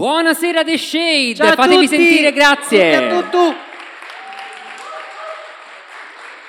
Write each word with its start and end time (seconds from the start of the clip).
Buonasera 0.00 0.64
The 0.64 0.78
Shade, 0.78 1.34
Ciao 1.34 1.48
a 1.48 1.52
fatevi 1.52 1.84
tutti! 1.84 1.96
sentire, 1.98 2.32
grazie. 2.32 2.90
Tutti 2.90 3.04
a 3.04 3.20
tutto! 3.20 3.54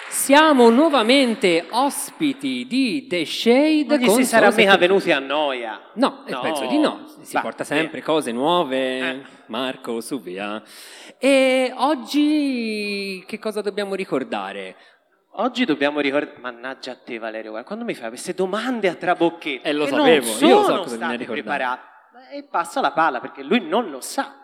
Siamo 0.07 0.69
nuovamente 0.69 1.65
ospiti 1.69 2.65
di 2.65 3.07
The 3.09 3.25
Shade. 3.25 3.97
Non 3.97 3.97
gli 3.97 4.09
si 4.09 4.23
sarà 4.23 4.53
mica 4.55 4.77
venuti 4.77 5.11
a 5.11 5.19
noia. 5.19 5.81
No, 5.95 6.23
eh, 6.27 6.31
No. 6.31 6.39
penso 6.39 6.65
di 6.67 6.77
no. 6.77 7.03
Si 7.23 7.33
Va, 7.33 7.41
porta 7.41 7.65
sempre 7.65 8.01
cose 8.01 8.31
nuove. 8.31 8.99
Eh. 8.99 9.21
Marco, 9.47 9.99
su 9.99 10.21
via. 10.21 10.63
E 11.17 11.73
oggi 11.75 13.21
che 13.27 13.37
cosa 13.37 13.59
dobbiamo 13.59 13.95
ricordare? 13.95 14.77
Oggi 15.35 15.65
dobbiamo 15.65 15.99
ricordare... 15.99 16.37
Mannaggia 16.39 16.91
a 16.91 16.95
te 17.03 17.17
Valerio, 17.19 17.61
quando 17.63 17.83
mi 17.83 17.95
fai 17.95 18.07
queste 18.07 18.33
domande 18.33 18.87
a 18.87 18.95
trabocchetto 18.95 19.67
Eh, 19.67 19.73
lo 19.73 19.87
sapevo, 19.87 20.37
io 20.39 20.55
lo 20.55 20.63
so 20.63 20.71
cosa 20.77 20.83
bisogna 20.83 21.11
ricordare. 21.15 21.41
preparate. 21.41 21.89
E 22.29 22.43
passa 22.43 22.81
la 22.81 22.91
palla 22.91 23.19
perché 23.19 23.43
lui 23.43 23.61
non 23.67 23.89
lo 23.89 24.01
sa. 24.01 24.35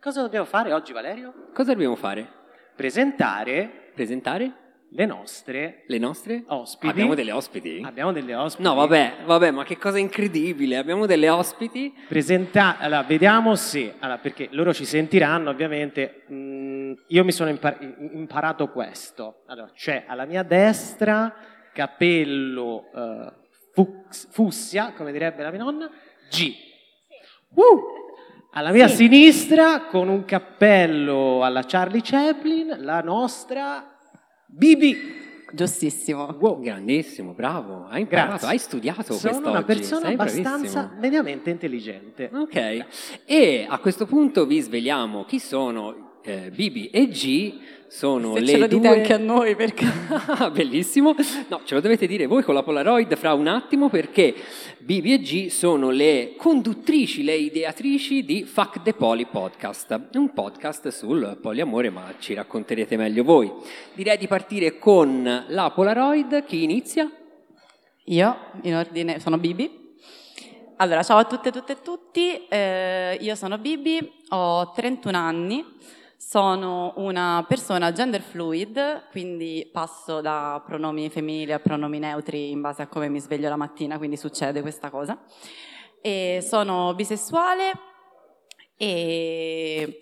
Cosa 0.00 0.22
dobbiamo 0.22 0.44
fare 0.46 0.72
oggi 0.72 0.92
Valerio? 0.92 1.48
Cosa 1.52 1.72
dobbiamo 1.72 1.96
fare? 1.96 2.28
Presentare 2.74 3.90
Presentare 3.94 4.52
le 4.90 5.06
nostre 5.06 5.84
le 5.86 5.98
nostre 5.98 6.44
ospiti. 6.48 6.88
Abbiamo 6.88 7.14
delle 7.14 7.32
ospiti? 7.32 7.82
Abbiamo 7.84 8.12
delle 8.12 8.34
ospiti. 8.34 8.62
No, 8.66 8.74
vabbè, 8.74 9.18
vabbè, 9.24 9.50
ma 9.50 9.64
che 9.64 9.78
cosa 9.78 9.98
incredibile. 9.98 10.76
Abbiamo 10.76 11.06
delle 11.06 11.28
ospiti. 11.28 11.92
Presenta- 12.08 12.78
allora, 12.78 13.02
vediamo 13.02 13.54
se, 13.54 13.94
allora, 13.98 14.18
perché 14.18 14.48
loro 14.50 14.72
ci 14.74 14.84
sentiranno 14.84 15.50
ovviamente, 15.50 16.22
Mm, 16.32 16.92
io 17.08 17.24
mi 17.24 17.32
sono 17.32 17.50
impar- 17.50 17.80
imparato 18.12 18.68
questo, 18.70 19.42
allora, 19.46 19.70
c'è 19.74 20.04
alla 20.06 20.24
mia 20.26 20.42
destra 20.42 21.34
capello 21.72 22.90
eh, 22.94 23.32
fux- 23.72 24.28
fussia, 24.30 24.92
come 24.92 25.12
direbbe 25.12 25.42
la 25.42 25.50
mia 25.50 25.62
nonna, 25.62 25.90
G. 26.34 26.52
Uh! 27.54 27.92
Alla 28.56 28.70
mia 28.72 28.88
Sì. 28.88 28.96
sinistra, 28.96 29.82
con 29.86 30.08
un 30.08 30.24
cappello 30.24 31.42
alla 31.44 31.62
Charlie 31.66 32.00
Chaplin, 32.02 32.76
la 32.80 33.00
nostra 33.00 33.96
Bibi. 34.46 35.22
Giustissimo. 35.52 36.36
Wow, 36.40 36.60
grandissimo, 36.60 37.32
bravo. 37.32 37.86
Hai 37.88 38.00
imparato, 38.02 38.28
Grazie. 38.30 38.48
hai 38.48 38.58
studiato 38.58 39.02
Sono 39.14 39.18
quest'oggi. 39.20 39.48
una 39.48 39.62
persona 39.62 40.00
sei 40.06 40.12
abbastanza 40.14 40.80
bravissimo. 40.80 41.00
mediamente 41.00 41.50
intelligente. 41.50 42.30
Ok, 42.32 42.86
e 43.24 43.66
a 43.68 43.78
questo 43.78 44.06
punto 44.06 44.46
vi 44.46 44.60
sveliamo 44.60 45.24
chi 45.24 45.38
sono 45.38 46.18
eh, 46.24 46.50
Bibi 46.52 46.88
e 46.90 47.06
G. 47.08 47.54
Sono 47.94 48.34
Se 48.34 48.40
le 48.40 48.46
ce 48.48 48.58
lo 48.58 48.66
dite 48.66 48.88
due... 48.88 48.96
anche 48.96 49.12
a 49.12 49.18
noi 49.18 49.54
perché... 49.54 49.86
Bellissimo. 50.50 51.14
No, 51.46 51.60
ce 51.62 51.74
lo 51.74 51.80
dovete 51.80 52.08
dire 52.08 52.26
voi 52.26 52.42
con 52.42 52.52
la 52.52 52.64
Polaroid 52.64 53.14
fra 53.14 53.34
un 53.34 53.46
attimo 53.46 53.88
perché 53.88 54.34
Bibi 54.78 55.12
e 55.12 55.20
G 55.20 55.46
sono 55.46 55.90
le 55.90 56.34
conduttrici, 56.36 57.22
le 57.22 57.36
ideatrici 57.36 58.24
di 58.24 58.42
Fuck 58.42 58.82
the 58.82 58.94
Poly 58.94 59.26
Podcast, 59.26 60.08
un 60.14 60.32
podcast 60.32 60.88
sul 60.88 61.38
poliamore, 61.40 61.90
ma 61.90 62.12
ci 62.18 62.34
racconterete 62.34 62.96
meglio 62.96 63.22
voi. 63.22 63.52
Direi 63.94 64.18
di 64.18 64.26
partire 64.26 64.76
con 64.76 65.44
la 65.46 65.70
Polaroid. 65.70 66.46
Chi 66.46 66.64
inizia? 66.64 67.08
Io, 68.06 68.36
in 68.62 68.74
ordine, 68.74 69.20
sono 69.20 69.38
Bibi. 69.38 69.70
Allora, 70.78 71.04
ciao 71.04 71.18
a 71.18 71.24
tutte, 71.26 71.52
tutte 71.52 71.74
e 71.74 71.80
tutti. 71.80 72.44
Eh, 72.48 73.18
io 73.20 73.36
sono 73.36 73.56
Bibi, 73.56 74.00
ho 74.30 74.72
31 74.72 75.16
anni, 75.16 75.64
sono 76.16 76.94
una 76.96 77.44
persona 77.46 77.92
gender 77.92 78.22
fluid, 78.22 79.08
quindi 79.10 79.68
passo 79.72 80.20
da 80.20 80.62
pronomi 80.64 81.08
femminili 81.10 81.52
a 81.52 81.58
pronomi 81.58 81.98
neutri 81.98 82.50
in 82.50 82.60
base 82.60 82.82
a 82.82 82.86
come 82.86 83.08
mi 83.08 83.20
sveglio 83.20 83.48
la 83.48 83.56
mattina, 83.56 83.98
quindi 83.98 84.16
succede 84.16 84.60
questa 84.60 84.90
cosa. 84.90 85.22
E 86.00 86.44
sono 86.46 86.94
bisessuale 86.94 87.72
e 88.76 89.98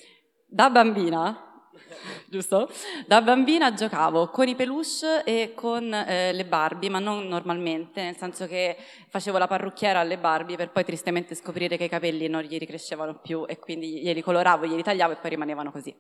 da 0.46 0.70
bambina 0.70 1.51
giusto? 2.28 2.70
Da 3.06 3.20
bambina 3.22 3.72
giocavo 3.74 4.28
con 4.28 4.48
i 4.48 4.54
peluche 4.54 5.22
e 5.24 5.52
con 5.54 5.92
eh, 5.92 6.32
le 6.32 6.44
Barbie, 6.44 6.90
ma 6.90 6.98
non 6.98 7.26
normalmente, 7.28 8.02
nel 8.02 8.16
senso 8.16 8.46
che 8.46 8.76
facevo 9.08 9.38
la 9.38 9.46
parrucchiera 9.46 10.00
alle 10.00 10.18
Barbie 10.18 10.56
per 10.56 10.70
poi 10.70 10.84
tristemente 10.84 11.34
scoprire 11.34 11.76
che 11.76 11.84
i 11.84 11.88
capelli 11.88 12.28
non 12.28 12.42
gli 12.42 12.58
ricrescevano 12.58 13.18
più 13.22 13.44
e 13.46 13.58
quindi 13.58 14.00
glieli 14.02 14.22
coloravo, 14.22 14.66
glieli 14.66 14.82
tagliavo 14.82 15.12
e 15.12 15.16
poi 15.16 15.30
rimanevano 15.30 15.70
così. 15.70 15.94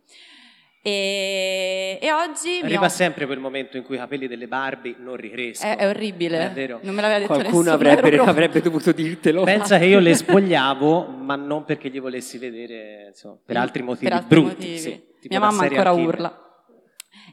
E, 0.84 1.96
e 2.02 2.12
oggi 2.12 2.58
Arriva 2.60 2.86
ho- 2.86 2.88
sempre 2.88 3.24
quel 3.26 3.38
momento 3.38 3.76
in 3.76 3.84
cui 3.84 3.94
i 3.94 3.98
capelli 3.98 4.26
delle 4.26 4.48
Barbie 4.48 4.96
non 4.98 5.14
ricrescono. 5.14 5.72
è, 5.72 5.76
è 5.76 5.86
orribile, 5.88 6.46
È 6.46 6.50
vero. 6.50 6.80
non 6.82 6.92
me 6.94 7.00
l'aveva 7.02 7.20
detto 7.20 7.32
Qualcuno 7.34 7.62
nessuno. 7.76 7.90
avrebbe, 7.92 8.18
avrebbe 8.18 8.60
dovuto 8.60 8.90
dirtelo. 8.90 9.44
Pensa 9.46 9.78
che 9.78 9.84
io 9.84 10.00
le 10.00 10.12
spogliavo, 10.16 11.06
ma 11.06 11.36
non 11.36 11.64
perché 11.64 11.88
gli 11.88 12.00
volessi 12.00 12.36
vedere, 12.38 13.06
insomma, 13.10 13.36
per 13.46 13.56
altri 13.58 13.82
motivi 13.82 14.08
per 14.08 14.18
altri 14.18 14.40
brutti. 14.40 14.54
motivi. 14.56 14.78
sì, 14.78 15.02
tipo 15.22 15.38
Mia 15.38 15.40
mamma 15.40 15.62
ancora 15.62 15.92
killer. 15.92 16.06
urla. 16.08 16.64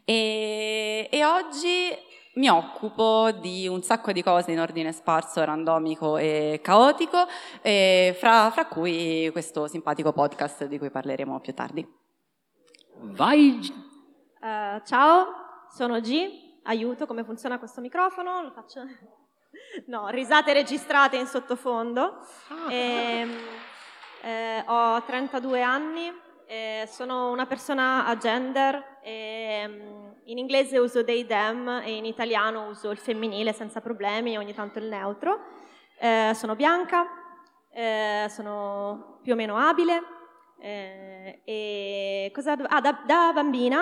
E, 0.05 1.07
e 1.11 1.25
oggi 1.25 1.89
mi 2.35 2.47
occupo 2.47 3.31
di 3.31 3.67
un 3.67 3.81
sacco 3.81 4.11
di 4.11 4.21
cose 4.21 4.51
in 4.51 4.59
ordine 4.59 4.91
sparso, 4.91 5.43
randomico 5.43 6.17
e 6.17 6.59
caotico, 6.63 7.25
e 7.61 8.15
fra, 8.17 8.51
fra 8.51 8.65
cui 8.67 9.29
questo 9.31 9.67
simpatico 9.67 10.13
podcast 10.13 10.65
di 10.65 10.77
cui 10.77 10.91
parleremo 10.91 11.39
più 11.39 11.53
tardi. 11.53 11.85
Vai, 13.01 13.59
Eh, 14.41 14.81
ciao, 14.85 15.25
sono 15.69 15.99
G, 15.99 16.29
aiuto, 16.63 17.05
come 17.05 17.23
funziona 17.25 17.57
questo 17.59 17.81
microfono? 17.81 18.41
Lo 18.43 18.51
faccio... 18.51 18.81
No, 19.87 20.07
risate 20.09 20.53
registrate 20.53 21.17
in 21.17 21.25
sottofondo. 21.25 22.19
Ehm, 22.69 23.35
eh, 24.21 24.63
ho 24.65 25.01
32 25.03 25.61
anni, 25.61 26.11
eh, 26.51 26.87
sono 26.87 27.29
una 27.29 27.45
persona 27.45 28.07
a 28.07 28.17
gender, 28.17 28.97
ehm, 29.03 30.15
in 30.23 30.39
inglese 30.39 30.79
uso 30.79 31.03
they, 31.03 31.23
them 31.27 31.67
e 31.83 31.95
in 31.95 32.05
italiano 32.05 32.69
uso 32.69 32.89
il 32.89 32.97
femminile 32.97 33.53
senza 33.53 33.81
problemi, 33.81 34.35
ogni 34.35 34.55
tanto 34.55 34.79
il 34.79 34.85
neutro. 34.85 35.41
Eh, 35.99 36.31
sono 36.33 36.55
bianca, 36.55 37.05
eh, 37.71 38.25
sono 38.29 39.19
più 39.21 39.33
o 39.33 39.35
meno 39.35 39.57
abile. 39.57 40.01
eh, 40.61 41.41
e 41.45 42.31
cosa 42.33 42.53
ah, 42.53 42.81
da, 42.81 42.99
da 43.05 43.31
bambina 43.31 43.81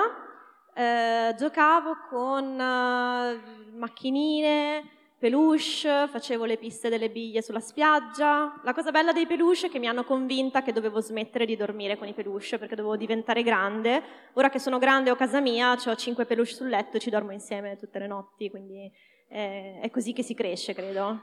eh, 0.75 1.33
giocavo 1.37 1.95
con 2.09 2.59
eh, 2.59 3.41
macchinine, 3.75 4.89
peluche, 5.19 6.07
facevo 6.07 6.45
le 6.45 6.57
piste 6.57 6.89
delle 6.89 7.09
biglie 7.09 7.41
sulla 7.41 7.59
spiaggia. 7.59 8.59
La 8.63 8.73
cosa 8.73 8.91
bella 8.91 9.11
dei 9.11 9.25
peluche 9.25 9.67
è 9.67 9.69
che 9.69 9.79
mi 9.79 9.87
hanno 9.87 10.03
convinta 10.03 10.61
che 10.61 10.71
dovevo 10.71 11.01
smettere 11.01 11.45
di 11.45 11.55
dormire 11.55 11.97
con 11.97 12.07
i 12.07 12.13
peluche 12.13 12.57
perché 12.57 12.75
dovevo 12.75 12.95
diventare 12.95 13.43
grande. 13.43 14.01
Ora 14.33 14.49
che 14.49 14.59
sono 14.59 14.77
grande 14.77 15.11
ho 15.11 15.15
casa 15.15 15.39
mia, 15.39 15.71
ho 15.73 15.95
cinque 15.95 16.25
peluche 16.25 16.53
sul 16.53 16.69
letto 16.69 16.97
e 16.97 16.99
ci 16.99 17.09
dormo 17.09 17.31
insieme 17.31 17.77
tutte 17.77 17.99
le 17.99 18.07
notti, 18.07 18.49
quindi 18.49 18.91
eh, 19.29 19.79
è 19.81 19.89
così 19.89 20.13
che 20.13 20.23
si 20.23 20.33
cresce, 20.33 20.73
credo. 20.73 21.21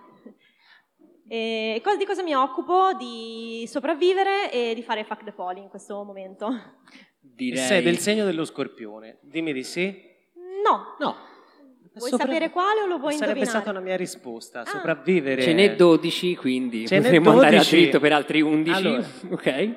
E 1.26 1.80
di 1.96 2.04
cosa 2.04 2.22
mi 2.22 2.34
occupo? 2.34 2.92
Di 2.98 3.64
sopravvivere 3.66 4.52
e 4.52 4.74
di 4.74 4.82
fare 4.82 5.04
fuck 5.04 5.24
the 5.24 5.32
poly 5.32 5.60
in 5.60 5.68
questo 5.68 6.02
momento. 6.02 6.48
direi... 7.20 7.64
Sei 7.64 7.82
del 7.82 7.98
segno 7.98 8.26
dello 8.26 8.44
scorpione. 8.44 9.18
Dimmi 9.22 9.52
di 9.52 9.62
sì. 9.62 10.12
No, 10.62 10.96
No. 10.98 11.32
Vuoi 11.96 12.10
Sopra- 12.10 12.26
sapere 12.26 12.50
quale 12.50 12.80
o 12.82 12.86
lo 12.86 12.98
vuoi 12.98 13.12
Sarebbe 13.12 13.38
indovinare? 13.38 13.58
stata 13.62 13.70
una 13.70 13.80
mia 13.80 13.96
risposta. 13.96 14.60
Ah. 14.60 14.64
Sopravvivere. 14.66 15.42
Ce 15.42 15.52
n'è 15.52 15.76
12, 15.76 16.34
quindi 16.36 16.86
Ce 16.88 16.96
potremmo 17.00 17.30
andare 17.30 17.48
a 17.56 17.58
12. 17.58 17.76
dritto 17.76 18.00
per 18.00 18.12
altri 18.12 18.40
11. 18.40 18.86
Allora. 18.86 19.04
Ok. 19.30 19.74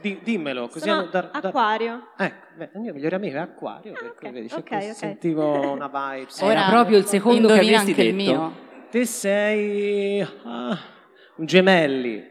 Di- 0.00 0.18
dimmelo, 0.22 0.68
così 0.68 0.88
Sono 0.88 1.02
da- 1.10 1.28
da- 1.30 1.30
acquario. 1.48 2.08
Ecco, 2.16 2.46
beh, 2.56 2.70
il 2.72 2.80
mio 2.80 2.92
migliore 2.94 3.16
amico 3.16 3.36
è 3.36 3.40
Acquario, 3.40 3.92
Ah, 3.92 3.98
per 4.00 4.14
cui 4.18 4.30
vedi, 4.30 4.48
c'è 4.48 4.56
ok, 4.56 4.66
questo- 4.66 4.90
ok. 4.92 4.96
sentivo 4.96 5.72
una 5.72 5.88
vibe. 5.88 6.28
Ora- 6.40 6.68
proprio 6.70 6.96
il 6.96 7.04
secondo 7.04 7.48
che 7.48 7.52
avresti 7.52 7.74
anche 7.74 8.02
il 8.04 8.16
detto. 8.16 8.30
mio. 8.32 8.52
Te 8.90 9.04
sei 9.04 10.20
ah, 10.44 10.78
un 11.36 11.44
gemelli. 11.44 12.28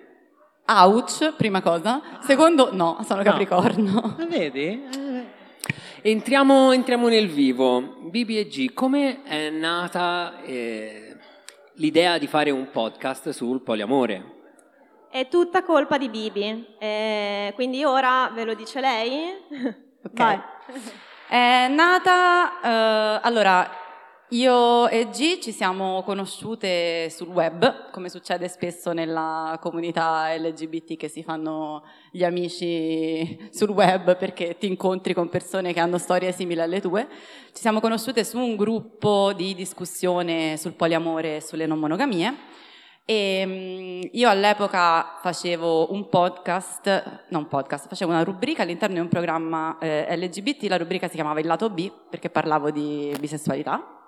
Ouch, 0.65 1.33
prima 1.35 1.61
cosa. 1.61 2.01
Secondo, 2.21 2.69
no, 2.73 2.97
sono 3.05 3.21
No. 3.21 3.29
Capricorno. 3.29 4.15
Ma 4.17 4.25
vedi? 4.25 4.83
Entriamo, 6.01 6.71
entriamo 6.71 7.09
nel 7.09 7.27
vivo. 7.27 7.81
BBG, 7.81 8.73
come 8.73 9.21
è 9.23 9.49
nata 9.49 10.41
eh, 10.43 11.17
l'idea 11.73 12.17
di 12.17 12.25
fare 12.25 12.51
un 12.51 12.69
podcast 12.71 13.31
sul 13.31 13.61
poliamore? 13.61 14.37
È 15.11 15.27
tutta 15.27 15.61
colpa 15.61 15.97
di 15.97 16.07
Bibi. 16.07 16.67
Eh, 16.79 17.51
quindi 17.53 17.83
ora 17.83 18.31
ve 18.33 18.45
lo 18.45 18.53
dice 18.53 18.79
lei? 18.79 19.27
Ok. 20.01 20.13
Vai. 20.13 20.39
È 21.27 21.67
nata, 21.67 22.61
eh, 22.61 23.19
allora, 23.21 23.69
io 24.31 24.87
e 24.89 25.09
G 25.09 25.39
ci 25.39 25.51
siamo 25.51 26.03
conosciute 26.03 27.09
sul 27.09 27.29
web, 27.29 27.89
come 27.89 28.09
succede 28.09 28.47
spesso 28.47 28.93
nella 28.93 29.57
comunità 29.59 30.35
LGBT 30.35 30.97
che 30.97 31.07
si 31.07 31.23
fanno 31.23 31.83
gli 32.11 32.23
amici 32.23 33.49
sul 33.49 33.69
web 33.69 34.17
perché 34.17 34.55
ti 34.59 34.67
incontri 34.67 35.15
con 35.15 35.29
persone 35.29 35.73
che 35.73 35.79
hanno 35.79 35.97
storie 35.97 36.31
simili 36.31 36.61
alle 36.61 36.79
tue. 36.79 37.07
Ci 37.51 37.59
siamo 37.59 37.79
conosciute 37.79 38.23
su 38.23 38.37
un 38.37 38.55
gruppo 38.55 39.33
di 39.33 39.55
discussione 39.55 40.57
sul 40.57 40.73
poliamore 40.73 41.37
e 41.37 41.41
sulle 41.41 41.65
non 41.65 41.79
monogamie. 41.79 42.35
E 43.05 43.43
mm, 43.47 44.01
io 44.11 44.29
all'epoca 44.29 45.17
facevo 45.23 45.91
un 45.91 46.07
podcast, 46.07 47.25
non 47.29 47.47
podcast, 47.47 47.87
facevo 47.87 48.11
una 48.11 48.23
rubrica 48.23 48.61
all'interno 48.61 48.93
di 48.93 49.01
un 49.01 49.07
programma 49.07 49.75
eh, 49.79 50.15
LGBT, 50.15 50.65
la 50.69 50.77
rubrica 50.77 51.07
si 51.07 51.15
chiamava 51.15 51.39
Il 51.39 51.47
lato 51.47 51.71
B 51.71 51.91
perché 52.11 52.29
parlavo 52.29 52.69
di 52.69 53.11
bisessualità. 53.19 53.98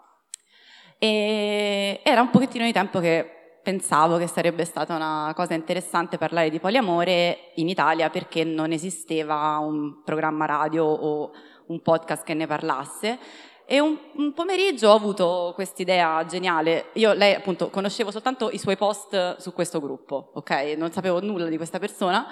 E 1.03 2.00
era 2.03 2.21
un 2.21 2.30
pochettino 2.30 2.63
di 2.63 2.71
tempo 2.71 3.00
che 3.00 3.57
pensavo 3.63 4.18
che 4.18 4.27
sarebbe 4.27 4.65
stata 4.65 4.95
una 4.95 5.33
cosa 5.36 5.56
interessante 5.56 6.19
parlare 6.19 6.51
di 6.51 6.59
poliamore 6.59 7.53
in 7.56 7.69
Italia 7.69 8.12
perché 8.12 8.44
non 8.44 8.71
esisteva 8.71 9.57
un 9.57 10.03
programma 10.03 10.45
radio 10.45 10.86
o 10.86 11.31
un 11.65 11.81
podcast 11.81 12.24
che 12.24 12.36
ne 12.36 12.45
parlasse 12.45 13.18
e 13.65 13.80
un, 13.80 13.98
un 14.18 14.33
pomeriggio 14.33 14.89
ho 14.89 14.95
avuto 14.95 15.53
quest'idea 15.56 16.24
geniale. 16.25 16.89
Io, 16.94 17.13
lei 17.13 17.33
appunto, 17.33 17.71
conoscevo 17.71 18.12
soltanto 18.12 18.51
i 18.51 18.59
suoi 18.59 18.77
post 18.77 19.38
su 19.38 19.53
questo 19.53 19.80
gruppo, 19.80 20.30
ok? 20.36 20.75
Non 20.77 20.92
sapevo 20.92 21.19
nulla 21.19 21.48
di 21.48 21.57
questa 21.57 21.80
persona. 21.80 22.27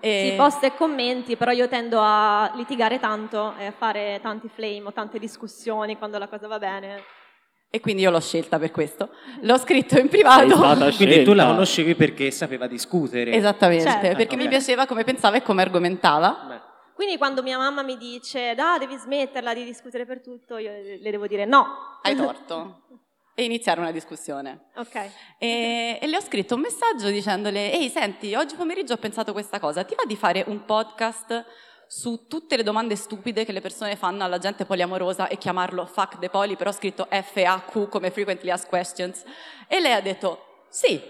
E... 0.00 0.30
Sì, 0.30 0.36
post 0.36 0.64
e 0.64 0.74
commenti, 0.74 1.36
però 1.36 1.52
io 1.52 1.68
tendo 1.68 2.00
a 2.00 2.50
litigare 2.56 2.98
tanto 2.98 3.54
e 3.58 3.66
a 3.66 3.72
fare 3.72 4.18
tanti 4.20 4.48
flame 4.48 4.86
o 4.86 4.92
tante 4.92 5.20
discussioni 5.20 5.96
quando 5.96 6.18
la 6.18 6.26
cosa 6.26 6.48
va 6.48 6.58
bene. 6.58 7.17
E 7.70 7.80
quindi 7.80 8.02
io 8.02 8.10
l'ho 8.10 8.20
scelta 8.20 8.58
per 8.58 8.70
questo. 8.70 9.10
L'ho 9.42 9.58
scritto 9.58 9.98
in 9.98 10.08
privato. 10.08 10.56
Quindi 10.96 11.22
tu 11.22 11.34
la 11.34 11.46
conoscevi 11.46 11.94
perché 11.94 12.30
sapeva 12.30 12.66
discutere. 12.66 13.32
Esattamente, 13.32 13.84
certo. 13.84 14.16
perché 14.16 14.34
okay. 14.34 14.38
mi 14.38 14.48
piaceva 14.48 14.86
come 14.86 15.04
pensava 15.04 15.36
e 15.36 15.42
come 15.42 15.60
argomentava. 15.62 16.46
Beh. 16.48 16.60
Quindi 16.94 17.18
quando 17.18 17.42
mia 17.42 17.58
mamma 17.58 17.82
mi 17.82 17.96
dice, 17.96 18.54
da, 18.54 18.76
devi 18.78 18.96
smetterla 18.96 19.54
di 19.54 19.64
discutere 19.64 20.06
per 20.06 20.20
tutto, 20.20 20.56
io 20.56 20.72
le 20.72 21.10
devo 21.10 21.26
dire 21.26 21.44
no. 21.44 21.98
Hai 22.02 22.16
torto. 22.16 22.86
e 23.34 23.44
iniziare 23.44 23.78
una 23.78 23.92
discussione. 23.92 24.70
Ok. 24.74 24.94
E, 25.38 25.98
e, 26.00 26.06
le 26.08 26.16
ho 26.16 26.20
scritto 26.20 26.56
un 26.56 26.62
messaggio 26.62 27.08
dicendole, 27.10 27.70
ehi 27.72 27.88
senti, 27.88 28.34
oggi 28.34 28.56
pomeriggio 28.56 28.94
ho 28.94 28.96
pensato 28.96 29.32
questa 29.32 29.60
cosa, 29.60 29.84
ti 29.84 29.94
va 29.94 30.02
di 30.06 30.16
fare 30.16 30.42
un 30.48 30.64
podcast 30.64 31.44
su 31.88 32.26
tutte 32.28 32.56
le 32.56 32.62
domande 32.62 32.94
stupide 32.94 33.44
che 33.44 33.52
le 33.52 33.60
persone 33.60 33.96
fanno 33.96 34.22
alla 34.22 34.38
gente 34.38 34.64
poliamorosa 34.64 35.26
e 35.26 35.38
chiamarlo 35.38 35.86
fuck 35.86 36.18
the 36.18 36.28
poli, 36.28 36.54
però 36.54 36.70
scritto 36.70 37.08
FAQ 37.10 37.88
come 37.88 38.10
frequently 38.10 38.50
asked 38.50 38.68
questions? 38.68 39.24
E 39.66 39.80
lei 39.80 39.92
ha 39.92 40.00
detto, 40.00 40.66
sì, 40.68 41.00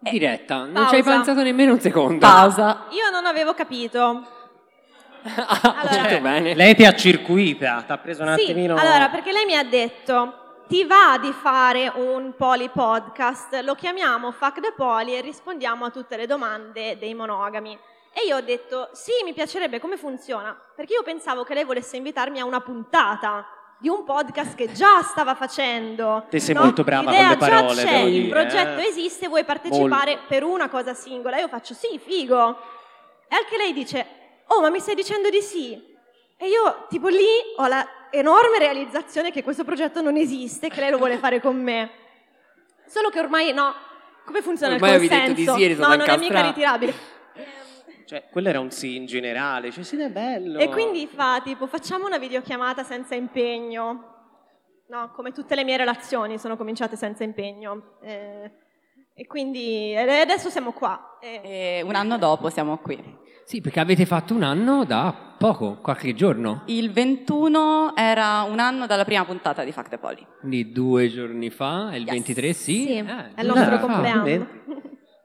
Diretta, 0.00 0.64
non 0.64 0.72
Pausa. 0.72 0.88
ci 0.88 0.94
hai 0.94 1.02
pensato 1.02 1.42
nemmeno 1.42 1.72
un 1.72 1.80
secondo. 1.80 2.18
Pausa. 2.18 2.86
Io 2.90 3.10
non 3.10 3.26
avevo 3.26 3.52
capito 3.52 4.36
allora, 5.22 6.08
cioè, 6.08 6.20
bene. 6.20 6.54
Lei 6.54 6.74
ti 6.74 6.84
ha 6.84 6.94
circuita, 6.94 7.82
ti 7.82 7.92
ha 7.92 7.98
preso 7.98 8.22
un 8.22 8.34
sì, 8.36 8.44
attimino. 8.44 8.76
Allora, 8.76 9.08
perché 9.08 9.32
lei 9.32 9.44
mi 9.44 9.56
ha 9.56 9.64
detto: 9.64 10.62
ti 10.68 10.84
va 10.84 11.18
di 11.20 11.32
fare 11.32 11.90
un 11.94 12.34
poli 12.36 12.68
podcast? 12.68 13.60
Lo 13.62 13.74
chiamiamo 13.74 14.30
Fuck 14.30 14.60
the 14.60 14.72
Poli 14.76 15.16
e 15.16 15.20
rispondiamo 15.20 15.84
a 15.86 15.90
tutte 15.90 16.16
le 16.16 16.26
domande 16.26 16.96
dei 16.98 17.14
monogami. 17.14 17.76
E 18.18 18.26
io 18.26 18.36
ho 18.36 18.40
detto: 18.40 18.90
sì, 18.94 19.12
mi 19.24 19.32
piacerebbe, 19.32 19.78
come 19.78 19.96
funziona? 19.96 20.60
Perché 20.74 20.94
io 20.94 21.04
pensavo 21.04 21.44
che 21.44 21.54
lei 21.54 21.62
volesse 21.62 21.96
invitarmi 21.96 22.40
a 22.40 22.44
una 22.44 22.60
puntata 22.60 23.46
di 23.78 23.88
un 23.88 24.02
podcast 24.02 24.56
che 24.56 24.72
già 24.72 25.02
stava 25.02 25.36
facendo. 25.36 26.26
Te 26.28 26.40
sei 26.40 26.56
no? 26.56 26.62
molto 26.62 26.82
brava 26.82 27.12
L'idea 27.12 27.36
con 27.36 27.46
le 27.46 27.52
parole. 27.52 27.82
Già 27.82 27.88
c'è, 27.88 27.98
il 27.98 28.28
progetto 28.28 28.80
eh? 28.80 28.88
esiste, 28.88 29.28
vuoi 29.28 29.44
partecipare 29.44 30.16
Mol... 30.16 30.24
per 30.26 30.42
una 30.42 30.68
cosa 30.68 30.94
singola? 30.94 31.38
Io 31.38 31.46
faccio 31.46 31.74
sì, 31.74 31.96
figo. 32.04 32.58
E 33.28 33.36
anche 33.36 33.56
lei 33.56 33.72
dice, 33.72 34.06
oh 34.48 34.60
ma 34.60 34.68
mi 34.68 34.80
stai 34.80 34.96
dicendo 34.96 35.30
di 35.30 35.40
sì? 35.40 35.80
E 36.36 36.48
io 36.48 36.86
tipo 36.88 37.06
lì 37.06 37.24
ho 37.56 37.66
la 37.68 37.86
enorme 38.10 38.58
realizzazione 38.58 39.30
che 39.30 39.44
questo 39.44 39.62
progetto 39.62 40.00
non 40.00 40.16
esiste, 40.16 40.70
che 40.70 40.80
lei 40.80 40.90
lo 40.90 40.98
vuole 40.98 41.18
fare 41.18 41.40
con 41.40 41.62
me. 41.62 41.90
Solo 42.84 43.10
che 43.10 43.20
ormai 43.20 43.52
no, 43.52 43.72
come 44.24 44.42
funziona 44.42 44.74
ormai 44.74 45.00
il 45.00 45.08
consenso? 45.08 45.54
Di 45.54 45.74
sì, 45.74 45.74
no, 45.74 45.86
non 45.86 46.00
è 46.00 46.16
mica 46.16 46.40
ritirabile. 46.40 47.16
Cioè, 48.08 48.24
quello 48.30 48.48
era 48.48 48.58
un 48.58 48.70
sì 48.70 48.96
in 48.96 49.04
generale, 49.04 49.70
cioè 49.70 49.84
sì, 49.84 50.00
è 50.00 50.08
bello. 50.08 50.58
E 50.58 50.70
quindi 50.70 51.06
fa 51.06 51.42
tipo, 51.44 51.66
facciamo 51.66 52.06
una 52.06 52.16
videochiamata 52.16 52.82
senza 52.82 53.14
impegno. 53.14 54.14
No, 54.88 55.10
come 55.14 55.32
tutte 55.32 55.54
le 55.54 55.62
mie 55.62 55.76
relazioni 55.76 56.38
sono 56.38 56.56
cominciate 56.56 56.96
senza 56.96 57.22
impegno. 57.22 57.98
Eh, 58.00 58.50
e 59.12 59.26
quindi 59.26 59.94
adesso 59.94 60.48
siamo 60.48 60.72
qua. 60.72 61.18
E... 61.20 61.40
E 61.44 61.82
un 61.82 61.94
anno 61.94 62.16
dopo 62.16 62.48
siamo 62.48 62.78
qui. 62.78 62.98
Sì, 63.44 63.60
perché 63.60 63.78
avete 63.78 64.06
fatto 64.06 64.32
un 64.32 64.42
anno 64.42 64.86
da 64.86 65.34
poco, 65.36 65.76
qualche 65.82 66.14
giorno. 66.14 66.62
Il 66.64 66.90
21 66.90 67.94
era 67.94 68.40
un 68.48 68.58
anno 68.58 68.86
dalla 68.86 69.04
prima 69.04 69.26
puntata 69.26 69.64
di 69.64 69.72
Fact 69.72 69.98
Poli. 69.98 70.26
Quindi 70.40 70.72
due 70.72 71.10
giorni 71.10 71.50
fa, 71.50 71.90
e 71.90 71.98
il 71.98 72.04
yes. 72.04 72.12
23 72.12 72.52
sì. 72.54 72.72
Sì, 72.86 72.96
eh, 72.96 73.34
è 73.34 73.42
il 73.42 73.46
nostro 73.48 73.78
compleanno. 73.80 74.48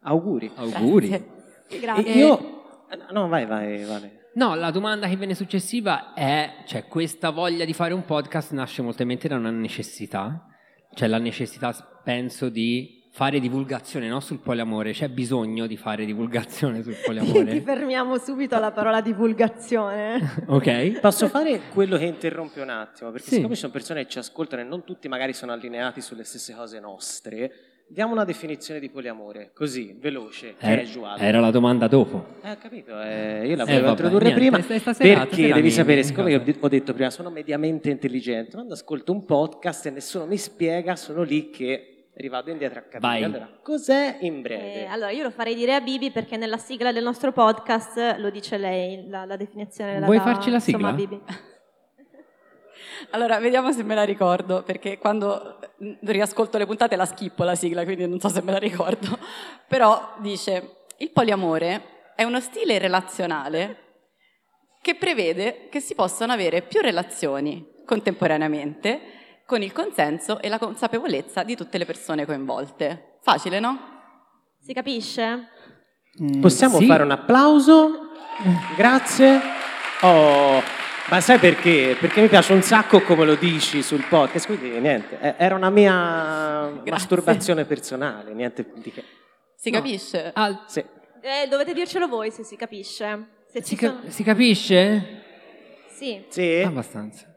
Auguri. 0.01 0.51
Auguri. 0.53 1.07
Grazie. 1.07 1.79
Grazie. 1.79 2.11
io... 2.11 2.61
No, 3.11 3.27
vai, 3.27 3.45
vai, 3.45 3.83
Vale. 3.83 4.21
No, 4.35 4.55
la 4.55 4.71
domanda 4.71 5.07
che 5.07 5.15
viene 5.15 5.35
successiva 5.35 6.13
è, 6.13 6.63
cioè, 6.65 6.87
questa 6.87 7.29
voglia 7.29 7.65
di 7.65 7.73
fare 7.73 7.93
un 7.93 8.03
podcast 8.03 8.51
nasce 8.53 8.81
molto 8.81 9.03
da 9.03 9.35
una 9.35 9.51
necessità, 9.51 10.47
cioè 10.95 11.07
la 11.07 11.19
necessità, 11.19 11.71
penso, 12.03 12.49
di 12.49 13.03
fare 13.11 13.39
divulgazione 13.39 14.07
no? 14.07 14.19
sul 14.19 14.39
poliamore, 14.39 14.91
c'è 14.91 15.07
bisogno 15.07 15.67
di 15.67 15.77
fare 15.77 16.03
divulgazione 16.03 16.81
sul 16.81 16.95
poliamore. 17.05 17.45
Ti 17.45 17.61
fermiamo 17.61 18.17
subito 18.17 18.55
alla 18.55 18.71
parola 18.71 19.01
divulgazione. 19.01 20.45
ok. 20.47 20.99
Posso 20.99 21.27
fare 21.27 21.61
quello 21.71 21.97
che 21.97 22.05
interrompe 22.05 22.59
un 22.59 22.69
attimo, 22.69 23.11
perché 23.11 23.27
sì. 23.27 23.35
siccome 23.35 23.53
ci 23.53 23.59
sono 23.59 23.71
persone 23.71 24.03
che 24.05 24.09
ci 24.09 24.17
ascoltano 24.17 24.63
e 24.63 24.65
non 24.65 24.83
tutti 24.83 25.07
magari 25.07 25.33
sono 25.33 25.51
allineati 25.51 26.01
sulle 26.01 26.23
stesse 26.23 26.55
cose 26.55 26.79
nostre, 26.79 27.51
diamo 27.87 28.13
una 28.13 28.23
definizione 28.23 28.79
di 28.79 28.89
poliamore, 28.89 29.51
così, 29.53 29.95
veloce, 29.99 30.55
era, 30.57 30.81
casual. 30.81 31.19
Era 31.19 31.39
la 31.39 31.51
domanda 31.51 31.87
dopo. 31.87 32.25
Eh, 32.41 32.51
ho 32.51 32.57
capito, 32.57 33.01
eh, 33.01 33.47
io 33.47 33.55
la 33.55 33.65
volevo 33.65 33.87
eh, 33.87 33.89
introdurre 33.89 34.33
niente, 34.33 34.39
prima, 34.39 34.61
stasera, 34.61 35.19
perché 35.19 35.35
stasera 35.35 35.55
devi 35.55 35.71
sapere, 35.71 36.03
siccome 36.03 36.31
io 36.31 36.41
ho 36.41 36.67
detto 36.67 36.93
prima, 36.93 37.09
sono 37.09 37.29
mediamente 37.29 37.89
intelligente, 37.89 38.51
quando 38.53 38.73
ascolto 38.73 39.11
un 39.11 39.25
podcast 39.25 39.85
e 39.85 39.89
nessuno 39.91 40.25
mi 40.25 40.37
spiega, 40.37 40.95
sono 40.95 41.23
lì 41.23 41.49
che 41.49 41.87
rivado 42.15 42.51
indietro 42.51 42.79
a 42.79 42.83
capire. 42.83 42.99
Vai. 42.99 43.23
Allora, 43.23 43.49
cos'è 43.61 44.17
in 44.21 44.41
breve? 44.41 44.81
Eh, 44.81 44.85
allora, 44.85 45.11
io 45.11 45.23
lo 45.23 45.31
farei 45.31 45.55
dire 45.55 45.73
a 45.75 45.81
Bibi 45.81 46.11
perché 46.11 46.37
nella 46.37 46.57
sigla 46.57 46.91
del 46.91 47.03
nostro 47.03 47.31
podcast 47.31 48.17
lo 48.17 48.29
dice 48.29 48.57
lei, 48.57 49.07
la, 49.07 49.25
la 49.25 49.35
definizione 49.35 49.93
della 49.93 50.05
Vuoi 50.05 50.19
farci 50.19 50.49
la 50.49 50.59
sigla? 50.59 50.89
Insomma, 50.89 51.07
Bibi. 51.07 51.51
Allora, 53.11 53.39
vediamo 53.39 53.71
se 53.71 53.83
me 53.83 53.95
la 53.95 54.03
ricordo, 54.03 54.63
perché 54.63 54.97
quando 54.97 55.59
riascolto 56.01 56.57
le 56.57 56.65
puntate 56.65 56.95
la 56.95 57.05
schippo 57.05 57.43
la 57.43 57.55
sigla, 57.55 57.83
quindi 57.83 58.07
non 58.07 58.19
so 58.19 58.29
se 58.29 58.41
me 58.41 58.51
la 58.51 58.57
ricordo. 58.57 59.17
Però 59.67 60.15
dice, 60.17 60.85
il 60.97 61.11
poliamore 61.11 62.11
è 62.15 62.23
uno 62.23 62.39
stile 62.39 62.77
relazionale 62.77 63.77
che 64.81 64.95
prevede 64.95 65.69
che 65.69 65.79
si 65.79 65.95
possano 65.95 66.33
avere 66.33 66.61
più 66.61 66.81
relazioni 66.81 67.65
contemporaneamente 67.85 69.01
con 69.45 69.61
il 69.61 69.71
consenso 69.71 70.39
e 70.39 70.49
la 70.49 70.57
consapevolezza 70.57 71.43
di 71.43 71.55
tutte 71.55 71.77
le 71.77 71.85
persone 71.85 72.25
coinvolte. 72.25 73.17
Facile, 73.21 73.59
no? 73.59 73.77
Si 74.59 74.73
capisce? 74.73 75.49
Mm, 76.21 76.41
Possiamo 76.41 76.77
sì. 76.77 76.85
fare 76.85 77.03
un 77.03 77.11
applauso? 77.11 78.09
Grazie. 78.75 79.39
Oh, 80.01 80.61
ma 81.09 81.19
sai 81.19 81.37
perché? 81.37 81.97
Perché 81.99 82.21
mi 82.21 82.27
piace 82.27 82.53
un 82.53 82.61
sacco 82.61 83.01
come 83.01 83.25
lo 83.25 83.35
dici 83.35 83.81
sul 83.81 84.05
podcast, 84.07 84.45
quindi 84.45 84.69
niente, 84.79 85.19
era 85.37 85.55
una 85.55 85.69
mia 85.69 86.69
Grazie. 86.69 86.91
masturbazione 86.91 87.65
personale, 87.65 88.33
niente 88.33 88.65
di 88.75 88.91
che. 88.91 89.03
Si 89.55 89.69
no. 89.69 89.77
capisce? 89.77 90.31
Ah, 90.33 90.63
sì. 90.67 90.79
eh, 90.79 91.47
dovete 91.49 91.73
dircelo 91.73 92.07
voi 92.07 92.31
se 92.31 92.43
si 92.43 92.55
capisce. 92.55 93.27
Se 93.51 93.61
si, 93.61 93.75
sono... 93.75 94.01
si, 94.07 94.23
capisce? 94.23 95.21
Sì. 95.89 96.23
Sì? 96.29 96.61
Abbastanza. 96.65 97.33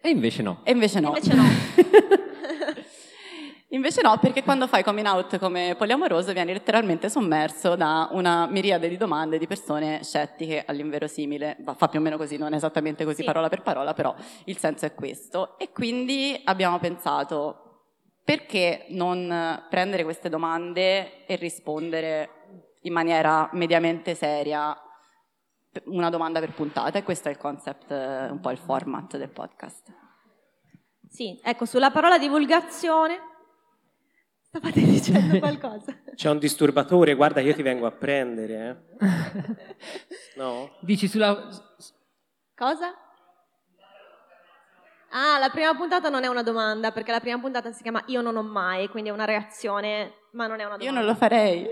E 0.00 0.08
invece 0.10 0.42
no. 0.42 0.62
E 0.64 0.70
invece 0.70 1.00
no. 1.00 1.08
Invece 1.08 1.34
no. 1.34 1.44
invece 3.68 4.02
no, 4.02 4.16
perché 4.18 4.42
quando 4.42 4.66
fai 4.66 4.82
coming 4.82 5.06
out 5.06 5.38
come 5.38 5.74
poliamoroso 5.76 6.32
vieni 6.32 6.52
letteralmente 6.52 7.08
sommerso 7.08 7.76
da 7.76 8.08
una 8.12 8.46
miriade 8.46 8.88
di 8.88 8.96
domande 8.96 9.38
di 9.38 9.46
persone 9.46 10.02
scettiche 10.02 10.64
all'inverosimile. 10.66 11.58
Fa 11.76 11.88
più 11.88 11.98
o 11.98 12.02
meno 12.02 12.16
così, 12.16 12.36
non 12.36 12.54
esattamente 12.54 13.04
così 13.04 13.20
sì. 13.20 13.24
parola 13.24 13.48
per 13.48 13.62
parola, 13.62 13.94
però 13.94 14.14
il 14.44 14.56
senso 14.56 14.86
è 14.86 14.94
questo. 14.94 15.58
E 15.58 15.70
quindi 15.72 16.40
abbiamo 16.44 16.78
pensato 16.78 17.62
perché 18.24 18.86
non 18.90 19.64
prendere 19.70 20.04
queste 20.04 20.28
domande 20.28 21.24
e 21.26 21.36
rispondere 21.36 22.30
in 22.82 22.92
maniera 22.92 23.48
mediamente 23.52 24.14
seria 24.14 24.76
una 25.84 26.10
domanda 26.10 26.40
per 26.40 26.52
puntata 26.52 26.98
e 26.98 27.02
questo 27.02 27.28
è 27.28 27.30
il 27.30 27.38
concept, 27.38 27.90
eh, 27.90 28.30
un 28.30 28.40
po' 28.40 28.50
il 28.50 28.58
format 28.58 29.16
del 29.16 29.30
podcast. 29.30 29.92
Sì, 31.08 31.38
ecco, 31.42 31.64
sulla 31.64 31.90
parola 31.90 32.18
divulgazione 32.18 33.27
stavate 34.48 34.80
dicendo 34.80 35.38
qualcosa. 35.40 35.94
C'è 36.14 36.30
un 36.30 36.38
disturbatore, 36.38 37.14
guarda 37.14 37.40
io 37.40 37.54
ti 37.54 37.62
vengo 37.62 37.86
a 37.86 37.92
prendere. 37.92 38.84
Eh. 38.98 39.66
No? 40.38 40.70
Dici 40.80 41.08
sulla... 41.08 41.48
Cosa? 42.54 42.94
Ah, 45.10 45.38
la 45.38 45.48
prima 45.50 45.74
puntata 45.74 46.08
non 46.08 46.22
è 46.22 46.28
una 46.28 46.42
domanda, 46.44 46.92
perché 46.92 47.10
la 47.10 47.18
prima 47.18 47.40
puntata 47.40 47.72
si 47.72 47.82
chiama 47.82 48.02
Io 48.06 48.20
non 48.20 48.36
ho 48.36 48.42
mai, 48.42 48.88
quindi 48.88 49.10
è 49.10 49.12
una 49.12 49.24
reazione 49.24 50.12
ma 50.32 50.46
non 50.46 50.60
è 50.60 50.64
una 50.64 50.76
domanda. 50.76 50.84
Io 50.84 50.92
non 50.92 51.04
lo 51.04 51.14
farei. 51.14 51.66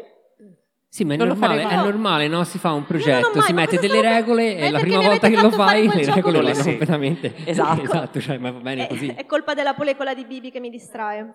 Sì, 0.88 1.04
ma 1.04 1.14
è 1.14 1.16
normale, 1.16 1.62
è 1.62 1.76
normale, 1.76 2.26
no? 2.26 2.42
Si 2.44 2.58
fa 2.58 2.72
un 2.72 2.86
progetto, 2.86 3.32
mai, 3.34 3.42
si 3.42 3.52
mette 3.52 3.78
delle 3.78 3.96
sarebbe- 3.96 4.14
regole 4.14 4.54
Ma 4.54 4.60
e 4.60 4.66
è 4.66 4.70
la 4.70 4.78
prima 4.78 5.00
volta 5.02 5.28
che 5.28 5.40
lo 5.40 5.50
fai 5.50 5.88
le 5.88 6.14
regole 6.14 6.40
vanno 6.40 6.62
completamente. 6.62 7.34
Esatto. 7.44 7.82
esatto, 7.84 8.20
cioè, 8.20 8.38
ma 8.38 8.50
va 8.50 8.60
bene 8.60 8.86
È, 8.86 8.88
così. 8.88 9.08
è 9.08 9.26
colpa 9.26 9.52
della 9.54 9.74
polecola 9.74 10.14
di 10.14 10.24
Bibi 10.24 10.50
che 10.50 10.58
mi 10.58 10.70
distrae. 10.70 11.34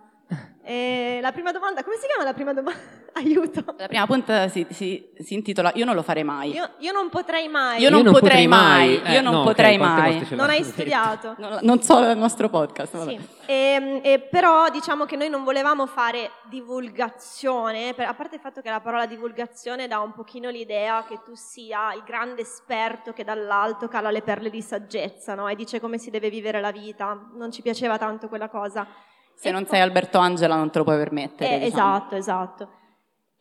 E 0.63 1.17
la 1.21 1.31
prima 1.31 1.51
domanda, 1.51 1.83
come 1.83 1.95
si 1.97 2.05
chiama 2.05 2.23
la 2.23 2.33
prima 2.33 2.53
domanda? 2.53 2.79
Aiuto. 3.13 3.63
La 3.77 3.87
prima 3.87 4.05
punta 4.05 4.47
si, 4.47 4.65
si- 4.69 5.09
si 5.19 5.33
intitola 5.33 5.71
Io 5.75 5.83
non 5.83 5.95
lo 5.95 6.01
farei 6.01 6.23
mai. 6.23 6.51
Io, 6.53 6.69
io 6.77 6.91
non 6.93 7.09
potrei 7.09 7.49
mai. 7.49 7.81
Io 7.81 7.89
non 7.89 8.03
potrei 8.05 8.47
mai, 8.47 9.01
Eh, 9.03 9.13
io 9.13 9.21
non 9.21 9.33
no, 9.33 9.43
potrei 9.43 9.77
quante 9.77 10.01
mai. 10.01 10.27
non 10.31 10.49
hai 10.49 10.63
studiato. 10.63 11.35
Non, 11.37 11.57
non 11.61 11.81
so 11.81 11.99
il 12.09 12.17
nostro 12.17 12.47
podcast. 12.47 12.95
vabbè. 12.95 13.09
Sì, 13.11 13.19
e, 13.47 13.99
e 14.03 14.19
però 14.19 14.69
diciamo 14.69 15.03
che 15.05 15.17
noi 15.17 15.27
non 15.29 15.43
volevamo 15.43 15.87
fare 15.87 16.31
divulgazione, 16.49 17.93
per- 17.93 18.07
a 18.07 18.13
parte 18.13 18.35
il 18.35 18.41
fatto 18.41 18.61
che 18.61 18.69
la 18.69 18.79
parola 18.79 19.05
divulgazione 19.05 19.87
dà 19.87 19.99
un 19.99 20.13
pochino 20.13 20.49
l'idea 20.49 21.03
che 21.05 21.19
tu 21.25 21.31
sia 21.33 21.93
il 21.93 22.03
grande 22.05 22.41
esperto 22.43 23.11
che 23.11 23.23
dall'alto 23.25 23.87
cala 23.89 24.09
le 24.11 24.21
perle 24.21 24.49
di 24.49 24.61
saggezza 24.61 25.33
no? 25.35 25.47
e 25.49 25.55
dice 25.55 25.79
come 25.81 25.97
si 25.97 26.09
deve 26.11 26.29
vivere 26.29 26.61
la 26.61 26.71
vita. 26.71 27.19
Non 27.33 27.51
ci 27.51 27.61
piaceva 27.61 27.97
tanto 27.97 28.27
quella 28.29 28.47
cosa. 28.47 28.87
Se 29.35 29.49
E 29.49 29.51
non 29.51 29.61
poi- 29.63 29.71
sei 29.71 29.81
Alberto 29.81 30.17
Angela 30.17 30.55
non 30.55 30.69
te 30.71 30.77
lo 30.79 30.83
puoi 30.83 30.97
permettere. 30.97 31.55
eh, 31.55 31.59
diciamo. 31.59 31.95
Esatto, 31.95 32.15
esatto. 32.15 32.69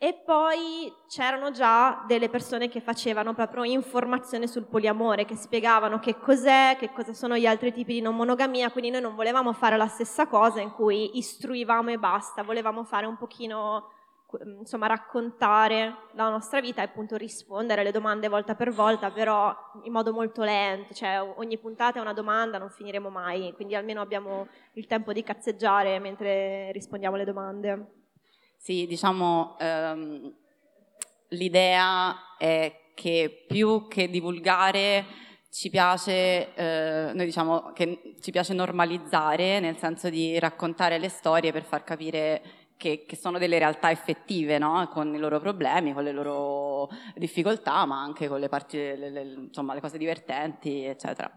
E 0.03 0.19
poi 0.25 0.91
c'erano 1.07 1.51
già 1.51 2.03
delle 2.07 2.27
persone 2.27 2.69
che 2.69 2.81
facevano 2.81 3.35
proprio 3.35 3.63
informazione 3.63 4.47
sul 4.47 4.65
poliamore, 4.65 5.25
che 5.25 5.35
spiegavano 5.35 5.99
che 5.99 6.17
cos'è, 6.17 6.75
che 6.79 6.91
cosa 6.91 7.13
sono 7.13 7.37
gli 7.37 7.45
altri 7.45 7.71
tipi 7.71 7.93
di 7.93 8.01
non 8.01 8.15
monogamia, 8.15 8.71
quindi 8.71 8.89
noi 8.89 9.01
non 9.01 9.13
volevamo 9.13 9.53
fare 9.53 9.77
la 9.77 9.85
stessa 9.87 10.25
cosa 10.25 10.59
in 10.59 10.71
cui 10.71 11.17
istruivamo 11.19 11.91
e 11.91 11.99
basta, 11.99 12.41
volevamo 12.41 12.83
fare 12.83 13.05
un 13.05 13.15
pochino, 13.15 13.89
insomma, 14.57 14.87
raccontare 14.87 15.95
la 16.13 16.29
nostra 16.29 16.61
vita 16.61 16.81
e 16.81 16.85
appunto 16.85 17.15
rispondere 17.15 17.81
alle 17.81 17.91
domande 17.91 18.27
volta 18.27 18.55
per 18.55 18.71
volta, 18.71 19.11
però 19.11 19.55
in 19.83 19.91
modo 19.91 20.13
molto 20.13 20.43
lento, 20.43 20.93
cioè 20.93 21.21
ogni 21.21 21.57
puntata 21.57 21.99
è 21.99 22.01
una 22.01 22.13
domanda, 22.13 22.57
non 22.57 22.69
finiremo 22.69 23.09
mai, 23.09 23.53
quindi 23.53 23.75
almeno 23.75 24.01
abbiamo 24.01 24.47
il 24.73 24.87
tempo 24.87 25.13
di 25.13 25.23
cazzeggiare 25.23 25.99
mentre 25.99 26.71
rispondiamo 26.71 27.15
alle 27.15 27.25
domande. 27.25 27.85
Sì, 28.57 28.85
diciamo, 28.87 29.57
ehm, 29.59 30.33
l'idea 31.29 32.35
è 32.37 32.91
che 32.93 33.45
più 33.47 33.87
che 33.87 34.09
divulgare 34.09 35.05
ci 35.51 35.69
piace, 35.69 36.53
eh, 36.53 37.11
noi 37.13 37.25
diciamo 37.25 37.71
che 37.73 38.15
ci 38.21 38.31
piace 38.31 38.53
normalizzare, 38.53 39.59
nel 39.59 39.77
senso 39.77 40.09
di 40.09 40.39
raccontare 40.39 40.97
le 40.97 41.09
storie 41.09 41.51
per 41.51 41.63
far 41.63 41.83
capire 41.83 42.41
che, 42.81 43.05
che 43.07 43.15
sono 43.15 43.37
delle 43.37 43.59
realtà 43.59 43.91
effettive, 43.91 44.57
no? 44.57 44.87
con 44.91 45.13
i 45.13 45.19
loro 45.19 45.39
problemi, 45.39 45.93
con 45.93 46.03
le 46.03 46.11
loro 46.11 46.89
difficoltà, 47.15 47.85
ma 47.85 48.01
anche 48.01 48.27
con 48.27 48.39
le, 48.39 48.49
parti, 48.49 48.77
le- 48.77 49.11
le- 49.11 49.21
insomma, 49.47 49.75
le 49.75 49.81
cose 49.81 49.99
divertenti, 49.99 50.83
eccetera. 50.83 51.31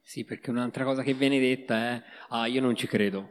Sì, 0.00 0.24
perché 0.24 0.50
un'altra 0.50 0.84
cosa 0.84 1.02
che 1.02 1.12
viene 1.14 1.40
detta 1.40 1.74
è 1.76 2.02
ah, 2.28 2.46
io 2.46 2.60
non 2.60 2.76
ci 2.76 2.86
credo. 2.86 3.30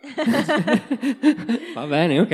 Va 1.74 1.86
bene, 1.86 2.18
ok. 2.20 2.30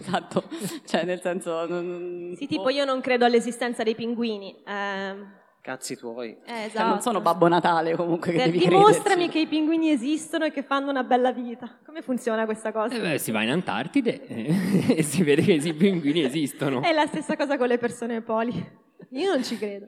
Esatto, 0.00 0.48
cioè 0.84 1.04
nel 1.04 1.20
senso... 1.20 1.64
non- 1.66 2.34
Sì, 2.36 2.46
tipo 2.48 2.68
io 2.68 2.84
non 2.84 3.00
credo 3.00 3.24
all'esistenza 3.26 3.84
dei 3.84 3.94
pinguini. 3.94 4.60
Ehm, 4.66 5.40
Cazzi 5.62 5.96
tuoi. 5.96 6.30
eh, 6.30 6.42
Cioè, 6.44 6.64
esatto. 6.66 6.88
non 6.88 7.00
sono 7.00 7.20
Babbo 7.20 7.46
Natale 7.46 7.94
comunque 7.94 8.32
che 8.32 8.42
Eh, 8.42 8.44
devi 8.46 8.58
dimostrami 8.66 9.28
crederci. 9.28 9.30
che 9.30 9.38
i 9.38 9.46
pinguini 9.46 9.90
esistono 9.90 10.44
e 10.44 10.50
che 10.50 10.64
fanno 10.64 10.90
una 10.90 11.04
bella 11.04 11.30
vita. 11.32 11.78
Come 11.86 12.02
funziona 12.02 12.44
questa 12.46 12.72
cosa? 12.72 12.96
Eh 12.96 13.00
beh, 13.00 13.18
si 13.18 13.30
va 13.30 13.44
in 13.44 13.50
Antartide 13.50 14.26
eh, 14.26 14.94
e 14.98 15.02
si 15.04 15.22
vede 15.22 15.42
che 15.42 15.52
i 15.52 15.72
pinguini 15.72 16.24
esistono. 16.24 16.82
È 16.82 16.92
la 16.92 17.06
stessa 17.06 17.36
cosa 17.36 17.56
con 17.56 17.68
le 17.68 17.78
persone 17.78 18.22
poli. 18.22 18.52
Io 19.10 19.32
non 19.32 19.44
ci 19.44 19.56
credo. 19.56 19.86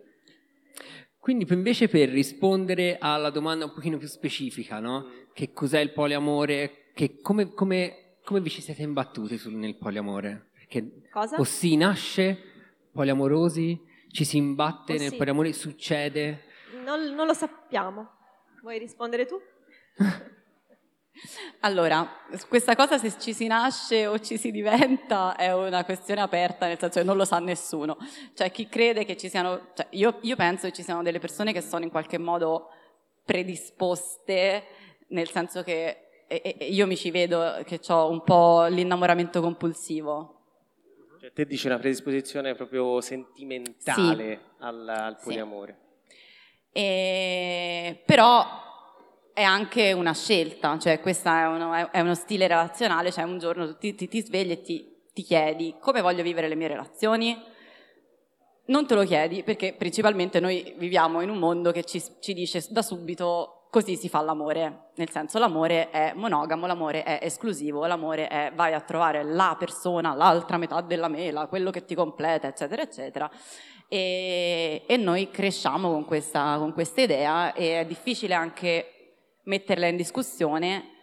Quindi 1.19 1.45
invece 1.51 1.89
per 1.89 2.09
rispondere 2.09 2.97
alla 3.01 3.31
domanda 3.31 3.65
un 3.65 3.73
pochino 3.73 3.97
più 3.97 4.07
specifica, 4.07 4.79
no? 4.79 5.07
Che 5.33 5.53
cos'è 5.53 5.81
il 5.81 5.91
poliamore? 5.93 6.91
Che 6.95 7.19
come, 7.21 7.53
come- 7.53 8.19
come 8.23 8.41
vi 8.41 8.49
ci 8.51 8.61
siete 8.63 8.83
imbattuti 8.83 9.39
sul- 9.39 9.55
nel 9.55 9.77
poliamore? 9.77 10.51
Perché 10.55 11.09
Cosa? 11.11 11.37
o 11.39 11.43
si 11.43 11.75
nasce 11.77 12.39
poliamorosi, 12.93 13.81
ci 14.15 14.25
si 14.25 14.37
imbatte 14.37 14.95
O 14.95 14.97
nel 14.97 15.11
sì. 15.11 15.17
poliamore, 15.17 15.53
succede? 15.53 16.45
Non, 16.85 17.13
non 17.15 17.27
lo 17.27 17.35
sappiamo. 17.35 18.11
Vuoi 18.63 18.79
rispondere 18.79 19.27
tu? 19.27 19.41
Allora, 21.61 22.07
questa 22.49 22.75
cosa 22.75 22.99
se 22.99 23.15
ci 23.21 23.33
si 23.33 23.47
nasce 23.47 24.09
o 24.09 24.19
ci 24.19 24.37
si 24.37 24.51
diventa 24.51 25.37
è 25.37 25.55
una 25.55 25.85
questione 25.85 26.21
aperta, 26.21 26.67
nel 26.67 26.77
senso 26.79 26.99
che 26.99 27.05
non 27.05 27.17
lo 27.17 27.25
sa 27.25 27.39
nessuno. 27.39 27.97
Cioè 28.35 28.51
chi 28.51 28.67
crede 28.69 29.05
che 29.05 29.17
ci 29.17 29.29
siano... 29.29 29.69
Cioè, 29.75 29.87
io, 29.91 30.19
io 30.23 30.35
penso 30.35 30.67
che 30.67 30.73
ci 30.73 30.83
siano 30.83 31.05
delle 31.05 31.21
persone 31.21 31.53
che 31.53 31.61
sono 31.61 31.85
in 31.85 31.91
qualche 31.91 32.19
modo 32.19 32.69
predisposte, 33.25 34.65
nel 35.11 35.31
senso 35.31 35.63
che 35.63 36.09
e- 36.27 36.57
e- 36.59 36.65
io 36.67 36.87
mi 36.87 36.97
ci 36.97 37.13
vedo 37.13 37.63
che 37.65 37.81
ho 37.89 38.11
un 38.11 38.23
po' 38.23 38.65
l'innamoramento 38.67 39.41
compulsivo. 39.41 40.34
Cioè, 41.25 41.33
te 41.33 41.47
dici 41.47 41.69
una 41.69 41.79
predisposizione 41.79 42.55
proprio 42.55 43.01
sentimentale 43.01 44.41
al, 44.59 44.87
al 44.87 45.17
Sì. 45.17 45.25
poliamore. 45.25 45.79
E- 46.71 48.03
però 48.05 48.45
è 49.33 49.43
anche 49.43 49.93
una 49.93 50.13
scelta, 50.13 50.79
cioè 50.79 51.01
questo 51.01 51.31
è 51.31 51.47
uno, 51.47 51.73
è- 51.91 52.01
uno 52.01 52.15
stile 52.15 52.47
relazionale, 52.47 53.11
cioè 53.11 53.25
un 53.25 53.39
giorno 53.39 53.75
ti, 53.79 53.95
ti- 53.95 54.07
ti 54.07 54.21
svegli 54.21 54.51
e 54.51 54.61
ti, 54.61 54.87
ti 55.15 55.23
chiedi 55.23 55.77
come 55.81 56.03
voglio 56.03 56.23
vivere 56.23 56.47
le 56.47 56.57
mie 56.57 56.69
relazioni. 56.69 57.43
Non 58.67 58.87
te 58.87 58.95
lo 58.95 59.05
chiedi 59.05 59.43
perché 59.43 59.73
principalmente 59.73 60.41
noi 60.41 60.75
viviamo 60.77 61.23
in 61.23 61.31
un 61.31 61.39
mondo 61.39 61.73
che 61.73 61.85
ci, 61.85 62.03
ci 62.21 62.35
dice 62.35 62.67
da 62.69 62.83
subito 62.83 63.64
così 63.75 63.97
si 63.97 64.09
fa 64.09 64.21
l'amore, 64.21 64.91
nel 64.95 65.11
senso 65.11 65.41
l'amore 65.41 65.91
è 65.91 66.13
monogamo, 66.15 66.65
l'amore 66.65 67.03
è 67.03 67.19
esclusivo, 67.23 67.85
l'amore 67.87 68.29
è 68.29 68.53
vai 68.55 68.73
a 68.73 68.81
trovare 68.81 69.25
la 69.25 69.57
persona, 69.59 70.15
l'altra 70.15 70.59
metà 70.59 70.81
della 70.81 71.09
mela, 71.09 71.49
quello 71.49 71.73
che 71.73 71.85
ti 71.85 71.97
completa, 71.97 72.47
eccetera, 72.47 72.83
eccetera. 72.83 73.29
E, 73.89 74.85
e 74.87 74.97
noi 74.97 75.29
cresciamo 75.29 75.91
con 75.91 76.05
questa, 76.05 76.55
con 76.59 76.73
questa 76.73 77.01
idea 77.01 77.53
e 77.53 77.81
è 77.81 77.85
difficile 77.85 78.35
anche 78.35 79.41
metterla 79.43 79.89
in 79.89 79.97
discussione. 79.97 80.94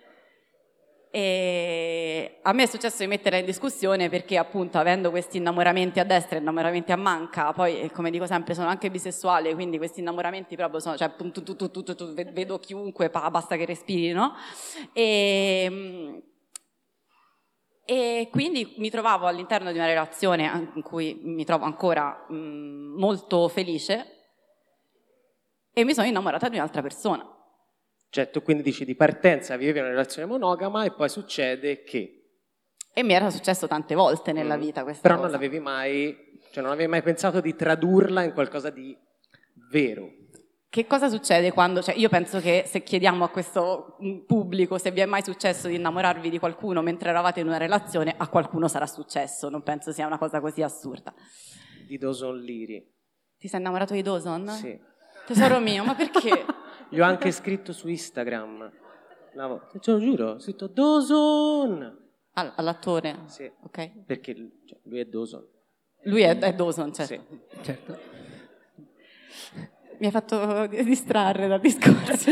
E 1.14 2.40
a 2.42 2.54
me 2.54 2.64
è 2.64 2.66
successo 2.68 3.00
di 3.00 3.08
metterla 3.08 3.38
in 3.38 3.46
discussione 3.46 4.08
perché 4.08 4.38
appunto 4.38 4.78
avendo 4.78 5.10
questi 5.10 5.38
innamoramenti 5.38 6.00
a 6.00 6.06
destra 6.06 6.38
e 6.38 6.40
innamoramenti 6.40 6.94
a 6.94 6.96
manca, 6.96 7.52
poi 7.52 7.92
come 7.92 8.12
dico 8.12 8.26
sempre 8.26 8.54
sono 8.54 8.70
anche 8.70 8.90
bisessuale, 8.90 9.54
quindi 9.54 9.78
questi 9.78 10.00
innamoramenti 10.00 10.56
proprio 10.56 10.80
sono, 10.80 10.96
cioè 10.96 11.14
tu, 11.18 11.30
tu, 11.32 11.44
tu, 11.44 11.56
tu, 11.56 11.70
tu, 11.70 11.96
tu, 11.96 12.14
ve- 12.14 12.32
vedo 12.32 12.60
chiunque, 12.60 13.10
pa, 13.10 13.30
basta 13.30 13.58
che 13.58 13.66
respiri, 13.66 14.14
no? 14.14 14.34
E, 14.94 15.68
mm, 15.70 16.18
e 17.84 18.30
quindi 18.32 18.76
mi 18.78 18.90
trovavo 18.90 19.28
all'interno 19.28 19.74
di 19.74 19.78
una 19.78 19.88
relazione 19.88 20.72
in 20.76 20.82
cui 20.82 21.20
mi 21.24 21.44
trovo 21.44 21.66
ancora 21.66 22.26
mm, 22.32 22.98
molto 22.98 23.50
felice 23.50 24.06
e 25.74 25.84
mi 25.84 25.94
sono 25.94 26.08
innamorata 26.08 26.48
di 26.48 26.56
un'altra 26.56 26.82
persona. 26.82 27.41
Cioè, 28.12 28.30
tu 28.30 28.44
quindi 28.44 28.62
dici 28.62 28.84
di 28.84 28.94
partenza 28.94 29.56
vivevi 29.56 29.80
una 29.80 29.88
relazione 29.88 30.28
monogama 30.28 30.84
e 30.84 30.92
poi 30.92 31.08
succede 31.08 31.82
che... 31.84 32.18
E 32.94 33.04
mi 33.04 33.14
era 33.14 33.30
successo 33.30 33.68
tante 33.68 33.96
volte 33.96 34.34
nella 34.34 34.58
Mm. 34.58 34.60
vita 34.60 34.84
questa 34.84 35.02
Però 35.02 35.16
cosa. 35.16 35.28
non 35.30 35.36
l'avevi 35.40 35.60
mai... 35.62 36.30
Cioè, 36.52 36.62
non 36.62 36.74
avevi 36.74 36.90
mai 36.90 37.02
pensato 37.02 37.40
di 37.40 37.56
tradurla 37.56 38.24
in 38.24 38.34
qualcosa 38.34 38.70
di 38.70 38.94
vero. 39.72 40.10
Che 40.68 40.86
cosa 40.88 41.08
succede 41.08 41.54
quando, 41.54 41.82
cioè 41.82 41.96
io 41.96 42.10
penso 42.10 42.42
che 42.42 42.66
se 42.68 42.84
chiediamo 42.84 43.24
a 43.24 43.30
questo 43.30 43.96
mm, 44.04 44.20
pubblico 44.26 44.78
se 44.78 44.92
vi 44.92 45.00
è 45.00 45.06
mai 45.06 45.24
successo 45.24 45.70
di 45.70 45.76
innamorarvi 45.76 46.30
di 46.30 46.38
qualcuno 46.38 46.82
mentre 46.82 47.10
eravate 47.12 47.40
in 47.40 47.48
una 47.48 47.58
relazione, 47.58 48.14
a 48.18 48.28
qualcuno 48.28 48.68
sarà 48.68 48.88
successo, 48.88 49.48
non 49.48 49.64
penso 49.64 49.94
sia 49.94 50.06
una 50.06 50.18
cosa 50.18 50.42
così 50.42 50.62
assurda. 50.62 51.14
Di 51.88 51.98
Dawson 51.98 52.38
Leary. 52.42 52.86
Ti 53.38 53.48
sei 53.48 53.60
innamorato 53.62 53.94
di 53.94 54.02
Dawson? 54.02 54.50
Sì. 54.50 54.78
Tesoro 55.26 55.60
mio, 55.60 55.86
ma 55.86 55.96
perché? 55.96 56.46
Gli 56.92 57.00
ho 57.00 57.04
anche 57.06 57.32
scritto 57.32 57.72
su 57.74 57.88
Instagram. 57.88 58.70
Una 59.34 59.48
volta. 59.48 59.80
Te 59.80 59.92
lo 59.92 60.00
giuro, 60.00 60.30
ho 60.32 60.40
scritto 60.40 60.68
Dawson! 60.68 62.00
All- 62.34 62.52
all'attore? 62.56 63.20
Sì, 63.28 63.50
Ok. 63.64 64.04
perché 64.06 64.36
cioè, 64.66 64.78
lui 64.84 65.00
è 65.00 65.06
Dawson. 65.06 65.46
Lui 66.04 66.22
è, 66.22 66.38
è 66.38 66.54
Dawson, 66.54 66.94
certo. 66.94 67.14
Sì. 67.50 67.60
Certo. 67.62 67.98
Mi 70.00 70.08
hai 70.08 70.12
fatto 70.12 70.66
distrarre 70.68 71.48
dal 71.48 71.60
discorso. 71.62 72.30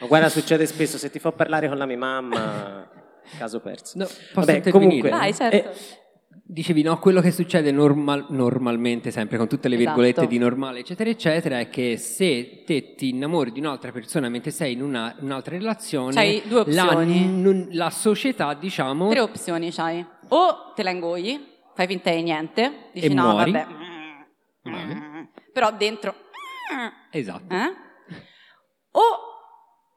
Ma 0.00 0.06
guarda, 0.06 0.28
succede 0.30 0.66
spesso, 0.66 0.96
se 0.98 1.10
ti 1.10 1.18
fa 1.18 1.30
parlare 1.30 1.68
con 1.68 1.76
la 1.76 1.86
mia 1.86 1.98
mamma, 1.98 2.90
caso 3.38 3.60
perso. 3.60 3.98
No, 3.98 4.04
posso 4.06 4.46
Vabbè, 4.46 4.70
comunque, 4.70 5.10
Vai, 5.10 5.32
certo. 5.34 5.56
eh, 5.70 5.74
Dicevi, 6.52 6.82
no, 6.82 6.98
quello 6.98 7.20
che 7.20 7.30
succede 7.30 7.70
normal- 7.70 8.26
normalmente, 8.30 9.12
sempre 9.12 9.36
con 9.38 9.46
tutte 9.46 9.68
le 9.68 9.76
virgolette 9.76 10.22
Esatto. 10.22 10.26
di 10.26 10.38
normale, 10.38 10.80
eccetera, 10.80 11.08
eccetera, 11.08 11.60
è 11.60 11.68
che 11.70 11.96
se 11.96 12.64
te 12.66 12.96
ti 12.96 13.10
innamori 13.10 13.52
di 13.52 13.60
un'altra 13.60 13.92
persona 13.92 14.28
mentre 14.28 14.50
sei 14.50 14.72
in 14.72 14.82
una- 14.82 15.14
un'altra 15.20 15.56
relazione, 15.56 16.12
C'hai 16.12 16.42
due 16.48 16.64
la, 16.72 16.86
opzioni. 16.86 17.40
non- 17.40 17.68
la 17.70 17.88
società, 17.90 18.54
diciamo, 18.54 19.10
Tre 19.10 19.20
opzioni 19.20 19.70
c'hai. 19.70 20.04
o 20.30 20.72
te 20.74 20.82
la 20.82 20.90
ingoi, 20.90 21.40
fai 21.72 21.86
finta 21.86 22.10
di 22.10 22.22
niente, 22.22 22.88
dici 22.94 23.06
E 23.06 23.14
no, 23.14 23.30
muori. 23.30 23.52
vabbè. 23.52 23.66
Vale. 24.62 25.28
Però 25.52 25.70
dentro... 25.76 26.14
Esatto. 27.12 27.54
Eh? 27.54 27.74
O 28.90 29.02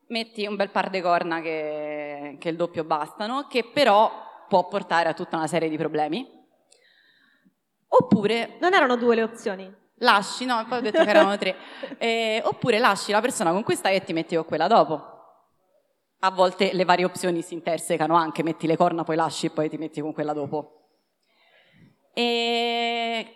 metti 0.09 0.45
un 0.45 0.55
bel 0.55 0.69
par 0.69 0.91
di 0.91 1.01
corna 1.01 1.41
che, 1.41 2.35
che 2.39 2.49
il 2.49 2.55
doppio 2.55 2.83
bastano, 2.83 3.47
che 3.49 3.63
però 3.73 4.11
può 4.47 4.67
portare 4.67 5.09
a 5.09 5.13
tutta 5.13 5.35
una 5.37 5.47
serie 5.47 5.67
di 5.67 5.77
problemi. 5.77 6.41
Oppure 8.03 8.57
Non 8.59 8.73
erano 8.73 8.95
due 8.97 9.15
le 9.15 9.23
opzioni. 9.23 9.73
lasci, 9.97 10.45
no, 10.45 10.65
poi 10.67 10.79
ho 10.79 10.81
detto 10.81 11.03
che 11.03 11.09
erano 11.09 11.37
tre. 11.37 11.55
Eh, 11.97 12.41
oppure 12.43 12.79
lasci 12.79 13.11
la 13.11 13.21
persona 13.21 13.51
con 13.51 13.63
cui 13.63 13.75
stai 13.75 13.95
e 13.95 14.03
ti 14.03 14.11
metti 14.13 14.35
con 14.35 14.45
quella 14.45 14.67
dopo. 14.67 15.11
A 16.19 16.31
volte 16.31 16.71
le 16.73 16.85
varie 16.85 17.05
opzioni 17.05 17.41
si 17.41 17.53
intersecano 17.53 18.15
anche, 18.15 18.43
metti 18.43 18.67
le 18.67 18.75
corna, 18.77 19.03
poi 19.03 19.15
lasci 19.15 19.45
e 19.47 19.49
poi 19.51 19.69
ti 19.69 19.77
metti 19.77 20.01
con 20.01 20.13
quella 20.13 20.33
dopo. 20.33 20.79
E 22.13 23.35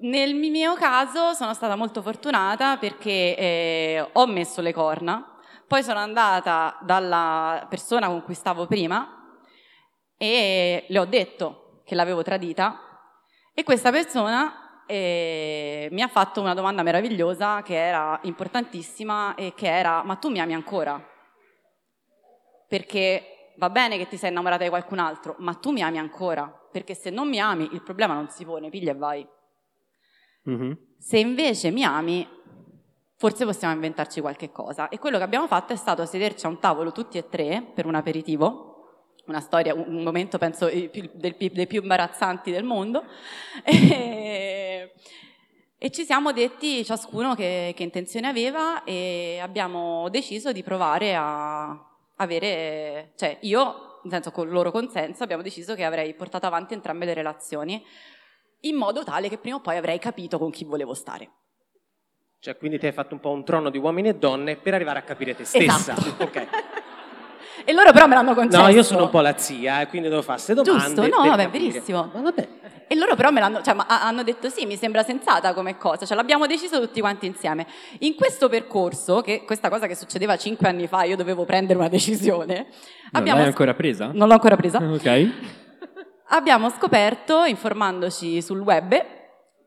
nel 0.00 0.34
mio 0.34 0.74
caso 0.74 1.32
sono 1.34 1.52
stata 1.54 1.76
molto 1.76 2.02
fortunata 2.02 2.76
perché 2.76 3.36
eh, 3.36 4.08
ho 4.12 4.26
messo 4.26 4.60
le 4.60 4.72
corna, 4.72 5.36
poi 5.66 5.82
sono 5.82 5.98
andata 5.98 6.78
dalla 6.82 7.66
persona 7.68 8.06
con 8.08 8.22
cui 8.22 8.34
stavo 8.34 8.66
prima 8.66 9.36
e 10.16 10.84
le 10.88 10.98
ho 10.98 11.04
detto 11.04 11.80
che 11.84 11.94
l'avevo 11.94 12.22
tradita 12.22 12.80
e 13.58 13.64
questa 13.64 13.90
persona 13.90 14.84
eh, 14.86 15.88
mi 15.90 16.00
ha 16.00 16.06
fatto 16.06 16.40
una 16.40 16.54
domanda 16.54 16.84
meravigliosa 16.84 17.60
che 17.62 17.74
era 17.74 18.16
importantissima 18.22 19.34
e 19.34 19.52
che 19.56 19.66
era 19.66 20.04
ma 20.04 20.14
tu 20.14 20.28
mi 20.28 20.38
ami 20.38 20.54
ancora? 20.54 21.04
Perché 22.68 23.54
va 23.56 23.68
bene 23.68 23.96
che 23.96 24.06
ti 24.06 24.16
sei 24.16 24.30
innamorata 24.30 24.62
di 24.62 24.68
qualcun 24.68 25.00
altro, 25.00 25.34
ma 25.38 25.54
tu 25.54 25.72
mi 25.72 25.82
ami 25.82 25.98
ancora? 25.98 26.46
Perché 26.70 26.94
se 26.94 27.10
non 27.10 27.28
mi 27.28 27.40
ami 27.40 27.68
il 27.72 27.82
problema 27.82 28.14
non 28.14 28.28
si 28.28 28.44
pone, 28.44 28.70
piglia 28.70 28.92
e 28.92 28.96
vai. 28.96 29.28
Mhm. 30.44 30.78
Se 30.96 31.18
invece 31.18 31.72
mi 31.72 31.82
ami, 31.82 32.28
forse 33.16 33.44
possiamo 33.44 33.74
inventarci 33.74 34.20
qualche 34.20 34.52
cosa. 34.52 34.88
E 34.88 35.00
quello 35.00 35.18
che 35.18 35.24
abbiamo 35.24 35.48
fatto 35.48 35.72
è 35.72 35.76
stato 35.76 36.06
sederci 36.06 36.46
a 36.46 36.48
un 36.48 36.60
tavolo 36.60 36.92
tutti 36.92 37.18
e 37.18 37.28
tre 37.28 37.68
per 37.74 37.86
un 37.86 37.96
aperitivo, 37.96 38.77
una 39.28 39.40
storia, 39.40 39.74
un 39.74 40.02
momento 40.02 40.38
penso 40.38 40.66
più- 40.66 41.10
del 41.12 41.36
dei 41.36 41.66
più 41.66 41.82
imbarazzanti 41.82 42.50
del 42.50 42.64
mondo. 42.64 43.04
E, 43.64 44.92
e 45.76 45.90
ci 45.90 46.04
siamo 46.04 46.32
detti 46.32 46.84
ciascuno 46.84 47.34
che, 47.34 47.72
che 47.76 47.82
intenzione 47.82 48.26
aveva 48.26 48.82
e 48.84 49.38
abbiamo 49.40 50.08
deciso 50.08 50.50
di 50.52 50.62
provare 50.62 51.14
a 51.14 51.68
avere, 52.16 53.12
cioè 53.16 53.36
io, 53.42 54.00
nel 54.02 54.12
senso 54.12 54.30
con 54.32 54.46
il 54.46 54.52
loro 54.52 54.70
consenso, 54.70 55.22
abbiamo 55.22 55.42
deciso 55.42 55.74
che 55.74 55.84
avrei 55.84 56.14
portato 56.14 56.46
avanti 56.46 56.74
entrambe 56.74 57.04
le 57.04 57.14
relazioni 57.14 57.84
in 58.62 58.74
modo 58.76 59.04
tale 59.04 59.28
che 59.28 59.38
prima 59.38 59.56
o 59.56 59.60
poi 59.60 59.76
avrei 59.76 59.98
capito 59.98 60.38
con 60.38 60.50
chi 60.50 60.64
volevo 60.64 60.94
stare. 60.94 61.30
Cioè, 62.40 62.56
quindi 62.56 62.78
ti 62.78 62.86
hai 62.86 62.92
fatto 62.92 63.14
un 63.14 63.20
po' 63.20 63.30
un 63.30 63.44
trono 63.44 63.68
di 63.70 63.78
uomini 63.78 64.08
e 64.08 64.14
donne 64.14 64.56
per 64.56 64.74
arrivare 64.74 65.00
a 65.00 65.02
capire 65.02 65.34
te 65.34 65.44
stessa. 65.44 65.92
Esatto. 65.92 66.22
Ok. 66.24 66.77
E 67.68 67.74
loro 67.74 67.92
però 67.92 68.06
me 68.06 68.14
l'hanno 68.14 68.32
concesso. 68.32 68.62
No, 68.62 68.68
io 68.68 68.82
sono 68.82 69.02
un 69.04 69.10
po' 69.10 69.20
la 69.20 69.36
zia, 69.36 69.82
e 69.82 69.88
quindi 69.88 70.08
devo 70.08 70.22
fare 70.22 70.40
queste 70.42 70.54
domande. 70.54 70.86
Giusto, 70.86 71.02
no, 71.02 71.28
vabbè, 71.28 71.42
capire. 71.44 71.64
verissimo. 71.70 72.10
Ma 72.14 72.20
vabbè. 72.22 72.48
E 72.88 72.94
loro 72.94 73.14
però 73.14 73.30
me 73.30 73.40
l'hanno, 73.40 73.60
cioè, 73.60 73.76
hanno 73.86 74.22
detto 74.22 74.48
sì, 74.48 74.64
mi 74.64 74.76
sembra 74.76 75.02
sensata 75.02 75.52
come 75.52 75.76
cosa, 75.76 76.06
cioè 76.06 76.16
l'abbiamo 76.16 76.46
deciso 76.46 76.80
tutti 76.80 77.00
quanti 77.00 77.26
insieme. 77.26 77.66
In 77.98 78.14
questo 78.14 78.48
percorso, 78.48 79.20
che 79.20 79.44
questa 79.44 79.68
cosa 79.68 79.86
che 79.86 79.94
succedeva 79.94 80.38
cinque 80.38 80.66
anni 80.66 80.86
fa, 80.86 81.02
io 81.02 81.14
dovevo 81.14 81.44
prendere 81.44 81.78
una 81.78 81.88
decisione, 81.90 82.54
Non 82.54 82.68
abbiamo 83.12 83.40
l'hai 83.40 83.48
ancora 83.48 83.74
presa? 83.74 84.10
non 84.14 84.28
l'ho 84.28 84.32
ancora 84.32 84.56
presa, 84.56 84.78
Ok. 84.90 85.30
abbiamo 86.28 86.70
scoperto, 86.70 87.44
informandoci 87.44 88.40
sul 88.40 88.60
web, 88.60 88.98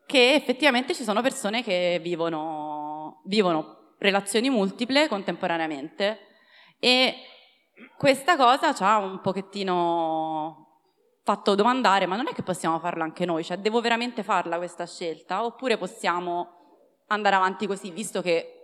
che 0.06 0.34
effettivamente 0.34 0.92
ci 0.92 1.04
sono 1.04 1.22
persone 1.22 1.62
che 1.62 2.00
vivono, 2.02 3.20
vivono 3.26 3.94
relazioni 3.98 4.50
multiple 4.50 5.06
contemporaneamente 5.06 6.18
e 6.80 7.14
questa 7.96 8.36
cosa 8.36 8.74
ci 8.74 8.82
ha 8.82 8.98
un 8.98 9.20
pochettino 9.20 10.68
fatto 11.22 11.54
domandare, 11.54 12.06
ma 12.06 12.16
non 12.16 12.26
è 12.28 12.32
che 12.32 12.42
possiamo 12.42 12.78
farla 12.78 13.04
anche 13.04 13.24
noi, 13.24 13.44
cioè 13.44 13.58
devo 13.58 13.80
veramente 13.80 14.22
farla 14.22 14.56
questa 14.56 14.86
scelta 14.86 15.44
oppure 15.44 15.78
possiamo 15.78 17.02
andare 17.06 17.36
avanti 17.36 17.66
così, 17.66 17.90
visto 17.90 18.20
che 18.22 18.56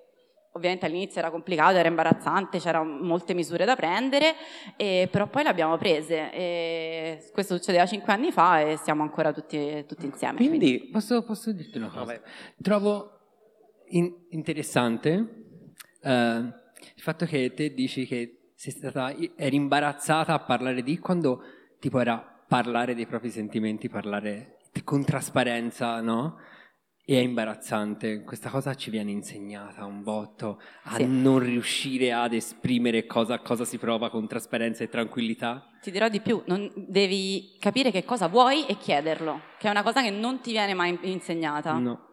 ovviamente 0.52 0.86
all'inizio 0.86 1.20
era 1.20 1.30
complicato, 1.30 1.76
era 1.76 1.88
imbarazzante, 1.88 2.58
c'erano 2.58 2.98
molte 3.00 3.32
misure 3.32 3.64
da 3.64 3.76
prendere, 3.76 4.34
e 4.76 5.08
però 5.10 5.28
poi 5.28 5.44
le 5.44 5.50
abbiamo 5.50 5.76
prese. 5.76 6.32
E 6.32 7.30
questo 7.32 7.56
succedeva 7.56 7.86
cinque 7.86 8.12
anni 8.12 8.32
fa 8.32 8.60
e 8.60 8.76
siamo 8.76 9.02
ancora 9.02 9.32
tutti, 9.32 9.84
tutti 9.86 10.06
insieme. 10.06 10.36
Quindi, 10.36 10.88
Posso, 10.90 11.22
posso 11.22 11.52
dirti 11.52 11.78
una 11.78 11.88
cosa? 11.88 12.04
Vabbè. 12.04 12.20
Trovo 12.60 13.18
in- 13.90 14.26
interessante 14.30 15.44
eh, 16.02 16.10
il 16.10 17.02
fatto 17.02 17.24
che 17.24 17.52
te 17.54 17.72
dici 17.72 18.06
che 18.06 18.37
sei 18.58 18.72
stata, 18.72 19.14
eri 19.36 19.54
imbarazzata 19.54 20.32
a 20.34 20.40
parlare 20.40 20.82
di 20.82 20.98
quando 20.98 21.42
tipo 21.78 22.00
era 22.00 22.18
parlare 22.48 22.96
dei 22.96 23.06
propri 23.06 23.30
sentimenti, 23.30 23.88
parlare 23.88 24.56
con 24.82 25.04
trasparenza, 25.04 26.00
no? 26.00 26.38
E 27.04 27.20
è 27.20 27.22
imbarazzante, 27.22 28.24
questa 28.24 28.50
cosa 28.50 28.74
ci 28.74 28.90
viene 28.90 29.12
insegnata 29.12 29.84
un 29.84 30.02
botto 30.02 30.60
a 30.82 30.94
Sì. 30.96 31.06
non 31.06 31.38
riuscire 31.38 32.12
ad 32.12 32.32
esprimere 32.32 33.06
cosa, 33.06 33.38
cosa 33.38 33.64
si 33.64 33.78
prova 33.78 34.10
con 34.10 34.26
trasparenza 34.26 34.82
e 34.82 34.88
tranquillità. 34.88 35.64
Ti 35.80 35.92
dirò 35.92 36.08
di 36.08 36.20
più, 36.20 36.42
non- 36.46 36.68
devi 36.74 37.56
capire 37.60 37.92
che 37.92 38.04
cosa 38.04 38.26
vuoi 38.26 38.66
e 38.66 38.76
chiederlo, 38.76 39.40
che 39.60 39.68
è 39.68 39.70
una 39.70 39.84
cosa 39.84 40.02
che 40.02 40.10
non 40.10 40.40
ti 40.40 40.50
viene 40.50 40.74
mai 40.74 40.98
insegnata. 41.02 41.78
No. 41.78 42.07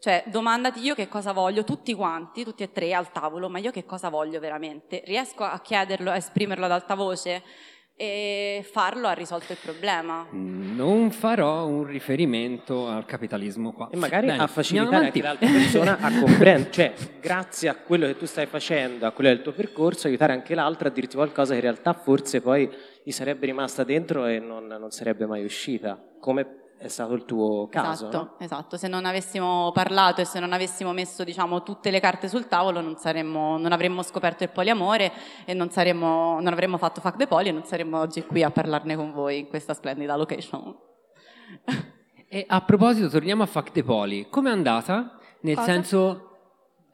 Cioè, 0.00 0.24
domandati 0.28 0.80
io 0.80 0.94
che 0.94 1.08
cosa 1.08 1.32
voglio, 1.32 1.62
tutti 1.62 1.92
quanti, 1.92 2.42
tutti 2.42 2.62
e 2.62 2.72
tre 2.72 2.94
al 2.94 3.12
tavolo, 3.12 3.50
ma 3.50 3.58
io 3.58 3.70
che 3.70 3.84
cosa 3.84 4.08
voglio 4.08 4.40
veramente? 4.40 5.02
Riesco 5.04 5.44
a 5.44 5.60
chiederlo, 5.60 6.10
a 6.10 6.16
esprimerlo 6.16 6.64
ad 6.64 6.70
alta 6.70 6.94
voce? 6.94 7.42
E 7.94 8.66
farlo 8.72 9.08
ha 9.08 9.12
risolto 9.12 9.52
il 9.52 9.58
problema. 9.62 10.26
Non 10.30 11.10
farò 11.10 11.66
un 11.66 11.84
riferimento 11.84 12.88
al 12.88 13.04
capitalismo 13.04 13.72
qua. 13.72 13.90
e 13.92 13.98
magari 13.98 14.28
Bene, 14.28 14.42
a 14.42 14.46
facilitare 14.46 15.04
anche 15.04 15.20
l'altra 15.20 15.50
persona 15.50 15.98
a 16.00 16.18
comprendere, 16.18 16.70
cioè, 16.72 16.94
grazie 17.20 17.68
a 17.68 17.74
quello 17.74 18.06
che 18.06 18.16
tu 18.16 18.24
stai 18.24 18.46
facendo, 18.46 19.04
a 19.06 19.10
quello 19.10 19.28
del 19.28 19.42
tuo 19.42 19.52
percorso, 19.52 20.06
aiutare 20.06 20.32
anche 20.32 20.54
l'altro 20.54 20.88
a 20.88 20.90
dirti 20.90 21.16
qualcosa 21.16 21.50
che 21.50 21.56
in 21.56 21.64
realtà 21.64 21.92
forse 21.92 22.40
poi 22.40 22.70
gli 23.04 23.10
sarebbe 23.10 23.44
rimasta 23.44 23.84
dentro 23.84 24.24
e 24.24 24.38
non, 24.38 24.64
non 24.66 24.90
sarebbe 24.92 25.26
mai 25.26 25.44
uscita, 25.44 26.02
come 26.18 26.59
è 26.80 26.88
stato 26.88 27.12
il 27.12 27.26
tuo 27.26 27.68
caso. 27.68 28.08
esatto, 28.08 28.16
no? 28.16 28.34
esatto. 28.38 28.76
Se 28.78 28.88
non 28.88 29.04
avessimo 29.04 29.70
parlato 29.70 30.22
e 30.22 30.24
se 30.24 30.40
non 30.40 30.54
avessimo 30.54 30.92
messo, 30.92 31.24
diciamo, 31.24 31.62
tutte 31.62 31.90
le 31.90 32.00
carte 32.00 32.26
sul 32.26 32.48
tavolo, 32.48 32.80
non, 32.80 32.96
saremmo, 32.96 33.58
non 33.58 33.72
avremmo 33.72 34.02
scoperto 34.02 34.44
il 34.44 34.48
poliamore 34.48 35.12
e 35.44 35.52
non, 35.52 35.68
saremmo, 35.68 36.40
non 36.40 36.50
avremmo 36.50 36.78
fatto 36.78 37.02
Fuck 37.02 37.16
the 37.16 37.26
Poli 37.26 37.50
e 37.50 37.52
non 37.52 37.64
saremmo 37.64 37.98
oggi 37.98 38.24
qui 38.24 38.42
a 38.42 38.50
parlarne 38.50 38.96
con 38.96 39.12
voi 39.12 39.40
in 39.40 39.48
questa 39.48 39.74
splendida 39.74 40.16
location. 40.16 40.74
E 42.32 42.46
a 42.48 42.62
proposito, 42.62 43.10
torniamo 43.10 43.42
a 43.42 43.46
Fact 43.46 43.72
the 43.72 43.82
Poli. 43.82 44.28
Com'è 44.30 44.50
andata? 44.50 45.18
Nel 45.40 45.56
Cosa? 45.56 45.72
senso, 45.72 46.30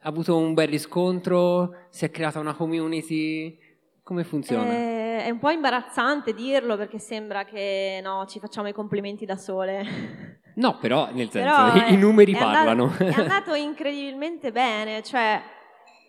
ha 0.01 0.09
avuto 0.09 0.35
un 0.35 0.53
bel 0.53 0.67
riscontro? 0.67 1.85
Si 1.89 2.03
è 2.03 2.11
creata 2.11 2.39
una 2.39 2.55
community? 2.55 3.57
Come 4.03 4.25
funziona? 4.25 4.69
Eh, 4.69 4.96
è 5.25 5.29
un 5.29 5.39
po' 5.39 5.49
imbarazzante 5.49 6.33
dirlo 6.33 6.75
perché 6.77 6.99
sembra 6.99 7.43
che 7.45 7.99
no, 8.03 8.25
ci 8.27 8.39
facciamo 8.39 8.67
i 8.67 8.73
complimenti 8.73 9.25
da 9.25 9.35
sole. 9.37 10.35
No, 10.57 10.79
però 10.79 11.09
nel 11.11 11.29
senso, 11.29 11.53
Però 11.53 11.75
i, 11.75 11.79
è- 11.81 11.91
i 11.91 11.97
numeri 11.97 12.33
è 12.33 12.37
andato- 12.39 12.87
parlano. 12.87 12.95
è 12.97 13.13
andato 13.21 13.53
incredibilmente 13.53 14.51
bene, 14.51 15.03
cioè 15.03 15.39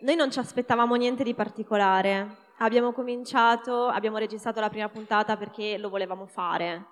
noi 0.01 0.15
non 0.17 0.31
ci 0.31 0.39
aspettavamo 0.39 0.95
niente 0.95 1.23
di 1.23 1.35
particolare. 1.35 2.37
Abbiamo 2.61 2.93
cominciato, 2.93 3.89
abbiamo 3.89 4.17
registrato 4.17 4.59
la 4.61 4.71
prima 4.71 4.89
puntata 4.89 5.37
perché 5.37 5.77
lo 5.77 5.91
volevamo 5.91 6.25
fare. 6.25 6.83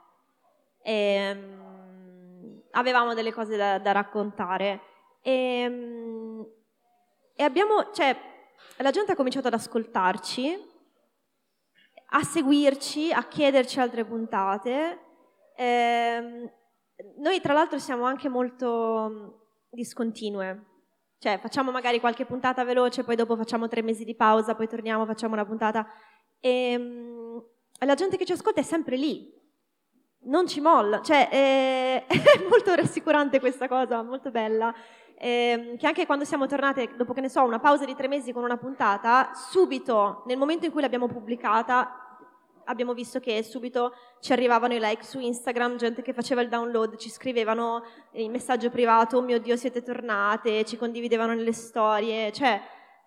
Ehm, 0.83 2.61
avevamo 2.73 3.15
delle 3.15 3.33
cose 3.33 3.57
da, 3.57 3.79
da 3.79 3.93
raccontare. 3.93 4.81
Ehm, 5.23 6.47
e 7.35 7.43
abbiamo, 7.43 7.91
cioè, 7.95 8.15
la 8.77 8.91
gente 8.91 9.13
ha 9.13 9.17
cominciato 9.17 9.47
ad 9.49 9.55
ascoltarci, 9.55 10.75
a 12.11 12.23
seguirci, 12.23 13.13
a 13.13 13.25
chiederci 13.25 13.81
altre 13.81 14.05
puntate. 14.05 15.01
Ehm, 15.57 16.51
noi 17.19 17.41
tra 17.41 17.53
l'altro 17.53 17.79
siamo 17.79 18.05
anche 18.05 18.29
molto 18.29 19.09
mh, 19.09 19.77
discontinue, 19.77 20.65
cioè 21.19 21.39
facciamo 21.39 21.71
magari 21.71 22.01
qualche 22.01 22.25
puntata 22.25 22.65
veloce, 22.65 23.05
poi 23.05 23.17
dopo 23.17 23.37
facciamo 23.37 23.69
tre 23.69 23.83
mesi 23.83 24.05
di 24.05 24.15
pausa, 24.15 24.55
poi 24.55 24.69
torniamo, 24.69 25.07
facciamo 25.07 25.35
una 25.35 25.45
puntata 25.45 25.87
e 26.41 26.79
mh, 26.79 27.45
la 27.85 27.95
gente 27.95 28.17
che 28.17 28.25
ci 28.25 28.33
ascolta 28.33 28.61
è 28.61 28.65
sempre 28.65 28.97
lì, 28.97 29.33
non 30.25 30.47
ci 30.47 30.61
molla, 30.61 31.01
cioè 31.03 31.29
eh, 31.31 32.05
è 32.09 32.49
molto 32.49 32.75
rassicurante 32.75 33.41
questa 33.41 33.69
cosa, 33.69 34.03
molto 34.03 34.31
bella. 34.31 34.75
Ehm, 35.19 35.79
che 35.79 35.87
anche 35.87 36.05
quando 36.05 36.25
siamo 36.25 36.47
tornate, 36.47 36.91
dopo 36.97 37.13
che 37.15 37.23
ne 37.23 37.29
so, 37.29 37.43
una 37.43 37.59
pausa 37.59 37.85
di 37.85 37.95
tre 37.95 38.09
mesi 38.09 38.33
con 38.33 38.45
una 38.45 38.59
puntata, 38.59 39.31
subito, 39.35 40.23
nel 40.27 40.37
momento 40.37 40.67
in 40.67 40.73
cui 40.73 40.83
l'abbiamo 40.83 41.07
pubblicata, 41.07 42.21
abbiamo 42.65 42.93
visto 42.93 43.19
che 43.19 43.43
subito 43.43 43.95
ci 44.21 44.33
arrivavano 44.33 44.75
i 44.75 44.79
like 44.81 45.03
su 45.05 45.19
Instagram, 45.19 45.77
gente 45.77 46.03
che 46.03 46.13
faceva 46.13 46.43
il 46.43 46.49
download, 46.49 46.97
ci 46.97 47.09
scrivevano 47.09 47.83
in 48.13 48.31
messaggio 48.31 48.71
privato, 48.71 49.17
oh 49.17 49.23
mio 49.23 49.39
Dio 49.39 49.57
siete 49.57 49.83
tornate, 49.83 50.65
ci 50.65 50.77
condividevano 50.77 51.33
nelle 51.33 51.53
storie, 51.53 52.31
cioè 52.33 52.61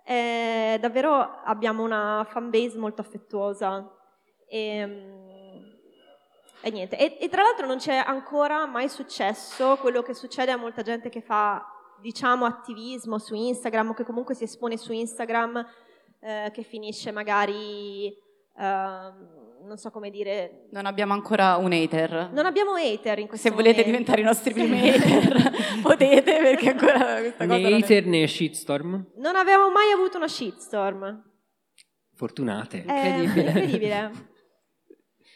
eh, 0.04 0.78
davvero 0.80 1.42
abbiamo 1.44 1.84
una 1.84 2.26
fanbase 2.28 2.78
molto 2.78 3.02
affettuosa. 3.02 3.88
E, 4.48 4.86
mm, 4.86 5.30
e 6.62 6.72
niente, 6.72 6.98
e, 6.98 7.18
e 7.20 7.30
tra 7.30 7.44
l'altro 7.44 7.68
non 7.68 7.78
c'è 7.78 7.96
ancora 7.96 8.66
mai 8.66 8.90
successo 8.90 9.78
quello 9.78 10.02
che 10.02 10.14
succede 10.14 10.52
a 10.52 10.58
molta 10.58 10.82
gente 10.82 11.10
che 11.10 11.22
fa, 11.22 11.64
diciamo, 12.02 12.46
attivismo 12.46 13.18
su 13.18 13.34
Instagram 13.36 13.90
o 13.90 13.94
che 13.94 14.04
comunque 14.04 14.36
si 14.36 14.44
espone 14.44 14.78
su 14.78 14.92
Instagram, 14.92 15.66
eh, 16.22 16.50
che 16.54 16.64
finisce 16.64 17.12
magari, 17.12 18.08
eh, 18.08 18.14
non 19.62 19.78
so 19.78 19.92
come 19.92 20.10
dire... 20.10 20.68
Non 20.72 20.86
abbiamo 20.86 21.14
ancora 21.14 21.58
un 21.58 21.72
hater. 21.72 22.30
Non 22.34 22.46
abbiamo 22.46 22.74
hater 22.76 23.20
in 23.20 23.28
questo 23.28 23.48
Se 23.50 23.54
volete 23.54 23.84
momento. 23.84 23.92
diventare 23.92 24.22
i 24.22 24.24
nostri 24.24 24.54
primi 24.54 24.90
hater, 24.90 25.52
potete 25.82 26.38
perché 26.42 26.70
ancora 26.72 27.20
questa 27.20 27.46
cosa 27.46 27.58
Né 27.58 27.62
non 27.70 27.74
è- 27.74 27.84
hater 27.84 28.06
né 28.06 28.28
shitstorm? 28.28 29.12
Non 29.18 29.36
abbiamo 29.36 29.70
mai 29.70 29.92
avuto 29.92 30.18
una 30.18 30.28
shitstorm. 30.28 31.24
Fortunate. 32.16 32.84
È 32.84 33.08
Incredibile. 33.08 33.48
incredibile. 33.50 34.12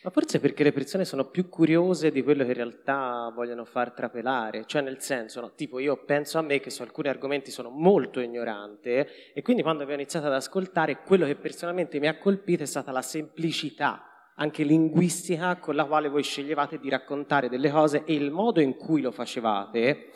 Ma 0.04 0.10
forse 0.10 0.42
perché 0.42 0.63
le 0.63 0.74
persone 0.74 1.06
sono 1.06 1.30
più 1.30 1.48
curiose 1.48 2.12
di 2.12 2.22
quello 2.24 2.44
che 2.44 2.50
in 2.50 2.56
realtà 2.56 3.32
vogliono 3.34 3.63
far 3.63 3.94
trapelare, 3.94 4.66
cioè 4.66 4.82
nel 4.82 5.00
senso, 5.00 5.39
no, 5.39 5.54
tipo 5.56 5.80
io 5.80 6.04
penso 6.04 6.38
a 6.38 6.42
me 6.42 6.60
che 6.60 6.70
su 6.70 6.82
alcuni 6.82 7.08
argomenti 7.08 7.52
sono 7.52 7.70
molto 7.70 8.20
ignorante 8.20 9.32
e 9.34 9.42
quindi 9.42 9.62
quando 9.62 9.84
abbiamo 9.84 10.02
iniziato 10.02 10.28
ad 10.28 10.34
ascoltare 10.34 11.04
quello 11.04 11.26
che 11.26 11.36
personalmente 11.36 12.02
mi 12.02 12.08
ha 12.10 12.18
colpito 12.18 12.63
è 12.63 12.66
stata 12.66 12.92
la 12.92 13.02
semplicità, 13.02 14.32
anche 14.36 14.63
linguistica, 14.63 15.56
con 15.56 15.76
la 15.76 15.86
quale 15.86 16.10
voi 16.10 16.24
sceglievate 16.24 16.80
di 16.80 16.89
raccontare 16.89 17.48
delle 17.48 17.72
cose 17.72 18.04
e 18.04 18.13
il 18.13 18.30
modo 18.30 18.60
in 18.60 18.76
cui 18.76 19.00
lo 19.00 19.12
facevate. 19.12 20.10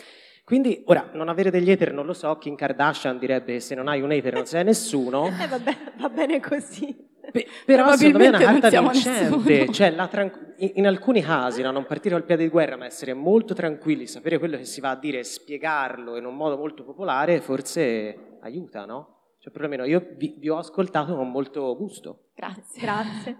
Quindi, 0.43 0.83
ora, 0.87 1.11
non 1.13 1.29
avere 1.29 1.49
degli 1.49 1.71
hater 1.71 1.93
non 1.93 2.05
lo 2.05 2.13
so, 2.13 2.37
Kim 2.37 2.55
Kardashian 2.55 3.17
direbbe 3.17 3.53
che 3.53 3.59
se 3.61 3.73
non 3.73 3.87
hai 3.87 4.01
un 4.01 4.11
hater 4.11 4.33
non 4.33 4.45
sei 4.45 4.65
nessuno, 4.65 5.27
Eh, 5.39 5.47
vabbè, 5.47 5.77
va 5.97 6.09
bene 6.09 6.41
così. 6.41 7.15
Pe- 7.31 7.47
però 7.65 7.95
secondo 7.95 8.17
me 8.19 8.25
è 8.25 8.29
una 8.29 8.59
carta 8.59 8.81
vincente, 8.81 9.71
cioè 9.73 9.91
la 9.91 10.07
tran- 10.07 10.53
in, 10.57 10.71
in 10.75 10.87
alcuni 10.87 11.21
casi 11.21 11.61
no, 11.61 11.71
non 11.71 11.85
partire 11.85 12.15
col 12.15 12.23
piede 12.23 12.43
di 12.43 12.49
guerra 12.49 12.77
ma 12.77 12.85
essere 12.85 13.13
molto 13.13 13.53
tranquilli, 13.53 14.07
sapere 14.07 14.37
quello 14.37 14.57
che 14.57 14.65
si 14.65 14.79
va 14.79 14.91
a 14.91 14.95
dire 14.95 15.19
e 15.19 15.23
spiegarlo 15.23 16.17
in 16.17 16.25
un 16.25 16.35
modo 16.35 16.57
molto 16.57 16.83
popolare 16.83 17.41
forse 17.41 18.37
aiuta, 18.41 18.85
no? 18.85 19.15
Cioè 19.39 19.51
perlomeno 19.51 19.85
io 19.85 20.05
vi, 20.15 20.35
vi 20.37 20.49
ho 20.49 20.57
ascoltato 20.57 21.15
con 21.15 21.29
molto 21.29 21.75
gusto. 21.75 22.29
Grazie. 22.35 22.81
Grazie. 22.81 23.37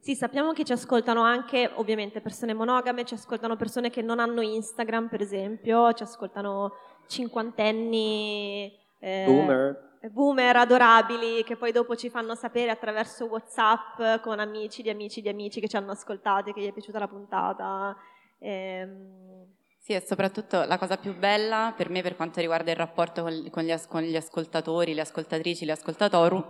Sì, 0.00 0.14
sappiamo 0.14 0.52
che 0.52 0.64
ci 0.64 0.72
ascoltano 0.72 1.20
anche 1.22 1.70
ovviamente 1.74 2.22
persone 2.22 2.54
monogame, 2.54 3.04
ci 3.04 3.12
ascoltano 3.12 3.56
persone 3.56 3.90
che 3.90 4.00
non 4.00 4.18
hanno 4.18 4.40
Instagram, 4.40 5.08
per 5.08 5.20
esempio, 5.20 5.92
ci 5.92 6.02
ascoltano 6.02 6.72
cinquantenni, 7.06 8.72
eh, 8.98 9.24
Boomer. 9.26 9.89
Boomer 10.08 10.56
adorabili 10.56 11.44
che 11.44 11.56
poi 11.56 11.72
dopo 11.72 11.94
ci 11.94 12.08
fanno 12.08 12.34
sapere 12.34 12.70
attraverso 12.70 13.26
WhatsApp 13.26 14.22
con 14.22 14.40
amici 14.40 14.80
di 14.82 14.88
amici 14.88 15.20
di 15.20 15.28
amici 15.28 15.60
che 15.60 15.68
ci 15.68 15.76
hanno 15.76 15.92
ascoltati, 15.92 16.52
che 16.52 16.60
gli 16.62 16.68
è 16.68 16.72
piaciuta 16.72 16.98
la 16.98 17.08
puntata. 17.08 17.96
Ehm, 18.38 19.46
Sì, 19.78 19.92
e 19.92 20.00
soprattutto 20.00 20.64
la 20.64 20.78
cosa 20.78 20.96
più 20.96 21.14
bella 21.16 21.74
per 21.76 21.90
me 21.90 22.00
per 22.02 22.16
quanto 22.16 22.40
riguarda 22.40 22.70
il 22.70 22.76
rapporto 22.76 23.22
con, 23.22 23.48
con 23.50 23.62
gli, 23.62 23.70
as- 23.70 23.86
con 23.86 24.02
gli 24.02 24.16
ascoltatori, 24.16 24.94
le 24.94 25.02
ascoltatrici, 25.02 25.64
gli 25.66 25.70
ascoltatori, 25.70 26.42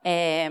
è, 0.00 0.50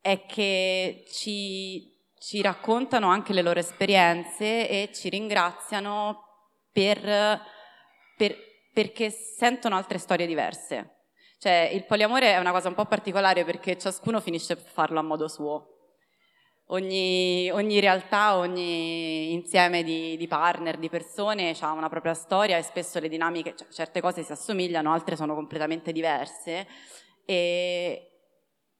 è 0.00 0.26
che 0.26 1.04
ci, 1.10 1.92
ci 2.18 2.40
raccontano 2.40 3.08
anche 3.08 3.32
le 3.32 3.42
loro 3.42 3.58
esperienze 3.58 4.68
e 4.68 4.90
ci 4.92 5.08
ringraziano 5.08 6.24
per, 6.72 7.40
per- 8.16 8.36
perché 8.78 9.10
sentono 9.10 9.74
altre 9.74 9.98
storie 9.98 10.24
diverse. 10.24 10.98
Cioè, 11.40 11.68
il 11.72 11.84
poliamore 11.84 12.34
è 12.34 12.38
una 12.38 12.52
cosa 12.52 12.68
un 12.68 12.74
po' 12.74 12.84
particolare 12.84 13.44
perché 13.44 13.76
ciascuno 13.76 14.20
finisce 14.20 14.54
per 14.54 14.70
farlo 14.70 15.00
a 15.00 15.02
modo 15.02 15.26
suo. 15.26 15.96
Ogni, 16.66 17.50
ogni 17.50 17.80
realtà, 17.80 18.36
ogni 18.36 19.32
insieme 19.32 19.82
di, 19.82 20.16
di 20.16 20.28
partner, 20.28 20.76
di 20.76 20.88
persone 20.88 21.56
ha 21.58 21.72
una 21.72 21.88
propria 21.88 22.14
storia 22.14 22.56
e 22.56 22.62
spesso 22.62 23.00
le 23.00 23.08
dinamiche, 23.08 23.56
cioè, 23.56 23.66
certe 23.68 24.00
cose 24.00 24.22
si 24.22 24.30
assomigliano, 24.30 24.92
altre 24.92 25.16
sono 25.16 25.34
completamente 25.34 25.90
diverse 25.90 26.68
e, 27.24 28.10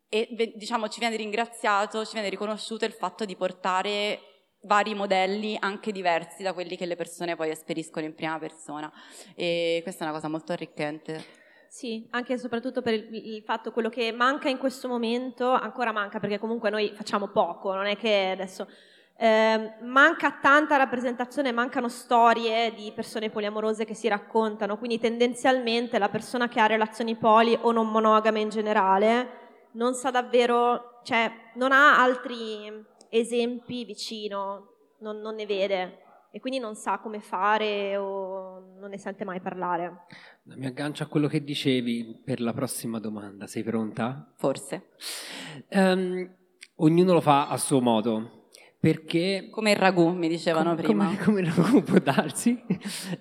e, 0.08 0.52
diciamo 0.54 0.88
ci 0.88 1.00
viene 1.00 1.16
ringraziato, 1.16 2.04
ci 2.04 2.12
viene 2.12 2.28
riconosciuto 2.28 2.84
il 2.84 2.92
fatto 2.92 3.24
di 3.24 3.34
portare 3.34 4.27
vari 4.62 4.94
modelli 4.94 5.56
anche 5.58 5.92
diversi 5.92 6.42
da 6.42 6.52
quelli 6.52 6.76
che 6.76 6.86
le 6.86 6.96
persone 6.96 7.36
poi 7.36 7.50
esperiscono 7.50 8.06
in 8.06 8.14
prima 8.14 8.38
persona 8.38 8.92
e 9.34 9.80
questa 9.82 10.04
è 10.04 10.08
una 10.08 10.14
cosa 10.14 10.28
molto 10.28 10.52
arricchente. 10.52 11.46
Sì, 11.68 12.06
anche 12.10 12.32
e 12.32 12.38
soprattutto 12.38 12.80
per 12.80 12.94
il, 12.94 13.08
il 13.12 13.42
fatto 13.42 13.72
quello 13.72 13.90
che 13.90 14.10
manca 14.10 14.48
in 14.48 14.56
questo 14.56 14.88
momento, 14.88 15.50
ancora 15.50 15.92
manca 15.92 16.18
perché 16.18 16.38
comunque 16.38 16.70
noi 16.70 16.92
facciamo 16.94 17.28
poco, 17.28 17.74
non 17.74 17.86
è 17.86 17.96
che 17.96 18.30
adesso 18.32 18.66
ehm, 19.18 19.74
manca 19.82 20.38
tanta 20.40 20.76
rappresentazione, 20.76 21.52
mancano 21.52 21.88
storie 21.88 22.72
di 22.72 22.90
persone 22.94 23.28
poliamorose 23.28 23.84
che 23.84 23.94
si 23.94 24.08
raccontano, 24.08 24.78
quindi 24.78 24.98
tendenzialmente 24.98 25.98
la 25.98 26.08
persona 26.08 26.48
che 26.48 26.58
ha 26.58 26.66
relazioni 26.66 27.16
poli 27.16 27.56
o 27.60 27.70
non 27.70 27.90
monogame 27.90 28.40
in 28.40 28.48
generale 28.48 29.46
non 29.72 29.94
sa 29.94 30.10
davvero, 30.10 31.00
cioè 31.04 31.30
non 31.54 31.72
ha 31.72 32.00
altri 32.02 32.96
esempi 33.10 33.84
vicino, 33.84 34.72
non, 35.00 35.18
non 35.20 35.34
ne 35.34 35.46
vede 35.46 35.98
e 36.30 36.40
quindi 36.40 36.58
non 36.58 36.74
sa 36.74 36.98
come 36.98 37.20
fare 37.20 37.96
o 37.96 38.74
non 38.78 38.90
ne 38.90 38.98
sente 38.98 39.24
mai 39.24 39.40
parlare. 39.40 40.04
Mi 40.44 40.66
aggancio 40.66 41.02
a 41.02 41.06
quello 41.06 41.26
che 41.26 41.42
dicevi 41.42 42.20
per 42.24 42.40
la 42.40 42.52
prossima 42.52 42.98
domanda. 43.00 43.46
Sei 43.46 43.62
pronta? 43.62 44.32
Forse. 44.36 44.90
Ehm, 45.68 46.34
ognuno 46.76 47.12
lo 47.14 47.20
fa 47.20 47.48
a 47.48 47.56
suo 47.56 47.80
modo. 47.80 48.36
Perché 48.80 49.48
Come 49.50 49.72
il 49.72 49.76
ragù, 49.76 50.10
mi 50.10 50.28
dicevano 50.28 50.74
Com- 50.74 50.82
prima. 50.84 51.16
Come, 51.24 51.50
come 51.52 51.82
può 51.82 51.98
darsi? 51.98 52.62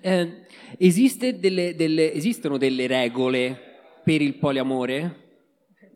Eh, 0.00 0.46
esiste 0.78 1.38
delle- 1.40 1.74
delle- 1.74 2.12
esistono 2.12 2.58
delle 2.58 2.86
regole 2.86 3.58
per 4.04 4.20
il 4.22 4.36
poliamore? 4.36 5.27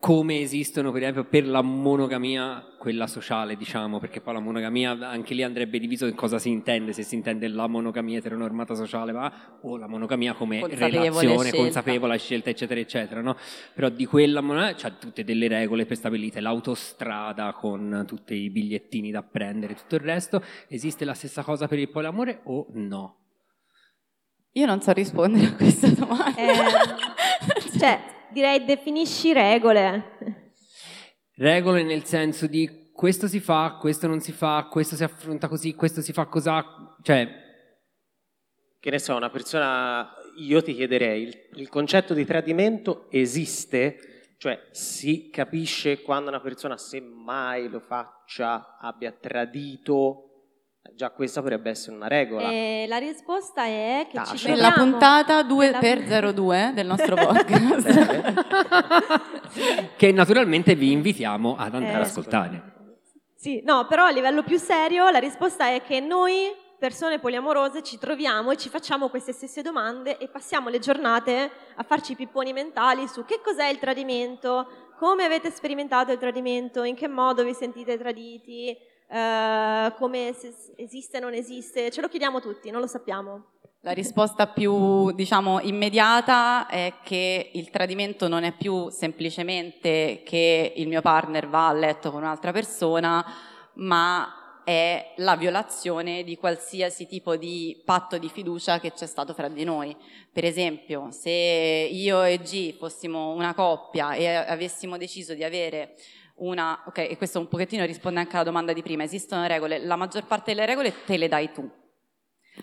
Come 0.03 0.41
esistono 0.41 0.91
per 0.91 1.03
esempio 1.03 1.23
per 1.23 1.47
la 1.47 1.63
monogamia, 1.63 2.75
quella 2.77 3.07
sociale, 3.07 3.57
diciamo, 3.57 4.01
perché 4.01 4.21
poi 4.21 4.35
la 4.35 4.41
monogamia 4.41 4.99
anche 4.99 5.33
lì 5.33 5.45
andrebbe 5.45 5.79
diviso 5.79 6.07
in 6.07 6.17
cosa 6.17 6.41
si 6.41 6.51
intende, 6.51 6.93
se 6.93 7.05
si 7.05 7.15
intende 7.15 7.47
la 7.47 7.69
monogamia 7.69 8.19
eteronormata 8.19 8.75
sociale 8.75 9.13
va, 9.13 9.59
o 9.61 9.77
la 9.77 9.87
monogamia 9.87 10.35
come 10.35 10.59
Consapevole 10.59 10.99
relazione 10.99 11.39
scelta. 11.39 11.57
consapevole, 11.57 12.19
scelta, 12.19 12.51
eccetera, 12.51 12.81
eccetera, 12.81 13.21
no? 13.21 13.37
Però 13.75 13.89
di 13.91 14.05
quella 14.05 14.41
monogamia 14.41 14.75
c'ha 14.75 14.91
tutte 14.91 15.23
delle 15.23 15.47
regole 15.47 15.87
prestabilite, 15.87 16.41
l'autostrada 16.41 17.53
con 17.53 18.03
tutti 18.05 18.35
i 18.35 18.51
bigliettini 18.51 19.13
da 19.13 19.23
prendere 19.23 19.75
e 19.75 19.77
tutto 19.77 19.95
il 19.95 20.01
resto. 20.01 20.43
Esiste 20.67 21.05
la 21.05 21.15
stessa 21.15 21.45
cosa 21.45 21.69
per 21.69 21.79
il 21.79 21.89
poliamore 21.89 22.41
o 22.47 22.67
no? 22.71 23.19
Io 24.55 24.67
non 24.67 24.81
so 24.81 24.91
rispondere 24.91 25.47
a 25.47 25.55
questa 25.55 25.87
domanda. 25.87 26.35
Eh, 26.37 27.79
cioè, 27.79 28.01
direi 28.33 28.65
definisci 28.65 29.33
regole. 29.33 30.51
Regole 31.37 31.83
nel 31.83 32.05
senso 32.05 32.47
di 32.47 32.91
questo 32.93 33.27
si 33.27 33.41
fa, 33.41 33.79
questo 33.81 34.07
non 34.07 34.21
si 34.21 34.33
fa, 34.33 34.69
questo 34.71 34.97
si 34.97 35.05
affronta 35.05 35.49
così, 35.49 35.75
questo 35.75 36.01
si 36.01 36.13
fa 36.13 36.27
così, 36.27 36.51
cioè 37.03 37.29
Che 38.79 38.91
ne 38.91 38.99
so, 38.99 39.17
una 39.17 39.31
persona, 39.31 40.15
io 40.37 40.63
ti 40.63 40.75
chiederei, 40.75 41.23
il, 41.23 41.49
il 41.55 41.69
concetto 41.69 42.15
di 42.15 42.25
tradimento 42.25 43.11
esiste? 43.11 44.35
Cioè 44.37 44.69
si 44.73 45.31
capisce 45.31 46.03
quando 46.03 46.29
una 46.29 46.41
persona, 46.41 46.77
se 46.77 47.01
mai 47.01 47.69
lo 47.69 47.81
faccia, 47.81 48.77
abbia 48.79 49.13
tradito? 49.13 50.32
Già 50.95 51.11
questa 51.11 51.41
potrebbe 51.41 51.71
essere 51.71 51.95
una 51.97 52.09
regola. 52.09 52.51
E 52.51 52.85
la 52.89 52.99
risposta 52.99 53.65
è 53.65 54.07
che 54.11 54.17
Tace. 54.17 54.37
ci 54.37 54.49
Nella 54.49 54.71
troviamo- 54.73 54.91
puntata 54.91 55.43
2 55.43 55.67
nella- 55.67 55.79
per 55.79 56.03
02 56.35 56.73
del 56.75 56.87
nostro 56.87 57.15
podcast. 57.25 57.89
Che 59.97 60.13
naturalmente 60.13 60.75
vi 60.75 60.91
invitiamo 60.93 61.57
ad 61.57 61.75
andare 61.75 61.93
Eh, 61.93 61.97
ad 61.97 62.03
ascoltare. 62.03 62.63
Sì, 63.37 63.63
no, 63.65 63.87
però 63.87 64.05
a 64.05 64.11
livello 64.11 64.43
più 64.43 64.59
serio 64.59 65.09
la 65.11 65.19
risposta 65.19 65.69
è 65.69 65.83
che 65.83 66.01
noi, 66.01 66.53
persone 66.79 67.19
poliamorose, 67.21 67.83
ci 67.83 67.99
troviamo 67.99 68.51
e 68.51 68.57
ci 68.57 68.69
facciamo 68.69 69.09
queste 69.09 69.33
stesse 69.33 69.63
domande 69.63 70.19
e 70.19 70.29
passiamo 70.29 70.69
le 70.69 70.79
giornate 70.79 71.51
a 71.77 71.83
farci 71.85 72.15
pipponi 72.17 72.53
mentali 72.53 73.09
su 73.09 73.25
che 73.25 73.41
cos'è 73.43 73.67
il 73.69 73.79
tradimento, 73.79 74.93
come 74.99 75.25
avete 75.25 75.51
sperimentato 75.51 76.13
il 76.13 76.19
tradimento, 76.19 76.83
in 76.85 76.95
che 76.95 77.09
modo 77.09 77.43
vi 77.45 77.55
sentite 77.55 77.97
traditi, 77.99 78.77
eh, 79.13 79.93
come 79.99 80.35
esiste 80.77 81.19
o 81.19 81.21
non 81.21 81.35
esiste, 81.35 81.91
ce 81.91 82.01
lo 82.01 82.09
chiediamo 82.09 82.41
tutti, 82.41 82.71
non 82.71 82.81
lo 82.81 82.87
sappiamo. 82.87 83.51
La 83.81 83.93
risposta 83.93 84.47
più, 84.47 85.11
diciamo, 85.13 85.61
immediata 85.61 86.67
è 86.69 86.95
che 87.03 87.51
il 87.53 87.69
tradimento 87.69 88.29
non 88.29 88.45
è 88.45 88.53
più 88.53 88.89
semplicemente 88.89 90.23
che 90.25 90.73
il 90.77 90.89
mio 90.89 91.03
partner 91.03 91.49
va 91.49 91.69
a 91.69 91.73
letto 91.73 92.11
con 92.11 92.23
un'altra 92.23 92.53
persona, 92.53 93.25
ma 93.75 94.63
è 94.65 95.15
la 95.17 95.35
violazione 95.37 96.23
di 96.23 96.37
qualsiasi 96.37 97.07
tipo 97.07 97.37
di 97.37 97.83
patto 97.85 98.19
di 98.19 98.29
fiducia 98.29 98.79
che 98.79 98.93
c'è 98.93 99.07
stato 99.07 99.35
fra 99.35 99.49
di 99.49 99.65
noi. 99.65 99.95
Per 100.33 100.45
esempio, 100.45 101.11
se 101.11 101.31
io 101.31 102.23
e 102.23 102.39
G 102.39 102.77
fossimo 102.79 103.33
una 103.33 103.53
coppia 103.53 104.15
e 104.15 104.29
avessimo 104.29 104.97
deciso 104.97 105.35
di 105.35 105.43
avere 105.43 105.97
una, 106.43 106.83
ok, 106.87 106.99
e 106.99 107.17
questo 107.17 107.39
un 107.39 107.49
pochettino 107.49 107.85
risponde 107.85 108.21
anche 108.21 108.35
alla 108.35 108.45
domanda 108.45 108.73
di 108.73 108.83
prima, 108.83 109.05
esistono 109.05 109.47
regole, 109.47 109.79
la 109.79 109.97
maggior 109.97 110.27
parte 110.27 110.53
delle 110.53 110.67
regole 110.67 111.05
te 111.05 111.17
le 111.17 111.29
dai 111.29 111.53
tu. 111.53 111.71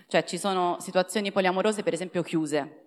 Cioè 0.06 0.24
ci 0.24 0.38
sono 0.38 0.76
situazioni 0.80 1.32
poliamorose 1.32 1.82
per 1.82 1.94
esempio 1.94 2.22
chiuse, 2.22 2.84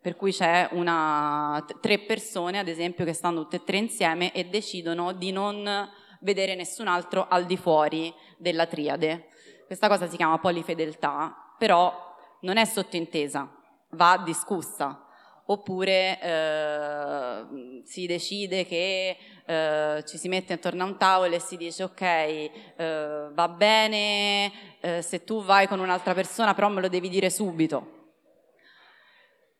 per 0.00 0.16
cui 0.16 0.32
c'è 0.32 0.68
una, 0.72 1.64
tre 1.80 1.98
persone 2.00 2.58
ad 2.58 2.68
esempio 2.68 3.04
che 3.04 3.14
stanno 3.14 3.42
tutte 3.42 3.56
e 3.56 3.64
tre 3.64 3.78
insieme 3.78 4.32
e 4.32 4.44
decidono 4.44 5.12
di 5.12 5.32
non 5.32 5.88
vedere 6.20 6.54
nessun 6.54 6.88
altro 6.88 7.26
al 7.28 7.46
di 7.46 7.56
fuori 7.56 8.14
della 8.36 8.66
triade. 8.66 9.28
Questa 9.66 9.88
cosa 9.88 10.06
si 10.06 10.16
chiama 10.16 10.38
polifedeltà, 10.38 11.54
però 11.58 12.14
non 12.42 12.58
è 12.58 12.64
sottintesa, 12.66 13.50
va 13.90 14.22
discussa. 14.24 15.00
Oppure 15.46 16.18
eh, 16.22 17.82
si 17.84 18.06
decide 18.06 18.64
che 18.64 19.16
eh, 19.46 20.02
ci 20.06 20.16
si 20.16 20.28
mette 20.28 20.54
intorno 20.54 20.82
a 20.82 20.86
un 20.86 20.96
tavolo 20.96 21.34
e 21.34 21.38
si 21.38 21.56
dice 21.56 21.82
ok, 21.82 22.00
eh, 22.00 23.28
va 23.32 23.48
bene 23.48 24.52
eh, 24.80 25.02
se 25.02 25.24
tu 25.24 25.42
vai 25.42 25.66
con 25.66 25.80
un'altra 25.80 26.14
persona, 26.14 26.54
però 26.54 26.68
me 26.68 26.80
lo 26.80 26.88
devi 26.88 27.08
dire 27.08 27.30
subito. 27.30 27.92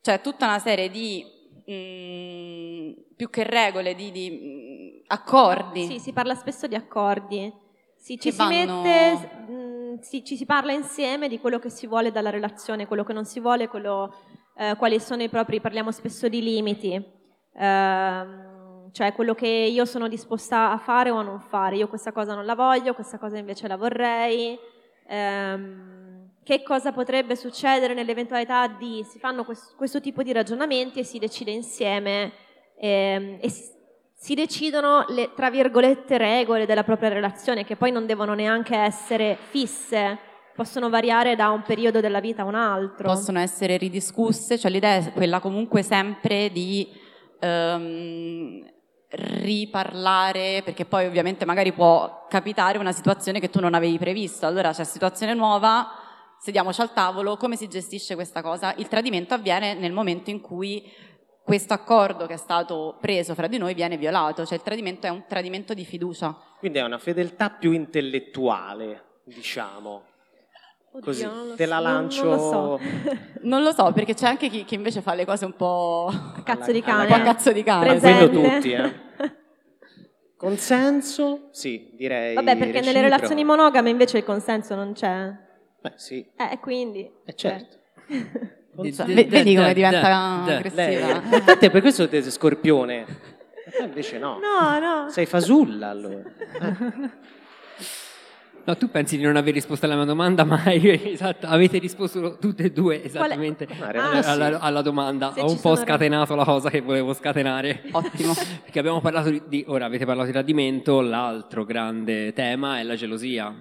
Cioè 0.00 0.20
tutta 0.20 0.46
una 0.46 0.58
serie 0.58 0.90
di 0.90 1.24
mh, 1.66 1.72
mm, 1.72 2.92
più 3.16 3.30
che 3.30 3.42
regole, 3.44 3.94
di, 3.94 4.10
di 4.10 4.30
mh, 4.30 4.46
mm, 4.46 5.00
accordi. 5.06 5.86
Sì, 5.86 5.98
si 5.98 6.12
parla 6.12 6.34
spesso 6.34 6.66
di 6.66 6.74
accordi. 6.74 7.52
Sì, 7.96 8.18
ci, 8.18 8.30
si 8.30 8.36
vanno... 8.36 8.82
mette, 8.82 9.46
mh, 9.48 9.52
mm, 9.52 9.98
sì, 10.00 10.24
ci 10.24 10.36
si 10.36 10.44
parla 10.44 10.72
insieme 10.72 11.28
di 11.28 11.38
quello 11.38 11.58
che 11.58 11.70
si 11.70 11.86
vuole 11.86 12.10
dalla 12.10 12.30
relazione, 12.30 12.86
quello 12.86 13.04
che 13.04 13.14
non 13.14 13.24
si 13.24 13.40
vuole, 13.40 13.68
quello 13.68 14.14
eh, 14.56 14.76
quali 14.76 15.00
sono 15.00 15.22
i 15.22 15.28
propri, 15.28 15.60
parliamo 15.60 15.90
spesso 15.90 16.28
di 16.28 16.42
limiti, 16.42 16.92
eh, 16.92 18.53
cioè 18.94 19.12
quello 19.12 19.34
che 19.34 19.48
io 19.48 19.84
sono 19.86 20.06
disposta 20.06 20.70
a 20.70 20.78
fare 20.78 21.10
o 21.10 21.16
a 21.16 21.22
non 21.22 21.40
fare, 21.40 21.74
io 21.74 21.88
questa 21.88 22.12
cosa 22.12 22.32
non 22.32 22.44
la 22.44 22.54
voglio, 22.54 22.94
questa 22.94 23.18
cosa 23.18 23.36
invece 23.36 23.66
la 23.66 23.76
vorrei, 23.76 24.56
ehm, 25.08 26.28
che 26.44 26.62
cosa 26.62 26.92
potrebbe 26.92 27.34
succedere 27.34 27.92
nell'eventualità 27.92 28.68
di, 28.68 29.04
si 29.04 29.18
fanno 29.18 29.44
questo, 29.44 29.74
questo 29.76 30.00
tipo 30.00 30.22
di 30.22 30.30
ragionamenti 30.30 31.00
e 31.00 31.04
si 31.04 31.18
decide 31.18 31.50
insieme 31.50 32.34
ehm, 32.78 33.38
e 33.40 33.50
si, 33.50 33.64
si 34.14 34.34
decidono 34.34 35.04
le, 35.08 35.32
tra 35.34 35.50
virgolette, 35.50 36.16
regole 36.16 36.64
della 36.64 36.84
propria 36.84 37.08
relazione, 37.08 37.64
che 37.64 37.74
poi 37.74 37.90
non 37.90 38.06
devono 38.06 38.32
neanche 38.32 38.76
essere 38.76 39.36
fisse, 39.50 40.16
possono 40.54 40.88
variare 40.88 41.34
da 41.34 41.50
un 41.50 41.62
periodo 41.62 41.98
della 41.98 42.20
vita 42.20 42.42
a 42.42 42.44
un 42.44 42.54
altro. 42.54 43.08
Possono 43.08 43.40
essere 43.40 43.76
ridiscusse, 43.76 44.56
cioè 44.56 44.70
l'idea 44.70 44.98
è 44.98 45.12
quella 45.12 45.40
comunque 45.40 45.82
sempre 45.82 46.48
di 46.52 46.88
um, 47.40 48.72
riparlare, 49.16 50.62
perché 50.64 50.84
poi 50.84 51.06
ovviamente 51.06 51.44
magari 51.44 51.72
può 51.72 52.26
capitare 52.28 52.78
una 52.78 52.92
situazione 52.92 53.40
che 53.40 53.50
tu 53.50 53.60
non 53.60 53.74
avevi 53.74 53.98
previsto, 53.98 54.46
allora 54.46 54.72
c'è 54.72 54.84
situazione 54.84 55.34
nuova, 55.34 55.88
sediamoci 56.38 56.80
al 56.80 56.92
tavolo, 56.92 57.36
come 57.36 57.56
si 57.56 57.68
gestisce 57.68 58.14
questa 58.14 58.42
cosa? 58.42 58.74
Il 58.76 58.88
tradimento 58.88 59.34
avviene 59.34 59.74
nel 59.74 59.92
momento 59.92 60.30
in 60.30 60.40
cui 60.40 60.90
questo 61.42 61.74
accordo 61.74 62.26
che 62.26 62.34
è 62.34 62.38
stato 62.38 62.96
preso 63.00 63.34
fra 63.34 63.46
di 63.46 63.58
noi 63.58 63.74
viene 63.74 63.98
violato, 63.98 64.46
cioè 64.46 64.56
il 64.56 64.62
tradimento 64.62 65.06
è 65.06 65.10
un 65.10 65.24
tradimento 65.28 65.74
di 65.74 65.84
fiducia. 65.84 66.34
Quindi 66.58 66.78
è 66.78 66.82
una 66.82 66.98
fedeltà 66.98 67.50
più 67.50 67.72
intellettuale, 67.72 69.20
diciamo. 69.24 70.04
Oddio, 70.92 71.04
Così, 71.04 71.28
te 71.56 71.66
la 71.66 71.80
lancio. 71.80 72.22
Non, 72.24 72.36
non, 72.36 72.38
lo 72.38 72.50
so. 72.50 72.80
non, 73.42 73.62
lo 73.62 73.72
so. 73.72 73.92
perché 73.92 74.14
c'è 74.14 74.28
anche 74.28 74.48
chi, 74.48 74.64
chi, 74.64 74.74
invece 74.76 75.02
fa 75.02 75.14
le 75.14 75.24
cose 75.24 75.44
un 75.44 75.54
po' 75.54 76.08
a 76.08 76.42
cazzo 76.42 76.70
di 76.70 76.80
cane. 76.82 77.02
Un 77.02 77.08
po' 77.08 77.14
a 77.14 77.20
cazzo 77.20 77.52
di 77.52 77.62
cane. 77.64 77.86
Presente. 77.86 78.28
Quello 78.28 78.54
tutti, 78.54 78.70
eh. 78.70 79.03
Consenso? 80.36 81.48
Sì, 81.52 81.90
direi. 81.92 82.34
Vabbè, 82.34 82.56
perché 82.56 82.72
reciproco. 82.72 82.86
nelle 82.86 83.00
relazioni 83.02 83.44
monogame 83.44 83.90
invece 83.90 84.18
il 84.18 84.24
consenso 84.24 84.74
non 84.74 84.92
c'è. 84.92 85.32
Beh, 85.80 85.92
sì. 85.96 86.26
Eh, 86.36 86.58
quindi. 86.60 87.10
Eh, 87.24 87.34
certo. 87.34 87.78
Cioè, 88.74 89.06
vedi 89.06 89.54
come 89.54 89.72
diventa 89.72 90.44
aggressiva. 90.44 91.22
Infatti 91.36 91.66
è 91.66 91.70
per 91.70 91.80
questo 91.80 92.08
siete 92.08 92.30
scorpione. 92.30 93.06
E 93.70 93.82
invece 93.84 94.18
no. 94.18 94.38
No, 94.38 94.78
no. 94.78 95.08
Sei 95.08 95.26
fasulla 95.26 95.88
allora. 95.88 96.22
Eh. 96.22 97.32
No, 98.66 98.76
tu 98.78 98.90
pensi 98.90 99.18
di 99.18 99.22
non 99.22 99.36
aver 99.36 99.52
risposto 99.52 99.84
alla 99.84 99.94
mia 99.94 100.06
domanda, 100.06 100.44
ma 100.44 100.62
esatto, 100.72 101.46
avete 101.46 101.78
risposto 101.78 102.38
tutte 102.38 102.64
e 102.64 102.72
due 102.72 103.04
esattamente 103.04 103.68
ah, 103.78 104.20
alla, 104.24 104.58
alla, 104.58 104.80
domanda. 104.80 105.32
Se 105.34 105.40
Ho 105.40 105.50
un 105.50 105.60
po' 105.60 105.76
scatenato 105.76 106.34
la 106.34 106.44
cosa 106.44 106.70
che 106.70 106.80
volevo 106.80 107.12
scatenare. 107.12 107.82
Ottimo. 107.90 108.32
Perché 108.64 108.78
abbiamo 108.78 109.02
parlato 109.02 109.30
di, 109.30 109.64
ora 109.68 109.84
avete 109.84 110.06
parlato 110.06 110.26
di 110.26 110.32
tradimento, 110.32 111.02
l'altro 111.02 111.64
grande 111.64 112.32
tema 112.32 112.78
è 112.78 112.82
la 112.82 112.96
gelosia. 112.96 113.54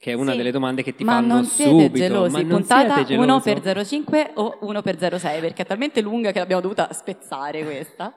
Che 0.00 0.12
è 0.12 0.14
una 0.14 0.30
sì. 0.30 0.36
delle 0.36 0.52
domande 0.52 0.84
che 0.84 0.94
ti 0.94 1.02
ma 1.02 1.14
fanno 1.14 1.34
non 1.34 1.44
subito. 1.44 1.96
Gelosi. 1.98 2.30
Ma 2.30 2.42
non 2.42 2.64
Puntata 2.64 3.04
1 3.08 3.40
per 3.40 3.84
05 3.84 4.30
o 4.34 4.58
1 4.60 4.82
per 4.82 5.18
06 5.18 5.40
perché 5.40 5.62
è 5.62 5.66
talmente 5.66 6.00
lunga 6.00 6.30
che 6.30 6.38
l'abbiamo 6.38 6.62
dovuta 6.62 6.92
spezzare 6.92 7.64
questa. 7.64 8.14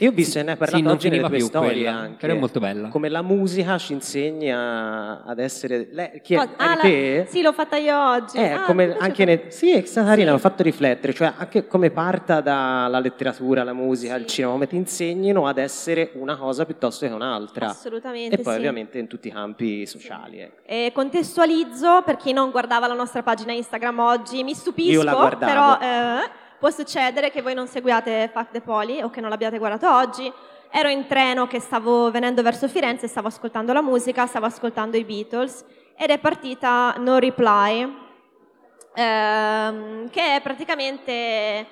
Io 0.00 0.10
ho 0.10 0.12
visto, 0.12 0.40
ne 0.42 0.52
hai 0.52 0.56
parlato 0.56 0.82
sì, 0.82 0.88
oggi 0.88 1.08
nelle 1.08 1.26
tue 1.26 1.40
storie 1.40 1.70
quella, 1.70 1.92
anche. 1.92 2.16
Però 2.20 2.34
è 2.34 2.38
molto 2.38 2.60
bella. 2.60 2.88
Come 2.88 3.08
la 3.08 3.22
musica 3.22 3.78
ci 3.78 3.92
insegna 3.94 5.24
ad 5.24 5.40
essere... 5.40 5.88
Lei, 5.90 6.20
chi 6.22 6.34
è, 6.34 6.38
oh, 6.38 6.48
ah, 6.56 6.76
te? 6.76 7.26
sì, 7.28 7.42
l'ho 7.42 7.52
fatta 7.52 7.76
io 7.76 7.98
oggi. 7.98 8.36
Eh, 8.36 8.50
ah, 8.50 8.62
come 8.62 8.96
anche 8.96 9.24
ne, 9.24 9.44
sì, 9.48 9.72
è 9.72 9.84
stata 9.84 10.08
carina, 10.08 10.26
sì. 10.26 10.32
l'ho 10.32 10.38
fatto 10.38 10.62
riflettere, 10.62 11.12
cioè 11.12 11.32
anche 11.36 11.66
come 11.66 11.90
parta 11.90 12.40
dalla 12.40 13.00
letteratura, 13.00 13.64
la 13.64 13.72
musica, 13.72 14.14
sì. 14.14 14.20
il 14.20 14.26
cinema, 14.26 14.52
come 14.52 14.66
ti 14.68 14.76
insegnino 14.76 15.46
ad 15.46 15.58
essere 15.58 16.10
una 16.14 16.36
cosa 16.36 16.64
piuttosto 16.64 17.06
che 17.06 17.12
un'altra. 17.12 17.70
Assolutamente 17.70 18.36
E 18.36 18.42
poi 18.42 18.52
sì. 18.52 18.58
ovviamente 18.58 18.98
in 18.98 19.08
tutti 19.08 19.28
i 19.28 19.32
campi 19.32 19.84
sociali. 19.86 20.40
Ecco. 20.40 20.62
E 20.64 20.92
contestualizzo, 20.94 22.02
per 22.04 22.16
chi 22.16 22.32
non 22.32 22.50
guardava 22.50 22.86
la 22.86 22.94
nostra 22.94 23.22
pagina 23.22 23.52
Instagram 23.52 23.98
oggi, 23.98 24.44
mi 24.44 24.54
stupisco, 24.54 24.90
io 24.92 25.02
la 25.02 25.14
guardavo. 25.14 25.52
però... 25.52 25.78
Eh, 25.80 26.46
può 26.58 26.70
succedere 26.70 27.30
che 27.30 27.42
voi 27.42 27.54
non 27.54 27.66
seguiate 27.66 28.30
Fact 28.32 28.52
the 28.52 28.60
Poli 28.60 29.00
o 29.00 29.10
che 29.10 29.20
non 29.20 29.30
l'abbiate 29.30 29.58
guardato 29.58 29.90
oggi, 29.90 30.32
ero 30.70 30.88
in 30.88 31.06
treno 31.06 31.46
che 31.46 31.60
stavo 31.60 32.10
venendo 32.10 32.42
verso 32.42 32.68
Firenze, 32.68 33.08
stavo 33.08 33.28
ascoltando 33.28 33.72
la 33.72 33.82
musica, 33.82 34.26
stavo 34.26 34.46
ascoltando 34.46 34.96
i 34.96 35.04
Beatles 35.04 35.64
ed 35.96 36.10
è 36.10 36.18
partita 36.18 36.94
No 36.98 37.18
Reply, 37.18 37.96
ehm, 38.94 40.10
che 40.10 40.36
è 40.36 40.40
praticamente 40.42 41.66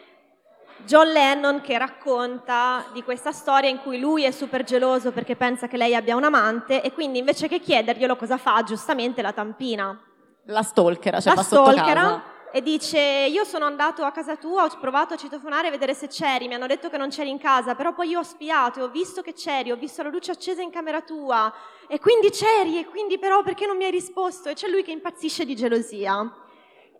John 0.84 1.08
Lennon 1.08 1.60
che 1.60 1.78
racconta 1.78 2.84
di 2.92 3.02
questa 3.02 3.32
storia 3.32 3.68
in 3.68 3.80
cui 3.80 3.98
lui 3.98 4.24
è 4.24 4.30
super 4.30 4.62
geloso 4.62 5.10
perché 5.10 5.36
pensa 5.36 5.66
che 5.66 5.76
lei 5.76 5.94
abbia 5.94 6.16
un 6.16 6.24
amante 6.24 6.80
e 6.82 6.92
quindi 6.92 7.18
invece 7.18 7.48
che 7.48 7.60
chiederglielo 7.60 8.16
cosa 8.16 8.36
fa? 8.36 8.62
Giustamente 8.62 9.20
la 9.20 9.32
tampina. 9.32 10.00
La 10.46 10.62
stalkera, 10.62 11.20
cioè 11.20 11.34
la 11.34 11.42
stalkera 11.42 12.34
e 12.52 12.62
dice 12.62 12.98
io 12.98 13.44
sono 13.44 13.64
andato 13.64 14.04
a 14.04 14.10
casa 14.10 14.36
tua, 14.36 14.64
ho 14.64 14.78
provato 14.78 15.14
a 15.14 15.16
citofonare 15.16 15.68
e 15.68 15.70
vedere 15.70 15.94
se 15.94 16.08
c'eri, 16.08 16.48
mi 16.48 16.54
hanno 16.54 16.66
detto 16.66 16.88
che 16.88 16.96
non 16.96 17.08
c'eri 17.08 17.30
in 17.30 17.38
casa, 17.38 17.74
però 17.74 17.92
poi 17.92 18.08
io 18.08 18.20
ho 18.20 18.22
spiato 18.22 18.80
e 18.80 18.82
ho 18.82 18.88
visto 18.88 19.22
che 19.22 19.32
c'eri, 19.32 19.70
ho 19.70 19.76
visto 19.76 20.02
la 20.02 20.08
luce 20.08 20.30
accesa 20.30 20.62
in 20.62 20.70
camera 20.70 21.02
tua 21.02 21.52
e 21.88 21.98
quindi 21.98 22.30
c'eri 22.30 22.78
e 22.78 22.86
quindi 22.86 23.18
però 23.18 23.42
perché 23.42 23.66
non 23.66 23.76
mi 23.76 23.84
hai 23.84 23.90
risposto? 23.90 24.48
E 24.48 24.54
c'è 24.54 24.68
lui 24.68 24.82
che 24.82 24.90
impazzisce 24.90 25.44
di 25.44 25.54
gelosia. 25.54 26.32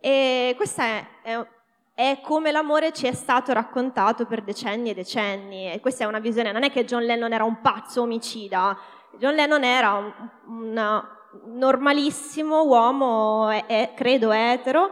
E 0.01 0.55
questa 0.57 0.85
è, 0.85 1.07
è, 1.23 1.47
è 1.95 2.21
come 2.23 2.53
l'amore 2.53 2.93
ci 2.93 3.07
è 3.07 3.13
stato 3.13 3.53
raccontato 3.53 4.27
per 4.27 4.43
decenni 4.43 4.91
e 4.91 4.95
decenni 4.95 5.73
e 5.73 5.81
questa 5.81 6.05
è 6.05 6.07
una 6.07 6.19
visione, 6.19 6.53
non 6.53 6.63
è 6.63 6.71
che 6.71 6.85
John 6.85 7.03
Lennon 7.03 7.33
era 7.33 7.45
un 7.45 7.61
pazzo 7.61 8.03
omicida, 8.03 8.79
John 9.19 9.35
Lennon 9.35 9.65
era 9.65 9.93
un, 9.95 10.13
un 10.47 11.05
normalissimo 11.45 12.65
uomo, 12.65 13.49
è, 13.49 13.93
credo 13.95 14.31
etero, 14.33 14.91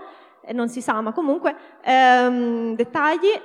non 0.52 0.68
si 0.68 0.80
sa, 0.80 1.00
ma 1.00 1.12
comunque 1.12 1.54
ehm, 1.82 2.74
dettagli 2.74 3.40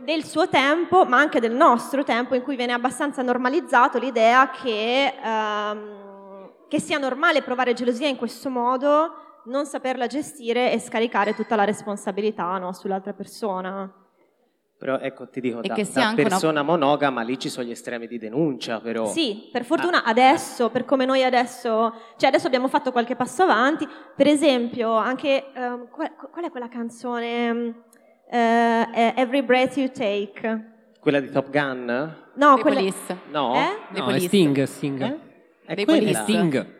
del 0.00 0.24
suo 0.24 0.48
tempo, 0.48 1.04
ma 1.04 1.18
anche 1.18 1.40
del 1.40 1.54
nostro 1.54 2.04
tempo, 2.04 2.34
in 2.34 2.42
cui 2.42 2.56
viene 2.56 2.72
abbastanza 2.72 3.22
normalizzato 3.22 3.98
l'idea 3.98 4.50
che, 4.50 5.14
ehm, 5.22 6.50
che 6.68 6.80
sia 6.80 6.98
normale 6.98 7.42
provare 7.42 7.72
gelosia 7.72 8.08
in 8.08 8.16
questo 8.16 8.50
modo, 8.50 9.40
non 9.44 9.66
saperla 9.66 10.06
gestire 10.06 10.72
e 10.72 10.78
scaricare 10.78 11.34
tutta 11.34 11.56
la 11.56 11.64
responsabilità 11.64 12.58
no, 12.58 12.72
sull'altra 12.72 13.12
persona. 13.12 14.05
Però 14.78 14.98
ecco, 14.98 15.26
ti 15.28 15.40
dico, 15.40 15.62
E 15.62 15.68
da, 15.68 15.74
che 15.74 15.84
sia 15.84 16.02
da 16.02 16.08
anche 16.08 16.20
una- 16.20 16.28
persona 16.30 16.62
monogama 16.62 17.22
lì 17.22 17.38
ci 17.38 17.48
sono 17.48 17.66
gli 17.66 17.70
estremi 17.70 18.06
di 18.06 18.18
denuncia, 18.18 18.78
però. 18.78 19.06
Sì, 19.06 19.48
per 19.50 19.64
fortuna 19.64 20.04
adesso, 20.04 20.68
per 20.68 20.84
come 20.84 21.06
noi 21.06 21.24
adesso, 21.24 21.94
cioè 22.18 22.28
adesso 22.28 22.46
abbiamo 22.46 22.68
fatto 22.68 22.92
qualche 22.92 23.16
passo 23.16 23.42
avanti, 23.44 23.88
per 24.14 24.26
esempio 24.26 24.92
anche, 24.92 25.46
ehm, 25.54 25.88
qual, 25.88 26.12
qual 26.14 26.44
è 26.44 26.50
quella 26.50 26.68
canzone, 26.68 27.84
eh, 28.30 29.12
Every 29.16 29.42
Breath 29.42 29.78
You 29.78 29.90
Take? 29.90 30.72
Quella 31.00 31.20
di 31.20 31.30
Top 31.30 31.48
Gun? 31.50 32.14
No, 32.34 32.58
quella... 32.58 32.76
Police. 32.80 33.18
No? 33.30 33.54
Eh? 33.54 33.98
No, 33.98 34.08
è. 34.10 34.18
Sting, 34.18 34.62
Sting. 34.64 35.00
Eh? 35.00 35.74
È 35.74 35.84
quella. 35.86 36.12
Sting. 36.22 36.74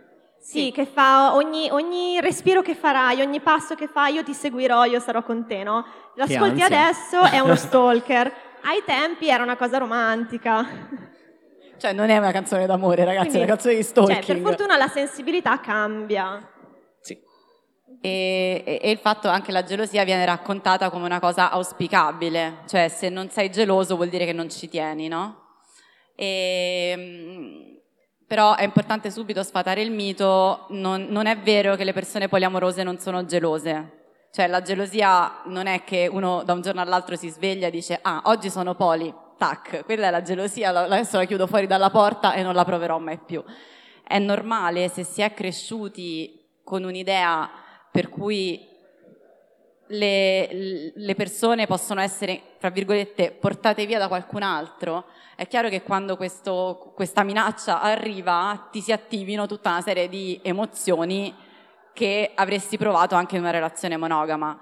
Sì, 0.46 0.70
che 0.70 0.86
fa 0.86 1.34
ogni, 1.34 1.68
ogni 1.70 2.20
respiro 2.20 2.62
che 2.62 2.76
farai, 2.76 3.20
ogni 3.20 3.40
passo 3.40 3.74
che 3.74 3.88
fai, 3.88 4.14
io 4.14 4.22
ti 4.22 4.32
seguirò, 4.32 4.84
io 4.84 5.00
sarò 5.00 5.22
con 5.24 5.44
te, 5.44 5.64
no? 5.64 5.84
L'ascolti 6.14 6.62
adesso, 6.62 7.20
è 7.24 7.40
uno 7.40 7.56
stalker. 7.56 8.32
Ai 8.62 8.82
tempi 8.86 9.28
era 9.28 9.42
una 9.42 9.56
cosa 9.56 9.78
romantica. 9.78 10.64
Cioè, 11.78 11.92
non 11.92 12.10
è 12.10 12.16
una 12.18 12.30
canzone 12.30 12.64
d'amore, 12.64 13.04
ragazzi, 13.04 13.28
Quindi- 13.30 13.38
è 13.38 13.42
una 13.42 13.52
canzone 13.54 13.74
di 13.74 13.82
Cioè, 13.82 13.90
stalking. 13.90 14.24
per 14.24 14.38
fortuna 14.38 14.76
la 14.76 14.86
sensibilità 14.88 15.58
cambia. 15.58 16.48
Sì. 17.00 17.18
E, 18.00 18.62
e- 18.64 18.78
e 18.82 18.90
il 18.92 18.98
fatto 18.98 19.28
anche 19.28 19.50
la 19.50 19.64
gelosia 19.64 20.04
viene 20.04 20.24
raccontata 20.24 20.90
come 20.90 21.06
una 21.06 21.18
cosa 21.20 21.50
auspicabile, 21.50 22.58
cioè 22.68 22.86
se 22.88 23.08
non 23.08 23.30
sei 23.30 23.50
geloso 23.50 23.96
vuol 23.96 24.08
dire 24.10 24.24
che 24.24 24.32
non 24.32 24.48
ci 24.48 24.68
tieni, 24.68 25.08
no? 25.08 25.42
E, 26.14 26.94
mm, 26.96 27.75
però 28.26 28.56
è 28.56 28.64
importante 28.64 29.10
subito 29.10 29.42
sfatare 29.42 29.82
il 29.82 29.92
mito, 29.92 30.66
non, 30.70 31.06
non 31.08 31.26
è 31.26 31.38
vero 31.38 31.76
che 31.76 31.84
le 31.84 31.92
persone 31.92 32.28
poliamorose 32.28 32.82
non 32.82 32.98
sono 32.98 33.24
gelose. 33.24 33.92
Cioè 34.32 34.48
la 34.48 34.60
gelosia 34.60 35.42
non 35.44 35.66
è 35.66 35.84
che 35.84 36.08
uno 36.10 36.42
da 36.42 36.52
un 36.52 36.60
giorno 36.60 36.80
all'altro 36.80 37.16
si 37.16 37.28
sveglia 37.28 37.68
e 37.68 37.70
dice 37.70 37.98
ah 38.02 38.22
oggi 38.24 38.50
sono 38.50 38.74
poli, 38.74 39.14
tac, 39.38 39.84
quella 39.84 40.08
è 40.08 40.10
la 40.10 40.22
gelosia, 40.22 40.70
adesso 40.70 41.16
la 41.16 41.24
chiudo 41.24 41.46
fuori 41.46 41.66
dalla 41.66 41.90
porta 41.90 42.34
e 42.34 42.42
non 42.42 42.54
la 42.54 42.64
proverò 42.64 42.98
mai 42.98 43.18
più. 43.18 43.42
È 44.06 44.18
normale 44.18 44.88
se 44.88 45.04
si 45.04 45.22
è 45.22 45.32
cresciuti 45.32 46.60
con 46.64 46.82
un'idea 46.82 47.48
per 47.90 48.08
cui 48.08 48.74
le, 49.88 50.92
le 50.94 51.14
persone 51.14 51.66
possono 51.66 52.00
essere, 52.00 52.42
fra 52.58 52.70
virgolette, 52.70 53.30
portate 53.30 53.86
via 53.86 53.98
da 53.98 54.08
qualcun 54.08 54.42
altro, 54.42 55.06
è 55.36 55.46
chiaro 55.46 55.68
che 55.68 55.82
quando 55.82 56.16
questo- 56.16 56.92
questa 56.94 57.22
minaccia 57.22 57.80
arriva 57.82 58.68
ti 58.72 58.80
si 58.80 58.90
attivino 58.90 59.46
tutta 59.46 59.70
una 59.70 59.82
serie 59.82 60.08
di 60.08 60.40
emozioni 60.42 61.34
che 61.92 62.32
avresti 62.34 62.78
provato 62.78 63.14
anche 63.14 63.36
in 63.36 63.42
una 63.42 63.50
relazione 63.50 63.96
monogama. 63.96 64.58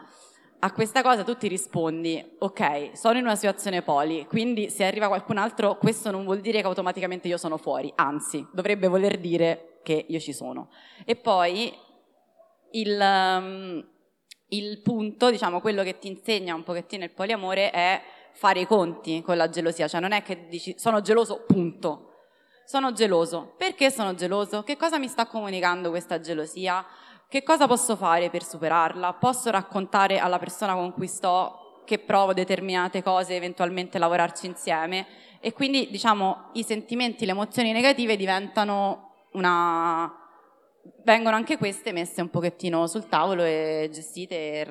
A 0.58 0.72
questa 0.72 1.02
cosa 1.02 1.22
tu 1.22 1.36
ti 1.36 1.46
rispondi, 1.46 2.36
ok, 2.38 2.96
sono 2.96 3.18
in 3.18 3.24
una 3.24 3.36
situazione 3.36 3.82
poli, 3.82 4.26
quindi 4.26 4.70
se 4.70 4.84
arriva 4.84 5.08
qualcun 5.08 5.36
altro 5.36 5.76
questo 5.76 6.10
non 6.10 6.24
vuol 6.24 6.40
dire 6.40 6.60
che 6.60 6.66
automaticamente 6.66 7.28
io 7.28 7.36
sono 7.36 7.56
fuori, 7.56 7.92
anzi, 7.96 8.46
dovrebbe 8.52 8.88
voler 8.88 9.18
dire 9.18 9.80
che 9.82 10.06
io 10.08 10.18
ci 10.18 10.32
sono. 10.32 10.70
E 11.04 11.16
poi 11.16 11.72
il, 12.72 12.98
um, 12.98 13.86
il 14.48 14.80
punto, 14.80 15.30
diciamo, 15.30 15.60
quello 15.60 15.82
che 15.82 15.98
ti 15.98 16.08
insegna 16.08 16.54
un 16.54 16.62
pochettino 16.62 17.04
il 17.04 17.10
poliamore 17.10 17.70
è 17.70 18.00
fare 18.34 18.60
i 18.60 18.66
conti 18.66 19.22
con 19.22 19.36
la 19.36 19.48
gelosia, 19.48 19.88
cioè 19.88 20.00
non 20.00 20.12
è 20.12 20.22
che 20.22 20.46
dici 20.48 20.74
sono 20.76 21.00
geloso, 21.00 21.44
punto. 21.46 22.10
Sono 22.66 22.92
geloso. 22.92 23.54
Perché 23.56 23.90
sono 23.90 24.14
geloso? 24.14 24.62
Che 24.62 24.76
cosa 24.76 24.98
mi 24.98 25.08
sta 25.08 25.26
comunicando 25.26 25.90
questa 25.90 26.20
gelosia? 26.20 26.84
Che 27.28 27.42
cosa 27.42 27.66
posso 27.66 27.96
fare 27.96 28.30
per 28.30 28.42
superarla? 28.42 29.14
Posso 29.14 29.50
raccontare 29.50 30.18
alla 30.18 30.38
persona 30.38 30.74
con 30.74 30.92
cui 30.92 31.06
sto 31.06 31.82
che 31.84 31.98
provo 31.98 32.32
determinate 32.32 33.02
cose, 33.02 33.36
eventualmente 33.36 33.98
lavorarci 33.98 34.46
insieme? 34.46 35.06
E 35.40 35.52
quindi, 35.52 35.88
diciamo, 35.90 36.50
i 36.54 36.62
sentimenti, 36.62 37.26
le 37.26 37.32
emozioni 37.32 37.72
negative 37.72 38.16
diventano 38.16 39.12
una 39.32 40.23
vengono 41.04 41.36
anche 41.36 41.56
queste 41.58 41.92
messe 41.92 42.20
un 42.22 42.30
pochettino 42.30 42.86
sul 42.86 43.06
tavolo 43.08 43.42
e 43.42 43.88
gestite 43.92 44.34
e 44.34 44.66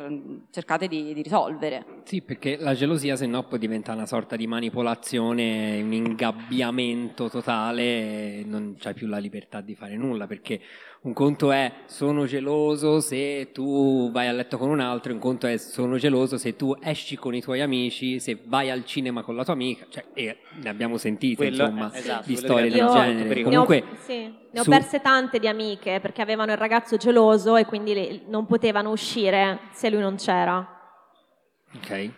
cercate 0.52 0.88
di, 0.88 1.14
di 1.14 1.22
risolvere. 1.22 2.02
Sì, 2.04 2.22
perché 2.22 2.58
la 2.58 2.74
gelosia 2.74 3.16
se 3.16 3.26
no 3.26 3.44
poi 3.44 3.60
diventa 3.60 3.94
una 3.94 4.06
sorta 4.06 4.36
di 4.36 4.48
manipolazione, 4.48 5.82
un 5.82 5.94
ingabbiamento 5.94 7.30
totale 7.30 8.44
non 8.46 8.76
c'hai 8.80 8.94
più 8.94 9.08
la 9.08 9.20
libertà 9.20 9.62
di 9.62 9.76
fare 9.76 9.96
nulla 9.96 10.28
perché 10.28 10.60
un 11.06 11.12
conto 11.12 11.52
è 11.52 11.70
sono 11.86 12.26
geloso 12.26 13.02
se 13.02 13.52
tu 13.52 14.10
vai 14.12 14.28
a 14.28 14.32
letto 14.32 14.58
con 14.58 14.70
un 14.70 14.80
altro, 14.80 15.12
un 15.12 15.20
conto 15.20 15.48
è 15.48 15.58
sono 15.58 15.98
geloso 15.98 16.38
se 16.38 16.56
tu 16.56 16.74
esci 16.82 17.18
con 17.18 17.36
i 17.36 17.42
tuoi 17.42 17.60
amici, 17.60 18.22
se 18.22 18.40
vai 18.46 18.70
al 18.72 18.86
cinema 18.86 19.22
con 19.22 19.36
la 19.36 19.44
tua 19.44 19.52
amica, 19.54 19.86
cioè 19.90 20.06
e 20.14 20.38
ne 20.62 20.70
abbiamo 20.70 20.98
sentite 20.98 21.36
Quello- 21.36 21.64
insomma 21.64 21.92
eh, 21.92 21.98
esatto, 22.00 22.28
di 22.28 22.36
storie 22.38 22.70
del 22.70 22.88
genere. 22.88 23.42
Comunque 23.44 23.82
ne 23.82 23.86
ho, 23.92 23.96
sì, 24.02 24.22
ne 24.52 24.60
ho 24.60 24.64
su- 24.64 24.70
perse 24.70 25.02
tante 25.02 25.40
di 25.40 25.48
amiche 25.50 26.00
perché 26.02 26.22
avevano 26.22 26.54
il 26.54 26.58
ragazzo 26.58 26.96
geloso 26.96 27.58
e 27.58 27.66
quindi 27.66 27.94
le- 27.94 28.22
non 28.28 28.46
potevano 28.46 28.90
uscire 28.92 29.60
se 29.74 29.90
lui 29.90 30.00
non 30.00 30.16
c'era. 30.16 30.66
ok. 31.76 31.90
Eh, 31.92 32.12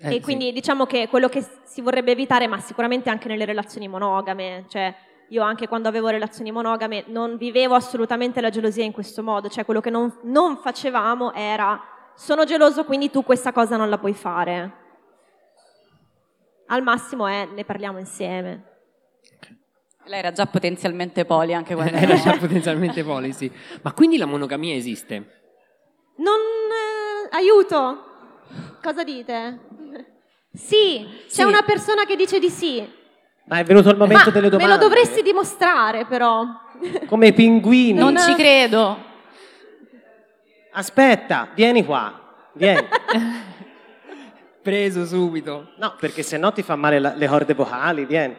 e 0.00 0.10
sì. 0.12 0.20
quindi 0.20 0.52
diciamo 0.52 0.84
che 0.86 1.08
quello 1.08 1.28
che 1.28 1.44
si 1.64 1.80
vorrebbe 1.80 2.12
evitare, 2.12 2.46
ma 2.46 2.60
sicuramente 2.60 3.08
anche 3.10 3.26
nelle 3.26 3.44
relazioni 3.46 3.88
monogame, 3.88 4.66
cioè 4.68 4.94
io 5.28 5.42
anche 5.42 5.68
quando 5.68 5.88
avevo 5.88 6.08
relazioni 6.08 6.50
monogame 6.50 7.04
non 7.08 7.36
vivevo 7.36 7.74
assolutamente 7.74 8.40
la 8.40 8.50
gelosia 8.50 8.84
in 8.84 8.92
questo 8.92 9.22
modo, 9.22 9.48
cioè 9.48 9.64
quello 9.64 9.80
che 9.80 9.90
non, 9.90 10.12
non 10.22 10.56
facevamo 10.56 11.32
era 11.32 11.80
sono 12.14 12.44
geloso 12.44 12.84
quindi 12.84 13.10
tu 13.10 13.22
questa 13.22 13.52
cosa 13.52 13.76
non 13.76 13.88
la 13.88 13.98
puoi 13.98 14.14
fare. 14.14 14.72
Al 16.66 16.82
massimo 16.82 17.26
è 17.26 17.46
ne 17.46 17.64
parliamo 17.64 17.98
insieme. 17.98 18.64
Lei 20.04 20.18
era 20.18 20.32
già 20.32 20.46
potenzialmente 20.46 21.24
poli 21.26 21.52
anche 21.54 21.74
quando 21.74 21.96
era 21.96 22.14
già 22.16 22.36
potenzialmente 22.40 23.04
policy. 23.04 23.50
Ma 23.82 23.92
quindi 23.92 24.16
la 24.16 24.26
monogamia 24.26 24.74
esiste? 24.74 25.14
Non... 26.16 26.34
eh, 26.34 27.36
aiuto! 27.36 28.04
Cosa 28.82 29.04
dite? 29.04 29.60
Sì, 30.52 31.06
c'è 31.26 31.28
Sì. 31.28 31.42
una 31.44 31.62
persona 31.62 32.04
che 32.04 32.16
dice 32.16 32.38
di 32.38 32.48
sì. 32.48 32.96
Ma 33.48 33.58
è 33.58 33.64
venuto 33.64 33.88
il 33.90 33.96
momento 33.96 34.26
Ma 34.26 34.30
delle 34.30 34.44
me 34.50 34.50
domande. 34.50 34.74
lo 34.74 34.80
dovresti 34.80 35.22
dimostrare 35.22 36.04
però. 36.04 36.44
Come 37.08 37.32
pinguini. 37.32 37.98
Non 37.98 38.16
ci 38.18 38.34
credo. 38.34 39.06
Aspetta, 40.72 41.48
vieni 41.54 41.84
qua. 41.84 42.50
Vieni. 42.52 42.86
Preso 44.62 45.06
subito. 45.06 45.72
No, 45.78 45.94
perché 45.98 46.22
se 46.22 46.36
no 46.36 46.52
ti 46.52 46.62
fa 46.62 46.76
male 46.76 46.98
la- 46.98 47.14
le 47.14 47.26
corde 47.26 47.54
vocali, 47.54 48.04
vieni. 48.04 48.36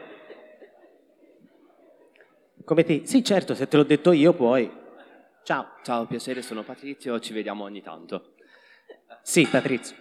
Come 2.63 2.83
ti... 2.83 3.01
Sì, 3.07 3.23
certo, 3.23 3.55
se 3.55 3.67
te 3.67 3.77
l'ho 3.77 3.83
detto 3.83 4.11
io 4.11 4.33
puoi. 4.33 4.71
Ciao. 5.43 5.65
Ciao, 5.81 6.05
piacere, 6.05 6.43
sono 6.43 6.61
Patrizio, 6.61 7.19
ci 7.19 7.33
vediamo 7.33 7.63
ogni 7.63 7.81
tanto. 7.81 8.33
Sì, 9.23 9.47
Patrizio. 9.47 9.95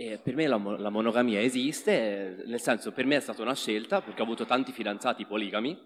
E 0.00 0.16
per 0.16 0.34
me 0.34 0.46
la, 0.46 0.56
la 0.78 0.88
monogamia 0.88 1.42
esiste, 1.42 2.42
nel 2.46 2.58
senso 2.58 2.90
per 2.90 3.04
me 3.04 3.16
è 3.16 3.20
stata 3.20 3.42
una 3.42 3.54
scelta 3.54 4.00
perché 4.00 4.22
ho 4.22 4.24
avuto 4.24 4.46
tanti 4.46 4.72
fidanzati 4.72 5.26
poligami 5.26 5.78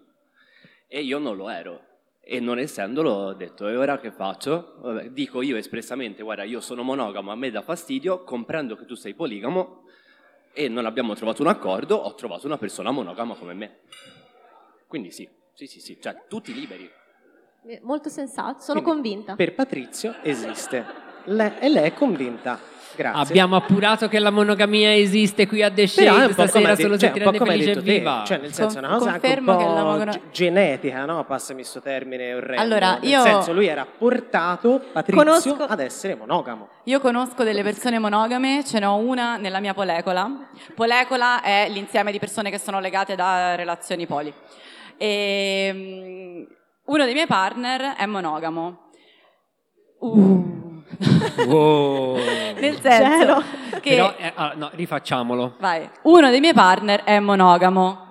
e 0.87 1.01
io 1.01 1.17
non 1.17 1.35
lo 1.35 1.49
ero. 1.49 1.81
E 2.21 2.39
non 2.39 2.57
essendolo 2.57 3.11
ho 3.11 3.33
detto, 3.33 3.67
e 3.67 3.75
ora 3.75 3.99
che 3.99 4.11
faccio? 4.11 4.77
Vabbè, 4.79 5.09
dico 5.09 5.41
io 5.41 5.57
espressamente, 5.57 6.23
guarda, 6.23 6.43
io 6.43 6.61
sono 6.61 6.81
monogamo, 6.81 7.29
a 7.29 7.35
me 7.35 7.51
dà 7.51 7.61
fastidio, 7.61 8.23
comprendo 8.23 8.77
che 8.77 8.85
tu 8.85 8.95
sei 8.95 9.13
poligamo 9.13 9.83
e 10.53 10.69
non 10.69 10.85
abbiamo 10.85 11.13
trovato 11.13 11.41
un 11.41 11.49
accordo, 11.49 11.97
ho 11.97 12.15
trovato 12.15 12.45
una 12.45 12.57
persona 12.57 12.91
monogama 12.91 13.35
come 13.35 13.53
me. 13.53 13.79
Quindi 14.87 15.11
sì, 15.11 15.27
sì, 15.51 15.67
sì, 15.67 15.81
sì, 15.81 15.99
cioè 15.99 16.23
tutti 16.29 16.53
liberi. 16.53 16.89
Molto 17.81 18.07
sensato, 18.07 18.61
sono 18.61 18.81
Quindi, 18.81 19.01
convinta. 19.01 19.35
Per 19.35 19.53
Patrizio 19.53 20.15
esiste. 20.21 20.85
Le- 21.25 21.59
e 21.59 21.67
lei 21.67 21.89
è 21.89 21.93
convinta. 21.93 22.74
Grazie. 22.95 23.21
Abbiamo 23.21 23.55
appurato 23.57 24.07
che 24.07 24.19
la 24.19 24.29
monogamia 24.31 24.93
esiste 24.95 25.47
qui 25.47 25.61
a 25.61 25.69
The 25.69 25.87
Però 25.93 26.13
è 26.13 26.17
Shade 26.17 26.25
un 26.25 26.27
po' 26.29 26.35
come 26.35 26.47
stasera 26.47 26.75
solo 26.75 26.95
detto- 26.95 26.99
se 26.99 27.05
cioè, 27.05 27.11
ti 27.11 27.19
rende 27.19 27.37
felice 27.37 27.63
e 27.63 27.73
detto 27.73 27.85
te. 27.85 27.97
viva. 27.97 28.23
Cioè, 28.25 28.37
nel 28.37 28.53
senso, 28.53 28.75
è 28.75 28.79
una 28.79 28.87
Con- 28.89 28.97
cosa 28.99 29.11
anche 29.11 29.35
un 29.39 29.45
po' 29.45 29.51
monoga- 29.53 30.11
ge- 30.11 30.21
genetica, 30.31 31.05
no? 31.05 31.25
Passami 31.25 31.63
sto 31.63 31.81
termine 31.81 32.33
orrendo. 32.33 32.61
Allora, 32.61 32.97
nel 32.99 33.09
io- 33.09 33.21
senso, 33.21 33.53
lui 33.53 33.67
era 33.67 33.85
portato, 33.85 34.81
Patrizio, 34.91 35.23
Conosco- 35.23 35.63
ad 35.65 35.79
essere 35.79 36.15
monogamo. 36.15 36.69
Io 36.85 36.99
conosco 36.99 37.43
delle 37.43 37.63
persone 37.63 37.99
monogame, 37.99 38.63
ce 38.65 38.79
n'ho 38.79 38.95
una 38.95 39.37
nella 39.37 39.59
mia 39.59 39.73
polecola. 39.73 40.29
Polecola 40.73 41.41
è 41.41 41.67
l'insieme 41.69 42.11
di 42.11 42.19
persone 42.19 42.49
che 42.49 42.57
sono 42.59 42.79
legate 42.79 43.15
da 43.15 43.55
relazioni 43.55 44.05
poli. 44.07 44.33
E, 44.97 45.71
mm, 45.73 46.43
uno 46.85 47.03
dei 47.03 47.13
miei 47.13 47.27
partner 47.27 47.95
è 47.95 48.05
monogamo. 48.05 48.79
Uh. 49.99 50.74
Wow. 51.45 52.15
Nel 52.59 52.79
senso 52.81 53.19
Cielo. 53.19 53.43
che... 53.81 53.95
Però, 53.95 54.13
eh, 54.17 54.31
ah, 54.35 54.53
no, 54.55 54.69
rifacciamolo. 54.73 55.55
Vai. 55.59 55.89
Uno 56.03 56.29
dei 56.29 56.39
miei 56.39 56.53
partner 56.53 57.03
è 57.03 57.19
monogamo. 57.19 58.03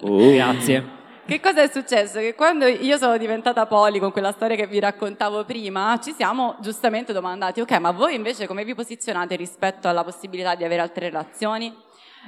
Grazie. 0.00 0.88
che 1.26 1.40
cosa 1.40 1.62
è 1.62 1.68
successo? 1.68 2.20
Che 2.20 2.34
quando 2.34 2.66
io 2.66 2.96
sono 2.96 3.16
diventata 3.16 3.66
poli 3.66 3.98
con 3.98 4.12
quella 4.12 4.32
storia 4.32 4.56
che 4.56 4.66
vi 4.66 4.78
raccontavo 4.78 5.44
prima, 5.44 5.98
ci 6.02 6.12
siamo 6.12 6.56
giustamente 6.60 7.12
domandati, 7.12 7.60
ok, 7.60 7.72
ma 7.78 7.90
voi 7.90 8.14
invece 8.14 8.46
come 8.46 8.64
vi 8.64 8.74
posizionate 8.74 9.34
rispetto 9.34 9.88
alla 9.88 10.04
possibilità 10.04 10.54
di 10.54 10.64
avere 10.64 10.82
altre 10.82 11.08
relazioni? 11.08 11.74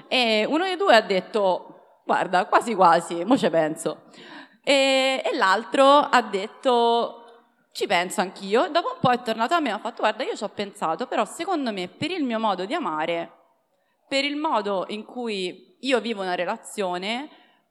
E 0.09 0.45
uno 0.49 0.65
dei 0.65 0.77
due 0.77 0.97
ha 0.97 1.01
detto, 1.01 2.01
guarda, 2.05 2.47
quasi 2.47 2.75
quasi, 2.75 3.25
mo 3.25 3.37
ci 3.37 3.49
penso. 3.51 4.03
E, 4.63 5.23
e 5.25 5.37
l'altro 5.37 5.85
ha 5.85 6.23
detto, 6.23 7.20
ci 7.81 7.87
penso 7.87 8.21
anch'io. 8.21 8.69
Dopo 8.69 8.93
un 8.95 9.01
po' 9.01 9.11
è 9.11 9.23
tornato 9.23 9.55
a 9.55 9.61
me 9.61 9.71
e 9.71 9.73
ha 9.73 9.79
fatto, 9.79 10.03
guarda, 10.03 10.23
io 10.23 10.37
ci 10.37 10.45
ho 10.45 10.49
pensato, 10.51 11.07
però 11.07 11.25
secondo 11.25 11.73
me 11.73 11.89
per 11.89 12.11
il 12.11 12.25
mio 12.25 12.39
modo 12.39 12.67
di 12.67 12.75
amare, 12.75 13.33
per 14.07 14.25
il 14.25 14.37
modo 14.37 14.85
in 14.89 15.05
cui 15.05 15.77
io 15.81 16.01
vivo 16.01 16.21
una 16.21 16.35
relazione, 16.35 17.31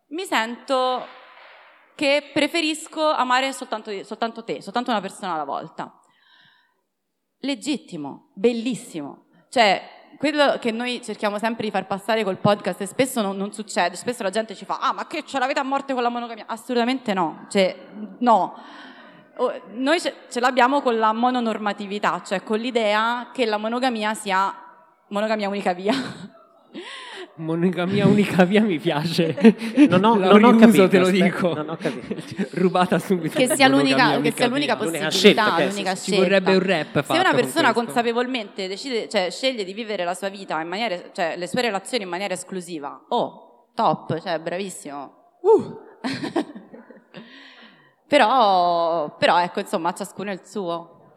mi 0.09 0.25
sento 0.25 1.05
che 1.95 2.31
preferisco 2.33 3.07
amare 3.07 3.53
soltanto, 3.53 4.03
soltanto 4.03 4.43
te, 4.43 4.63
soltanto 4.63 4.89
una 4.89 5.01
persona 5.01 5.33
alla 5.33 5.43
volta. 5.43 5.93
Legittimo, 7.41 8.31
bellissimo. 8.33 9.27
Cioè, 9.49 10.15
quello 10.17 10.57
che 10.57 10.71
noi 10.71 11.03
cerchiamo 11.03 11.37
sempre 11.37 11.65
di 11.65 11.71
far 11.71 11.85
passare 11.85 12.23
col 12.23 12.37
podcast 12.37 12.81
e 12.81 12.87
spesso 12.87 13.21
non, 13.21 13.37
non, 13.37 13.53
succede, 13.53 13.95
spesso 13.95 14.23
la 14.23 14.31
gente 14.31 14.55
ci 14.55 14.65
fa 14.65 14.79
ah 14.79 14.91
ma 14.91 15.05
che 15.07 15.23
ce 15.23 15.37
l'avete 15.37 15.59
a 15.59 15.63
morte 15.63 15.93
con 15.93 16.01
la 16.01 16.09
monogamia? 16.09 16.45
Assolutamente 16.47 17.13
no, 17.13 17.45
cioè 17.49 17.75
no. 18.19 18.87
Noi 19.73 19.99
ce, 20.01 20.39
l'abbiamo 20.39 20.81
con 20.81 20.97
la 20.97 21.13
mononormatività, 21.13 22.21
cioè 22.25 22.43
con 22.43 22.59
l'idea 22.59 23.29
che 23.33 23.45
la 23.45 23.57
monogamia 23.57 24.13
sia 24.13 24.53
monogamia 25.09 25.47
unica 25.47 25.73
via. 25.73 25.93
Monogamia 27.39 28.05
unica 28.05 28.43
via 28.43 28.61
mi 28.61 28.77
piace. 28.79 29.33
Non 29.87 30.03
ho, 30.03 30.15
non 30.15 30.43
ho 30.43 30.55
capito, 30.57 30.89
te 30.89 30.99
lo 30.99 31.05
aspetta, 31.05 31.23
dico. 31.23 31.53
Non 31.53 31.69
ho 31.69 31.77
capito. 31.77 32.47
Rubata 32.51 32.99
subito. 32.99 33.39
Che 33.39 33.55
sia 33.55 33.69
l'unica, 33.69 34.19
che 34.19 34.33
sia 34.33 34.47
unica 34.47 34.47
l'unica 34.47 34.75
possibilità, 34.75 35.09
scelta, 35.09 35.65
l'unica 35.65 35.95
Ci 35.95 36.01
scelta. 36.01 36.21
vorrebbe 36.21 36.55
un 36.55 36.63
rap 36.63 36.91
fatto 36.91 37.13
Se 37.13 37.19
una 37.19 37.29
con 37.29 37.39
persona 37.39 37.71
questo. 37.71 37.83
consapevolmente 37.85 38.67
decide, 38.67 39.07
cioè, 39.07 39.31
sceglie 39.31 39.63
di 39.63 39.71
vivere 39.71 40.03
la 40.03 40.15
sua 40.15 40.27
vita 40.27 40.59
in 40.59 40.67
maniera, 40.67 41.01
cioè 41.13 41.35
le 41.37 41.47
sue 41.47 41.61
relazioni 41.61 42.03
in 42.03 42.09
maniera 42.09 42.33
esclusiva, 42.33 43.05
oh, 43.07 43.71
top, 43.73 44.19
cioè 44.21 44.37
bravissimo. 44.39 45.13
Uh. 45.41 45.87
però, 48.09 49.15
però 49.17 49.39
ecco, 49.39 49.59
insomma, 49.59 49.93
ciascuno 49.93 50.31
è 50.31 50.33
il 50.33 50.41
suo. 50.43 51.13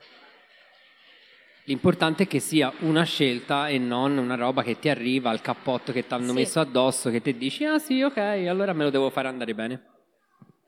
L'importante 1.64 2.24
è 2.24 2.26
che 2.26 2.40
sia 2.40 2.72
una 2.80 3.04
scelta 3.04 3.68
e 3.68 3.78
non 3.78 4.18
una 4.18 4.34
roba 4.34 4.62
che 4.62 4.78
ti 4.78 4.88
arriva 4.88 5.30
al 5.30 5.40
cappotto 5.40 5.92
che 5.92 6.06
ti 6.06 6.12
hanno 6.12 6.28
Sì. 6.28 6.32
messo 6.34 6.60
addosso, 6.60 7.08
che 7.10 7.22
ti 7.22 7.36
dici, 7.36 7.64
ah 7.64 7.78
sì, 7.78 8.02
ok, 8.02 8.16
allora 8.48 8.72
me 8.72 8.84
lo 8.84 8.90
devo 8.90 9.10
fare 9.10 9.28
andare 9.28 9.54
bene. 9.54 9.86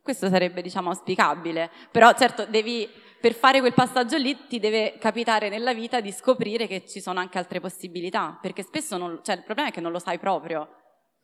Questo 0.03 0.29
sarebbe, 0.29 0.63
diciamo, 0.63 0.91
auspicabile. 0.91 1.71
Però 1.91 2.13
certo, 2.15 2.47
devi, 2.47 2.89
per 3.21 3.35
fare 3.35 3.59
quel 3.61 3.75
passaggio 3.75 4.17
lì 4.17 4.47
ti 4.47 4.59
deve 4.61 4.97
capitare 4.99 5.49
nella 5.49 5.75
vita 5.75 6.01
di 6.01 6.13
scoprire 6.13 6.67
che 6.67 6.87
ci 6.87 7.01
sono 7.01 7.19
anche 7.21 7.39
altre 7.39 7.59
possibilità, 7.61 8.39
perché 8.41 8.63
spesso 8.63 8.97
non, 8.97 9.21
cioè, 9.23 9.35
il 9.37 9.43
problema 9.43 9.69
è 9.71 9.73
che 9.73 9.81
non 9.81 9.93
lo 9.93 9.99
sai 9.99 10.19
proprio, 10.19 10.69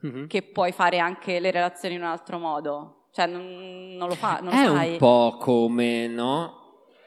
Mhm. 0.01 0.27
che 0.27 0.43
puoi 0.43 0.73
fare 0.73 0.99
anche 0.99 1.39
le 1.41 1.51
relazioni 1.51 1.95
in 1.95 2.01
un 2.03 2.09
altro 2.09 2.39
modo. 2.39 3.00
Cioè, 3.13 3.27
non, 3.27 3.97
non 3.97 4.09
lo 4.09 4.15
fa, 4.15 4.39
non 4.43 4.53
È 4.53 4.65
sai. 4.67 4.91
un 4.93 4.97
po' 4.99 5.37
come, 5.39 6.07
no? 6.07 6.59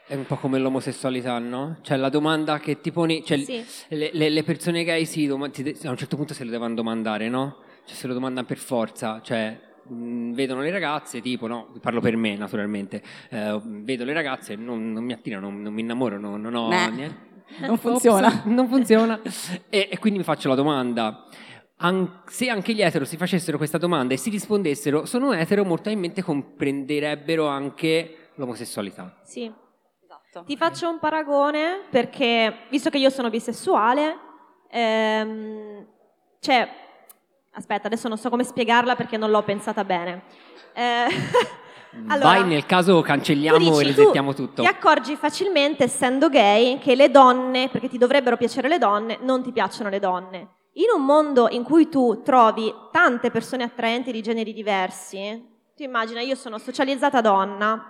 È 0.06 0.14
un 0.14 0.26
po' 0.26 0.36
come 0.36 0.58
l'omosessualità, 0.58 1.38
no? 1.38 1.78
Cioè 1.80 1.96
la 1.96 2.10
domanda 2.10 2.58
che 2.58 2.80
ti 2.80 2.92
poni, 2.92 3.24
cioè 3.24 3.38
Sì. 3.38 3.64
le, 3.88 4.10
le- 4.12 4.28
le 4.28 4.42
persone 4.42 4.84
gay 4.84 5.06
sì, 5.06 5.26
doma- 5.26 5.48
ti 5.48 5.62
a 5.84 5.90
un 5.90 5.96
certo 5.96 6.16
punto 6.16 6.34
se 6.34 6.44
lo 6.44 6.50
devono 6.50 6.74
domandare, 6.74 7.28
no? 7.30 7.56
Cioè 7.86 7.96
se 7.96 8.06
lo 8.06 8.12
domandano 8.12 8.46
per 8.46 8.58
forza, 8.58 9.20
cioè 9.22 9.58
mh, 9.88 10.32
vedono 10.34 10.60
le 10.60 10.70
ragazze, 10.70 11.22
tipo, 11.22 11.46
no, 11.46 11.68
parlo 11.80 12.00
per 12.02 12.16
me 12.16 12.36
naturalmente, 12.36 13.02
eh, 13.30 13.58
vedo 13.64 14.04
le 14.04 14.12
ragazze, 14.12 14.56
non, 14.56 14.92
non 14.92 15.04
mi 15.04 15.14
attirano, 15.14 15.48
non, 15.48 15.62
non 15.62 15.72
mi 15.72 15.80
innamoro, 15.80 16.18
non, 16.20 16.38
non 16.38 16.54
ho 16.54 16.68
Nah. 16.68 16.88
niente. 16.88 17.32
Non 17.60 17.78
funziona. 17.78 18.26
Ops, 18.28 18.44
non 18.46 18.68
funziona. 18.68 19.20
E, 19.70 19.88
e 19.90 19.98
quindi 19.98 20.18
mi 20.18 20.24
faccio 20.24 20.48
la 20.48 20.54
domanda. 20.54 21.26
An- 21.84 22.22
se 22.24 22.48
anche 22.48 22.72
gli 22.72 22.80
etero 22.80 23.04
si 23.04 23.18
facessero 23.18 23.58
questa 23.58 23.76
domanda 23.76 24.14
e 24.14 24.16
si 24.16 24.30
rispondessero 24.30 25.04
sono 25.04 25.32
etero, 25.32 25.64
molto 25.64 25.82
probabilmente 25.82 26.22
comprenderebbero 26.22 27.46
anche 27.46 28.30
l'omosessualità. 28.36 29.18
Sì. 29.22 29.52
Esatto. 30.02 30.44
Ti 30.46 30.56
faccio 30.56 30.88
un 30.88 30.98
paragone 30.98 31.82
perché, 31.90 32.66
visto 32.70 32.88
che 32.88 32.96
io 32.96 33.10
sono 33.10 33.28
bisessuale, 33.28 34.16
ehm, 34.70 35.86
cioè, 36.40 36.68
aspetta, 37.52 37.86
adesso 37.86 38.08
non 38.08 38.16
so 38.16 38.30
come 38.30 38.44
spiegarla 38.44 38.96
perché 38.96 39.18
non 39.18 39.30
l'ho 39.30 39.42
pensata 39.42 39.84
bene. 39.84 40.22
Eh, 40.72 41.06
allora, 42.08 42.28
Vai 42.30 42.44
nel 42.46 42.64
caso 42.64 42.96
tu 42.96 43.02
cancelliamo 43.02 43.58
dici, 43.58 43.80
e 43.80 43.84
resettiamo 43.84 44.32
tu 44.32 44.46
tutto. 44.46 44.62
Ti 44.62 44.68
accorgi 44.68 45.16
facilmente, 45.16 45.84
essendo 45.84 46.30
gay, 46.30 46.78
che 46.78 46.94
le 46.94 47.10
donne, 47.10 47.68
perché 47.68 47.88
ti 47.88 47.98
dovrebbero 47.98 48.38
piacere 48.38 48.68
le 48.68 48.78
donne, 48.78 49.18
non 49.20 49.42
ti 49.42 49.52
piacciono 49.52 49.90
le 49.90 49.98
donne. 49.98 50.48
In 50.76 50.86
un 50.94 51.04
mondo 51.04 51.48
in 51.50 51.62
cui 51.62 51.88
tu 51.88 52.22
trovi 52.22 52.72
tante 52.90 53.30
persone 53.30 53.62
attraenti 53.62 54.10
di 54.10 54.22
generi 54.22 54.52
diversi, 54.52 55.44
tu 55.76 55.82
immagina, 55.84 56.20
io 56.20 56.34
sono 56.34 56.58
socializzata 56.58 57.20
donna, 57.20 57.86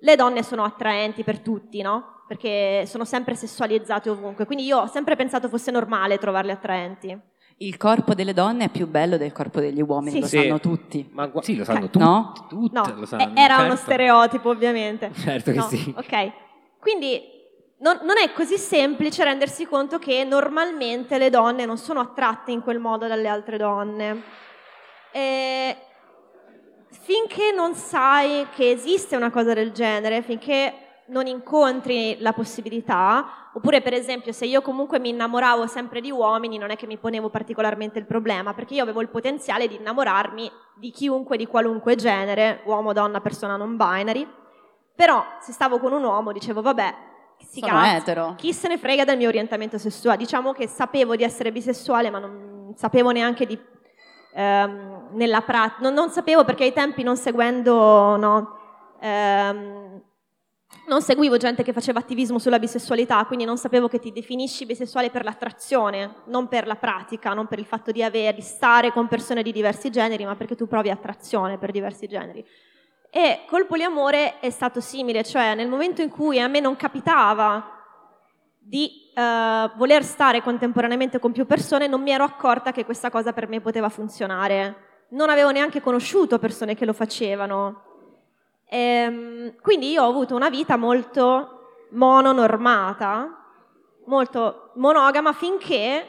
le 0.00 0.16
donne 0.16 0.42
sono 0.42 0.64
attraenti 0.64 1.22
per 1.22 1.40
tutti, 1.40 1.82
no? 1.82 2.22
Perché 2.26 2.84
sono 2.86 3.04
sempre 3.04 3.34
sessualizzate 3.34 4.08
ovunque, 4.08 4.46
quindi 4.46 4.64
io 4.64 4.78
ho 4.80 4.86
sempre 4.86 5.16
pensato 5.16 5.48
fosse 5.48 5.70
normale 5.70 6.16
trovarle 6.18 6.52
attraenti. 6.52 7.18
Il 7.58 7.76
corpo 7.76 8.14
delle 8.14 8.32
donne 8.32 8.64
è 8.66 8.68
più 8.70 8.86
bello 8.86 9.16
del 9.16 9.32
corpo 9.32 9.60
degli 9.60 9.82
uomini, 9.82 10.12
Sì. 10.12 10.20
lo 10.20 10.26
Sì. 10.26 10.38
sanno 10.38 10.60
tutti. 10.60 11.08
Ma 11.12 11.26
gua- 11.26 11.42
Sì, 11.42 11.56
lo 11.56 11.64
sanno 11.64 11.86
Ok. 11.86 11.90
tutti. 11.90 12.04
No? 12.04 12.32
tutte 12.48 12.90
No, 12.90 12.94
lo 13.00 13.04
sanno, 13.06 13.22
eh, 13.22 13.30
era 13.40 13.54
certo. 13.56 13.64
uno 13.64 13.76
stereotipo 13.76 14.48
ovviamente. 14.48 15.10
Certo 15.12 15.50
che 15.50 15.56
No, 15.56 15.62
sì. 15.64 15.92
Ok, 15.96 16.32
quindi 16.78 17.36
non, 17.80 18.00
non 18.02 18.18
è 18.18 18.32
così 18.32 18.58
semplice 18.58 19.24
rendersi 19.24 19.66
conto 19.66 19.98
che 19.98 20.24
normalmente 20.24 21.18
le 21.18 21.30
donne 21.30 21.64
non 21.64 21.78
sono 21.78 22.00
attratte 22.00 22.50
in 22.50 22.62
quel 22.62 22.78
modo 22.78 23.06
dalle 23.06 23.28
altre 23.28 23.56
donne. 23.56 24.22
E 25.12 25.76
finché 26.90 27.52
non 27.52 27.74
sai 27.74 28.46
che 28.54 28.70
esiste 28.70 29.16
una 29.16 29.30
cosa 29.30 29.54
del 29.54 29.72
genere, 29.72 30.22
finché 30.22 30.74
non 31.06 31.26
incontri 31.26 32.18
la 32.20 32.32
possibilità, 32.32 33.50
oppure 33.54 33.80
per 33.80 33.94
esempio 33.94 34.32
se 34.32 34.44
io 34.44 34.60
comunque 34.60 34.98
mi 34.98 35.08
innamoravo 35.10 35.66
sempre 35.66 36.00
di 36.00 36.10
uomini, 36.10 36.58
non 36.58 36.70
è 36.70 36.76
che 36.76 36.86
mi 36.86 36.98
ponevo 36.98 37.30
particolarmente 37.30 37.98
il 37.98 38.04
problema, 38.04 38.52
perché 38.52 38.74
io 38.74 38.82
avevo 38.82 39.00
il 39.00 39.08
potenziale 39.08 39.68
di 39.68 39.76
innamorarmi 39.76 40.50
di 40.74 40.90
chiunque, 40.90 41.36
di 41.36 41.46
qualunque 41.46 41.94
genere, 41.94 42.60
uomo, 42.64 42.92
donna, 42.92 43.20
persona 43.20 43.56
non 43.56 43.76
binary, 43.76 44.28
però 44.94 45.24
se 45.40 45.52
stavo 45.52 45.78
con 45.78 45.92
un 45.92 46.04
uomo 46.04 46.32
dicevo 46.32 46.60
vabbè, 46.60 47.07
si 47.46 47.60
Sono 47.60 47.72
cazzo, 47.72 47.96
etero. 47.96 48.34
chi 48.36 48.52
se 48.52 48.68
ne 48.68 48.78
frega 48.78 49.04
del 49.04 49.16
mio 49.16 49.28
orientamento 49.28 49.78
sessuale? 49.78 50.18
Diciamo 50.18 50.52
che 50.52 50.66
sapevo 50.68 51.16
di 51.16 51.22
essere 51.22 51.52
bisessuale, 51.52 52.10
ma 52.10 52.18
non 52.18 52.72
sapevo 52.76 53.10
neanche 53.10 53.46
di 53.46 53.58
ehm, 54.34 55.08
nella 55.12 55.42
pratica, 55.42 55.82
non, 55.82 55.94
non 55.94 56.10
sapevo 56.10 56.44
perché 56.44 56.64
ai 56.64 56.72
tempi 56.72 57.02
non 57.02 57.16
seguendo, 57.16 58.16
no, 58.16 58.58
ehm, 59.00 60.02
non 60.86 61.02
seguivo 61.02 61.36
gente 61.38 61.62
che 61.62 61.72
faceva 61.72 61.98
attivismo 61.98 62.38
sulla 62.38 62.58
bisessualità, 62.58 63.24
quindi 63.24 63.44
non 63.44 63.56
sapevo 63.56 63.88
che 63.88 63.98
ti 63.98 64.12
definisci 64.12 64.66
bisessuale 64.66 65.10
per 65.10 65.24
l'attrazione, 65.24 66.22
non 66.26 66.48
per 66.48 66.66
la 66.66 66.76
pratica, 66.76 67.32
non 67.34 67.46
per 67.46 67.58
il 67.58 67.66
fatto 67.66 67.90
di 67.90 68.02
avere, 68.02 68.34
di 68.34 68.42
stare 68.42 68.92
con 68.92 69.08
persone 69.08 69.42
di 69.42 69.52
diversi 69.52 69.90
generi, 69.90 70.24
ma 70.24 70.36
perché 70.36 70.54
tu 70.56 70.66
provi 70.66 70.90
attrazione 70.90 71.58
per 71.58 71.70
diversi 71.70 72.06
generi. 72.06 72.44
E 73.10 73.40
col 73.46 73.66
poliamore 73.66 74.38
è 74.40 74.50
stato 74.50 74.80
simile, 74.80 75.24
cioè 75.24 75.54
nel 75.54 75.68
momento 75.68 76.02
in 76.02 76.10
cui 76.10 76.40
a 76.40 76.48
me 76.48 76.60
non 76.60 76.76
capitava 76.76 77.76
di 78.58 79.10
eh, 79.14 79.70
voler 79.76 80.04
stare 80.04 80.42
contemporaneamente 80.42 81.18
con 81.18 81.32
più 81.32 81.46
persone, 81.46 81.86
non 81.86 82.02
mi 82.02 82.10
ero 82.10 82.24
accorta 82.24 82.70
che 82.70 82.84
questa 82.84 83.10
cosa 83.10 83.32
per 83.32 83.48
me 83.48 83.60
poteva 83.60 83.88
funzionare. 83.88 85.06
Non 85.10 85.30
avevo 85.30 85.50
neanche 85.50 85.80
conosciuto 85.80 86.38
persone 86.38 86.74
che 86.74 86.84
lo 86.84 86.92
facevano. 86.92 87.82
Ehm, 88.68 89.54
quindi 89.62 89.90
io 89.90 90.02
ho 90.02 90.08
avuto 90.08 90.34
una 90.34 90.50
vita 90.50 90.76
molto 90.76 91.86
mononormata, 91.92 93.38
molto 94.04 94.72
monogama 94.74 95.32
finché 95.32 96.08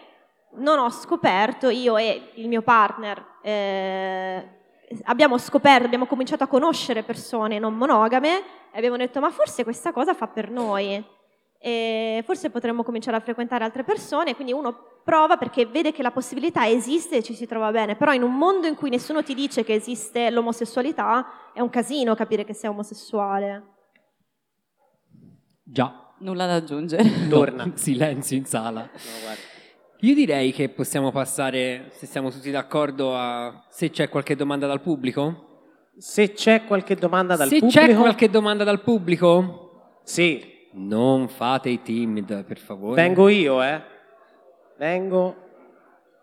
non 0.55 0.79
ho 0.79 0.89
scoperto, 0.89 1.69
io 1.69 1.95
e 1.97 2.31
il 2.35 2.47
mio 2.47 2.61
partner, 2.61 3.23
eh, 3.41 4.58
abbiamo 5.03 5.37
scoperto, 5.37 5.85
abbiamo 5.85 6.05
cominciato 6.05 6.43
a 6.43 6.47
conoscere 6.47 7.03
persone 7.03 7.59
non 7.59 7.75
monogame 7.75 8.37
e 8.71 8.77
abbiamo 8.77 8.97
detto 8.97 9.19
ma 9.19 9.29
forse 9.29 9.63
questa 9.63 9.91
cosa 9.91 10.13
fa 10.13 10.27
per 10.27 10.49
noi 10.49 11.03
e 11.61 12.23
forse 12.25 12.49
potremmo 12.49 12.83
cominciare 12.83 13.17
a 13.17 13.19
frequentare 13.19 13.65
altre 13.65 13.83
persone, 13.83 14.33
quindi 14.33 14.53
uno 14.53 15.01
prova 15.03 15.37
perché 15.37 15.65
vede 15.65 15.91
che 15.91 16.01
la 16.01 16.11
possibilità 16.11 16.67
esiste 16.67 17.17
e 17.17 17.23
ci 17.23 17.33
si 17.33 17.45
trova 17.45 17.71
bene, 17.71 17.95
però 17.95 18.13
in 18.13 18.23
un 18.23 18.35
mondo 18.35 18.67
in 18.67 18.75
cui 18.75 18.89
nessuno 18.89 19.23
ti 19.23 19.33
dice 19.33 19.63
che 19.63 19.73
esiste 19.73 20.29
l'omosessualità 20.29 21.51
è 21.53 21.59
un 21.59 21.69
casino 21.69 22.15
capire 22.15 22.45
che 22.45 22.53
sei 22.53 22.69
omosessuale. 22.69 23.63
Già. 25.63 26.05
Nulla 26.21 26.45
da 26.47 26.55
aggiungere. 26.55 27.27
Torna. 27.29 27.71
Silenzio 27.75 28.35
in 28.35 28.45
sala. 28.45 28.81
No, 28.81 28.89
guarda. 29.21 29.48
Io 30.01 30.13
direi 30.15 30.53
che 30.53 30.69
possiamo 30.69 31.11
passare, 31.11 31.87
se 31.91 32.05
siamo 32.05 32.31
tutti 32.31 32.49
d'accordo, 32.51 33.15
a 33.17 33.65
se 33.69 33.89
c'è 33.89 34.07
qualche 34.07 34.35
domanda 34.35 34.65
dal 34.65 34.79
pubblico. 34.79 35.47
Se 35.97 36.31
c'è 36.31 36.63
qualche 36.63 36.95
domanda 36.95 37.35
dal 37.35 37.49
Se 37.49 37.59
pubblico. 37.59 37.79
c'è 37.85 37.95
qualche 37.95 38.29
domanda 38.29 38.63
dal 38.63 38.81
pubblico, 38.81 39.97
Sì, 40.03 40.41
non 40.73 41.27
fate 41.27 41.67
i 41.69 41.81
timid, 41.81 42.45
per 42.45 42.57
favore. 42.59 42.95
vengo 43.01 43.27
io, 43.27 43.61
eh. 43.61 43.81
Vengo. 44.77 45.35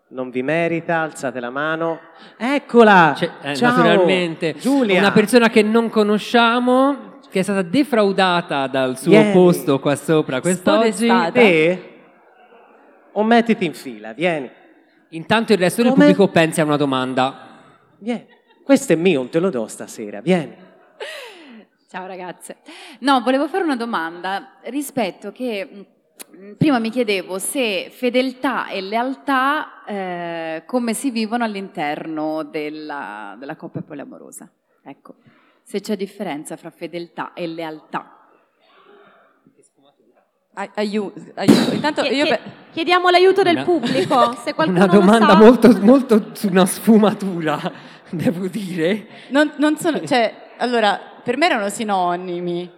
Non 0.09 0.31
vi 0.31 0.41
merita, 0.41 1.01
alzate 1.01 1.39
la 1.39 1.49
mano. 1.51 1.99
Eccola! 2.37 3.13
C'è- 3.15 3.29
eh, 3.43 3.55
Ciao, 3.55 3.75
naturalmente, 3.75 4.55
Giulia. 4.55 4.97
una 4.99 5.11
persona 5.11 5.49
che 5.49 5.61
non 5.61 5.89
conosciamo, 5.89 7.19
che 7.29 7.39
è 7.39 7.43
stata 7.43 7.61
defraudata 7.61 8.65
dal 8.67 8.97
suo 8.97 9.11
Vieni. 9.11 9.33
posto 9.33 9.79
qua 9.79 9.95
sopra 9.95 10.39
quest'oggi. 10.41 10.91
Spodestata. 10.93 11.31
Te? 11.31 11.91
O 13.17 13.23
mettiti 13.23 13.65
in 13.65 13.73
fila, 13.73 14.13
vieni. 14.13 14.49
Intanto 15.09 15.51
il 15.51 15.57
resto 15.57 15.81
del 15.81 15.91
Come? 15.91 16.05
pubblico 16.05 16.31
pensi 16.31 16.61
a 16.61 16.65
una 16.65 16.77
domanda. 16.77 17.95
Vieni. 17.97 18.27
Questo 18.63 18.93
è 18.93 18.95
mio, 18.95 19.19
non 19.19 19.29
te 19.29 19.39
lo 19.39 19.49
do 19.49 19.65
stasera, 19.65 20.21
vieni. 20.21 20.55
Ciao 21.89 22.05
ragazze. 22.05 22.57
No, 22.99 23.21
volevo 23.21 23.47
fare 23.47 23.63
una 23.63 23.75
domanda 23.75 24.59
rispetto 24.65 25.31
che 25.31 25.87
mh, 26.29 26.51
prima 26.57 26.77
mi 26.77 26.91
chiedevo 26.91 27.39
se 27.39 27.89
fedeltà 27.89 28.67
e 28.67 28.81
lealtà 28.81 29.83
eh, 29.85 30.63
come 30.67 30.93
si 30.93 31.09
vivono 31.09 31.43
all'interno 31.43 32.43
della, 32.43 33.35
della 33.39 33.55
coppia 33.55 33.81
poliamorosa. 33.81 34.47
Ecco, 34.83 35.15
se 35.63 35.79
c'è 35.79 35.95
differenza 35.95 36.55
fra 36.55 36.69
fedeltà 36.69 37.33
e 37.33 37.47
lealtà. 37.47 38.16
Ai- 40.59 40.69
Aiuto, 40.73 41.19
aiuto. 41.35 41.73
Intanto 41.75 42.01
io 42.03 42.25
chie- 42.25 42.37
pe- 42.37 42.41
chiediamo 42.71 43.09
l'aiuto 43.09 43.43
del 43.43 43.57
Una- 43.57 43.63
pubblico. 43.63 44.33
Se 44.43 44.53
qualcuno 44.55 44.83
Una 44.83 44.91
lo 44.91 44.99
domanda 44.99 45.27
sa. 45.27 45.35
molto, 45.35 45.77
molto 45.81 46.29
su 46.33 46.47
una 46.47 46.65
sfumatura, 46.65 47.59
devo 48.09 48.47
dire. 48.47 49.07
non, 49.29 49.53
non 49.57 49.77
sono, 49.77 50.03
cioè, 50.03 50.33
allora, 50.57 50.99
per 51.23 51.37
me 51.37 51.45
erano 51.45 51.69
sinonimi. 51.69 52.71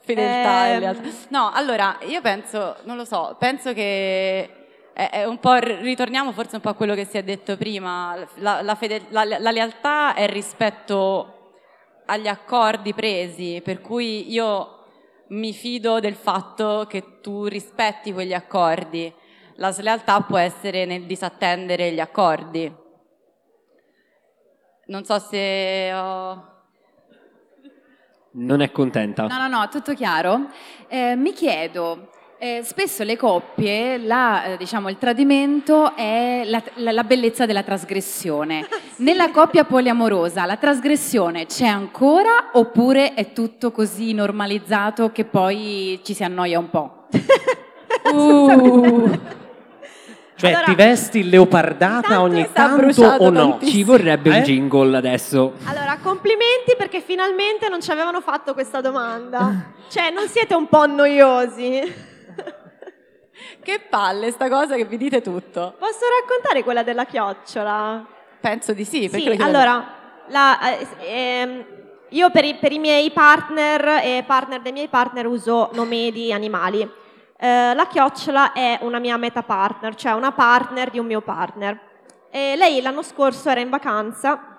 Fedeltà 0.00 0.66
e 0.66 0.70
Ehm. 0.72 0.80
lealtà. 0.80 1.08
No, 1.28 1.50
allora, 1.52 1.98
io 2.06 2.20
penso, 2.20 2.76
non 2.84 2.96
lo 2.96 3.04
so, 3.04 3.36
penso 3.38 3.72
che 3.72 4.50
è, 4.92 5.10
è 5.10 5.24
un 5.24 5.38
po', 5.38 5.54
ritorniamo 5.54 6.32
forse 6.32 6.56
un 6.56 6.62
po' 6.62 6.68
a 6.70 6.74
quello 6.74 6.94
che 6.94 7.04
si 7.04 7.16
è 7.18 7.22
detto 7.22 7.56
prima, 7.56 8.16
la, 8.36 8.62
la 8.62 8.74
fede- 8.76 9.06
la- 9.10 9.24
la 9.24 9.50
lealtà 9.50 10.14
è 10.14 10.28
rispetto 10.28 11.32
agli 12.06 12.28
accordi 12.28 12.92
presi, 12.94 13.60
per 13.64 13.80
cui 13.80 14.32
io 14.32 14.75
mi 15.28 15.52
fido 15.52 16.00
del 16.00 16.14
fatto 16.14 16.86
che 16.88 17.20
tu 17.20 17.46
rispetti 17.46 18.12
quegli 18.12 18.34
accordi. 18.34 19.12
La 19.56 19.70
slealtà 19.70 20.20
può 20.20 20.38
essere 20.38 20.84
nel 20.84 21.04
disattendere 21.06 21.92
gli 21.92 22.00
accordi. 22.00 22.72
Non 24.86 25.04
so 25.04 25.18
se 25.18 25.92
ho... 25.92 26.54
Non 28.32 28.60
è 28.60 28.70
contenta. 28.70 29.26
No, 29.26 29.38
no, 29.38 29.48
no, 29.48 29.68
tutto 29.68 29.94
chiaro. 29.94 30.50
Eh, 30.88 31.16
mi 31.16 31.32
chiedo, 31.32 32.10
eh, 32.38 32.60
spesso 32.64 33.02
le 33.02 33.16
coppie, 33.16 33.98
la, 33.98 34.44
eh, 34.44 34.56
diciamo, 34.56 34.88
il 34.90 34.98
tradimento 34.98 35.94
è 35.96 36.42
la, 36.44 36.62
la- 36.74 36.92
la 36.92 37.04
bellezza 37.04 37.46
della 37.46 37.62
trasgressione. 37.62 38.66
Nella 38.98 39.30
coppia 39.30 39.64
poliamorosa 39.64 40.44
la 40.46 40.56
trasgressione 40.56 41.46
c'è 41.46 41.66
ancora 41.66 42.50
oppure 42.52 43.14
è 43.14 43.32
tutto 43.32 43.70
così 43.72 44.12
normalizzato 44.12 45.10
che 45.12 45.24
poi 45.24 46.00
ci 46.02 46.14
si 46.14 46.22
annoia 46.24 46.58
un 46.58 46.70
po'? 46.70 47.06
Uh, 48.12 49.18
Cioè, 50.36 50.50
Allora, 50.50 50.64
ti 50.66 50.74
vesti 50.76 51.28
leopardata 51.28 52.20
ogni 52.20 52.46
tanto 52.52 53.02
o 53.04 53.30
no? 53.30 53.48
tantissimo. 53.50 53.70
Ci 53.70 53.82
vorrebbe 53.84 54.30
Eh? 54.30 54.36
un 54.38 54.42
jingle 54.44 54.96
adesso. 54.96 55.54
Allora, 55.64 55.98
complimenti 56.00 56.74
perché 56.76 57.00
finalmente 57.00 57.68
non 57.68 57.80
ci 57.80 57.90
avevano 57.90 58.20
fatto 58.20 58.52
questa 58.52 58.80
domanda. 58.80 59.72
Cioè, 59.88 60.10
non 60.10 60.28
siete 60.28 60.54
un 60.54 60.68
po' 60.68 60.86
noiosi? 60.86 61.80
Che 63.62 63.80
palle 63.88 64.30
sta 64.30 64.48
cosa 64.48 64.76
che 64.76 64.84
vi 64.84 64.96
dite 64.96 65.20
tutto. 65.22 65.74
Posso 65.78 66.04
raccontare 66.20 66.62
quella 66.62 66.82
della 66.82 67.04
chiocciola? 67.04 68.06
Penso 68.40 68.72
di 68.72 68.84
sì. 68.84 69.08
perché 69.08 69.36
Sì, 69.36 69.42
allora, 69.42 69.84
la- 70.28 70.58
eh, 70.60 70.86
ehm, 71.00 71.64
io 72.10 72.30
per 72.30 72.44
i, 72.44 72.54
per 72.54 72.72
i 72.72 72.78
miei 72.78 73.10
partner 73.10 74.00
e 74.02 74.24
partner 74.26 74.60
dei 74.60 74.72
miei 74.72 74.88
partner 74.88 75.26
uso 75.26 75.70
nomi 75.72 76.12
di 76.12 76.32
animali. 76.32 76.88
Eh, 77.38 77.74
la 77.74 77.86
chiocciola 77.86 78.52
è 78.52 78.78
una 78.82 78.98
mia 78.98 79.16
meta 79.16 79.42
partner, 79.42 79.94
cioè 79.94 80.12
una 80.12 80.32
partner 80.32 80.90
di 80.90 80.98
un 80.98 81.06
mio 81.06 81.20
partner. 81.20 81.78
E 82.30 82.54
lei 82.56 82.80
l'anno 82.80 83.02
scorso 83.02 83.50
era 83.50 83.60
in 83.60 83.70
vacanza 83.70 84.58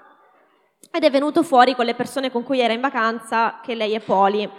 ed 0.91 1.03
è 1.03 1.11
venuto 1.11 1.43
fuori 1.43 1.75
con 1.75 1.85
le 1.85 1.95
persone 1.95 2.31
con 2.31 2.43
cui 2.43 2.59
era 2.59 2.73
in 2.73 2.81
vacanza 2.81 3.59
che 3.63 3.75
lei 3.75 3.93
è 3.93 3.99
poli. 3.99 4.49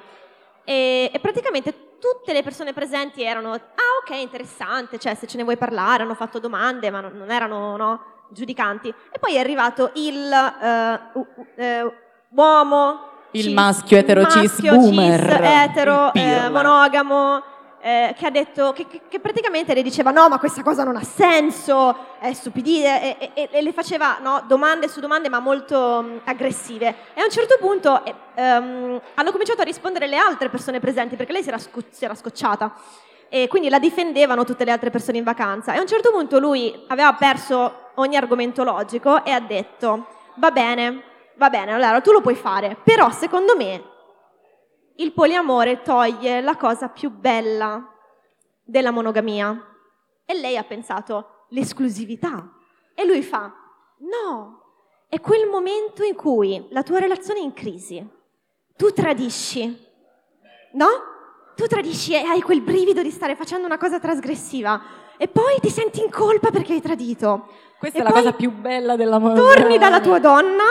E, 0.65 1.11
e 1.13 1.19
praticamente 1.21 1.88
tutte 1.99 2.33
le 2.33 2.43
persone 2.43 2.73
presenti 2.73 3.23
erano, 3.23 3.53
ah 3.53 3.59
ok, 4.03 4.17
interessante, 4.21 4.99
cioè 4.99 5.15
se 5.15 5.27
ce 5.27 5.37
ne 5.37 5.43
vuoi 5.43 5.57
parlare, 5.57 6.03
hanno 6.03 6.15
fatto 6.15 6.39
domande, 6.39 6.91
ma 6.91 7.01
non, 7.01 7.13
non 7.17 7.31
erano 7.31 7.77
no, 7.77 8.01
giudicanti. 8.31 8.89
E 9.11 9.19
poi 9.19 9.35
è 9.37 9.39
arrivato 9.41 9.91
il 9.95 10.31
eh, 10.33 11.01
u- 11.15 11.27
u- 11.37 11.47
eh, 11.57 11.93
uomo, 12.31 13.01
Il 13.33 13.43
cis- 13.43 13.53
maschio 13.53 13.99
etero 13.99 14.21
il 14.21 14.29
cis 14.29 14.43
maschio 14.53 14.75
boomer. 14.77 15.21
cis 15.21 15.39
etero, 15.41 16.13
eh, 16.15 16.49
monogamo, 16.51 17.43
eh, 17.81 18.15
che 18.19 18.27
ha 18.27 18.31
detto 18.31 18.73
che, 18.73 18.87
che- 18.87 19.03
che 19.09 19.21
praticamente 19.21 19.73
le 19.75 19.83
diceva 19.83 20.11
no 20.11 20.29
ma 20.29 20.39
questa 20.39 20.63
cosa 20.63 20.85
non 20.85 20.97
ha 20.97 21.03
senso 21.05 21.97
è 22.19 22.33
stupidire 22.33 23.19
e, 23.19 23.31
e- 23.35 23.49
e 23.53 23.63
le 23.63 23.73
faceva 23.73 24.19
no, 24.21 24.43
domande 24.47 24.89
su 24.89 25.01
domande 25.01 25.29
ma 25.29 25.39
molto 25.39 26.03
mh, 26.03 26.21
aggressive. 26.25 26.95
E 27.15 27.21
a 27.21 27.25
un 27.25 27.31
certo 27.31 27.57
punto 27.61 28.05
eh, 28.05 28.15
ehm, 28.35 29.01
hanno 29.15 29.31
cominciato 29.31 29.61
a 29.61 29.65
rispondere 29.65 30.07
le 30.07 30.17
altre 30.17 30.49
persone 30.49 30.81
presenti 30.81 31.17
perché 31.17 31.33
lei 31.33 31.43
si 31.43 31.49
era, 31.49 31.59
sco- 31.59 31.83
si 31.91 32.05
era 32.05 32.15
scocciata. 32.15 32.75
E 33.31 33.47
quindi 33.47 33.69
la 33.69 33.79
difendevano 33.79 34.45
tutte 34.45 34.65
le 34.65 34.71
altre 34.71 34.89
persone 34.91 35.19
in 35.19 35.25
vacanza. 35.25 35.75
E 35.75 35.77
a 35.79 35.81
un 35.81 35.87
certo 35.87 36.11
punto 36.11 36.39
lui 36.39 36.85
aveva 36.89 37.13
perso 37.13 37.91
ogni 37.97 38.17
argomento 38.17 38.65
logico 38.65 39.25
e 39.25 39.31
ha 39.33 39.41
detto 39.41 40.07
va 40.37 40.51
bene 40.51 41.03
va 41.35 41.51
bene 41.51 41.73
allora 41.75 42.01
tu 42.01 42.13
lo 42.13 42.21
puoi 42.21 42.37
fare 42.37 42.77
però 42.85 43.11
secondo 43.11 43.57
me 43.57 43.83
il 44.99 45.13
poliamore 45.13 45.83
toglie 45.83 46.41
la 46.41 46.57
cosa 46.57 46.89
più 46.89 47.11
bella 47.11 47.93
della 48.63 48.91
monogamia. 48.91 49.57
E 50.25 50.35
lei 50.35 50.57
ha 50.57 50.65
pensato, 50.65 51.47
l'esclusività. 51.51 52.53
E 52.95 53.07
lui 53.07 53.23
fa, 53.23 53.53
no, 53.99 54.63
è 55.09 55.21
quel 55.21 55.49
momento 55.49 56.03
in 56.03 56.15
cui 56.15 56.67
la 56.71 56.83
tua 56.83 56.99
relazione 56.99 57.41
è 57.41 57.43
in 57.43 57.55
crisi, 57.55 58.07
tu 58.77 58.93
tradisci, 58.93 59.87
no? 60.73 60.87
Tu 61.55 61.67
tradisci 61.67 62.13
e 62.13 62.19
hai 62.19 62.41
quel 62.43 62.61
brivido 62.61 63.03
di 63.03 63.11
stare 63.11 63.35
facendo 63.35 63.67
una 63.67 63.79
cosa 63.79 63.99
trasgressiva 63.99 64.81
e 65.17 65.27
poi 65.27 65.59
ti 65.61 65.71
senti 65.71 66.01
in 66.01 66.11
colpa 66.11 66.51
perché 66.51 66.75
hai 66.75 66.81
tradito. 66.81 67.49
Questa 67.79 67.99
E 67.99 68.01
è 68.01 68.05
la 68.05 68.13
cosa 68.13 68.33
più 68.33 68.53
bella 68.53 68.97
della 68.97 69.19
Torni 69.19 69.79
dalla 69.79 70.01
tua 70.01 70.19
donna, 70.19 70.65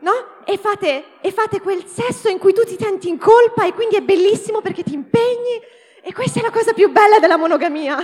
no? 0.00 0.12
E 0.44 0.56
fate, 0.58 1.04
e 1.20 1.30
fate 1.32 1.60
quel 1.60 1.84
sesso 1.86 2.28
in 2.28 2.38
cui 2.38 2.52
tu 2.52 2.62
ti 2.64 2.76
senti 2.78 3.08
in 3.08 3.18
colpa 3.18 3.66
e 3.66 3.72
quindi 3.74 3.96
è 3.96 4.00
bellissimo 4.00 4.60
perché 4.60 4.82
ti 4.82 4.94
impegni. 4.94 5.60
E 6.02 6.12
questa 6.12 6.40
è 6.40 6.42
la 6.42 6.50
cosa 6.50 6.72
più 6.72 6.90
bella 6.90 7.18
della 7.18 7.36
monogamia. 7.36 7.96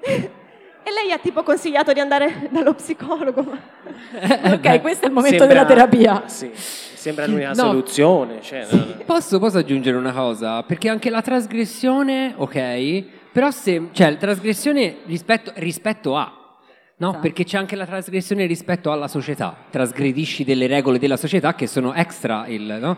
E 0.82 0.90
lei 0.92 1.12
ha 1.12 1.18
tipo 1.18 1.42
consigliato 1.42 1.92
di 1.92 2.00
andare 2.00 2.48
dallo 2.50 2.72
psicologo. 2.72 3.44
Ok, 4.52 4.80
questo 4.80 5.04
è 5.04 5.08
il 5.08 5.12
momento 5.12 5.44
Sembra- 5.44 5.46
della 5.46 5.64
terapia. 5.66 6.22
Sì, 6.26 6.50
sembra 6.54 7.26
l'unica 7.28 7.48
No. 7.48 7.54
soluzione. 7.54 8.40
Cioè, 8.40 8.66
no, 8.70 8.76
no. 8.78 8.96
Posso, 9.04 9.38
posso 9.38 9.58
aggiungere 9.58 9.98
una 9.98 10.12
cosa? 10.12 10.62
Perché 10.62 10.88
anche 10.88 11.10
la 11.10 11.20
trasgressione, 11.20 12.32
ok, 12.34 13.04
però 13.30 13.50
se, 13.50 13.88
cioè, 13.92 14.10
la 14.10 14.16
trasgressione 14.16 14.96
rispetto, 15.04 15.52
rispetto 15.56 16.16
a, 16.16 16.39
no? 17.00 17.08
Esatto. 17.08 17.22
Perché 17.22 17.44
c'è 17.44 17.58
anche 17.58 17.76
la 17.76 17.86
trasgressione 17.86 18.46
rispetto 18.46 18.92
alla 18.92 19.08
società. 19.08 19.56
Trasgredisci 19.70 20.44
delle 20.44 20.66
regole 20.66 20.98
della 20.98 21.16
società 21.16 21.54
che 21.54 21.66
sono 21.66 21.94
extra 21.94 22.46
il, 22.46 22.78
no? 22.80 22.96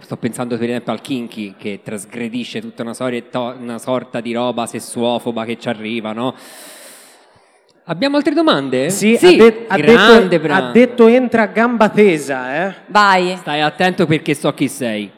Sto 0.00 0.16
pensando 0.16 0.56
per 0.56 0.68
esempio 0.70 0.92
al 0.92 1.00
kinky 1.02 1.54
che 1.58 1.80
trasgredisce 1.82 2.60
tutta 2.60 2.82
una, 2.82 2.94
to- 2.94 3.56
una 3.58 3.78
sorta 3.78 4.20
di 4.20 4.32
roba 4.32 4.66
sessuofoba 4.66 5.44
che 5.44 5.58
ci 5.58 5.68
arriva, 5.68 6.12
no? 6.12 6.34
Abbiamo 7.84 8.16
altre 8.16 8.32
domande? 8.32 8.88
Sì, 8.90 9.18
ha, 9.20 9.30
de- 9.36 9.64
ha 9.68 9.76
grande 9.76 10.38
detto, 10.38 10.52
ha 10.52 10.70
detto 10.70 11.06
entra 11.08 11.42
a 11.42 11.46
gamba 11.46 11.90
tesa, 11.90 12.68
eh? 12.68 12.74
Vai. 12.86 13.36
Stai 13.36 13.60
attento 13.60 14.06
perché 14.06 14.34
so 14.34 14.54
chi 14.54 14.68
sei. 14.68 15.10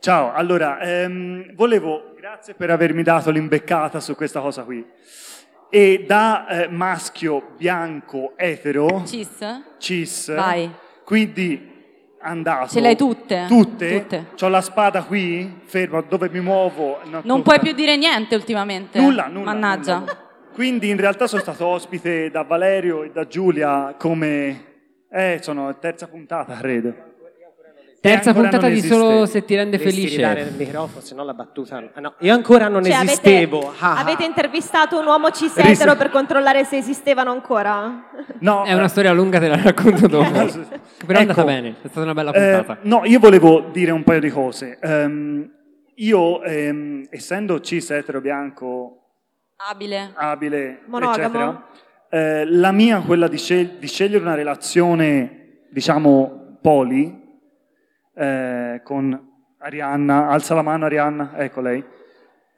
Ciao, 0.00 0.34
allora, 0.34 0.80
ehm, 0.80 1.54
volevo, 1.54 2.12
grazie 2.18 2.52
per 2.52 2.68
avermi 2.68 3.02
dato 3.02 3.30
l'imbeccata 3.30 4.00
su 4.00 4.14
questa 4.14 4.40
cosa 4.40 4.64
qui. 4.64 4.84
E 5.76 6.04
da 6.06 6.46
eh, 6.46 6.68
maschio 6.68 7.42
bianco 7.56 8.34
etero, 8.36 9.02
Cis? 9.04 9.44
cis, 9.78 10.32
Vai. 10.32 10.70
quindi 11.04 11.68
andato. 12.20 12.68
Ce 12.68 12.78
le 12.80 12.86
hai 12.90 12.96
tutte? 12.96 13.46
Tutte? 13.48 14.00
Tutte. 14.02 14.26
C'ho 14.36 14.46
la 14.46 14.60
spada 14.60 15.02
qui, 15.02 15.62
fermo, 15.64 16.00
dove 16.02 16.28
mi 16.30 16.38
muovo. 16.38 17.00
no, 17.06 17.22
Non 17.24 17.42
tocca. 17.42 17.42
puoi 17.42 17.58
più 17.58 17.72
dire 17.72 17.96
niente 17.96 18.36
ultimamente. 18.36 19.00
Nulla, 19.00 19.26
nulla. 19.26 19.46
Mannaggia. 19.52 19.98
nulla. 19.98 20.16
Quindi 20.52 20.90
in 20.90 20.96
realtà 20.96 21.26
sono 21.26 21.42
stato 21.42 21.66
ospite 21.66 22.30
da 22.30 22.42
Valerio 22.42 23.02
e 23.02 23.10
da 23.10 23.26
Giulia 23.26 23.96
come... 23.98 24.66
Eh, 25.10 25.38
sono 25.42 25.76
terza 25.80 26.06
puntata, 26.06 26.54
credo. 26.54 27.13
Terza 28.04 28.34
puntata 28.34 28.68
di 28.68 28.82
Solo 28.82 29.24
se 29.24 29.46
ti 29.46 29.54
rende 29.54 29.78
Dovresti 29.78 30.06
ridare 30.08 30.40
il 30.40 30.46
felice. 30.48 30.64
microfono, 30.66 31.00
se 31.00 31.14
no 31.14 31.24
la 31.24 31.32
battuta... 31.32 31.82
ah, 31.94 32.00
no, 32.00 32.14
io 32.18 32.34
ancora 32.34 32.68
non 32.68 32.82
Cioè, 32.84 32.92
avete- 32.92 33.12
esistevo. 33.12 33.70
ah, 33.78 33.92
ah. 33.94 33.98
Avete 34.00 34.24
intervistato 34.24 34.98
un 35.00 35.06
uomo 35.06 35.30
cis 35.30 35.56
Ris- 35.56 35.80
etero 35.80 35.96
per 35.96 36.10
controllare 36.10 36.64
se 36.64 36.76
esistevano 36.76 37.30
ancora? 37.30 38.10
No, 38.40 38.64
È 38.64 38.74
una 38.74 38.84
eh, 38.84 38.88
storia 38.88 39.10
lunga, 39.12 39.38
te 39.38 39.48
la 39.48 39.56
racconto 39.62 40.06
dopo. 40.06 40.30
Però 41.06 41.18
è 41.18 41.22
andata 41.22 41.40
Ecco, 41.40 41.44
bene, 41.44 41.68
è 41.80 41.88
stata 41.88 42.00
una 42.02 42.12
bella 42.12 42.30
eh, 42.32 42.56
puntata. 42.58 42.78
no, 42.82 43.00
io 43.06 43.18
volevo 43.18 43.70
dire 43.72 43.90
un 43.90 44.02
paio 44.04 44.20
di 44.20 44.28
cose. 44.30 44.78
Ehm, 44.82 45.50
io, 45.94 46.42
ehm, 46.42 47.06
essendo 47.08 47.60
cis 47.60 47.88
etero 47.90 48.20
bianco, 48.20 48.98
Abile. 49.70 50.10
abile, 50.14 50.80
Monogamo. 50.88 51.16
eccetera, 51.22 51.66
eh, 52.10 52.44
la 52.44 52.70
mia 52.70 53.00
quella 53.00 53.28
di, 53.28 53.38
scel- 53.38 53.76
di 53.78 53.86
scegliere 53.86 54.22
una 54.22 54.34
relazione, 54.34 55.62
diciamo, 55.70 56.58
poli, 56.60 57.22
eh, 58.14 58.80
con 58.82 59.32
Arianna, 59.58 60.28
alza 60.28 60.54
la 60.54 60.62
mano 60.62 60.84
Arianna, 60.86 61.32
ecco 61.36 61.60
lei. 61.60 61.84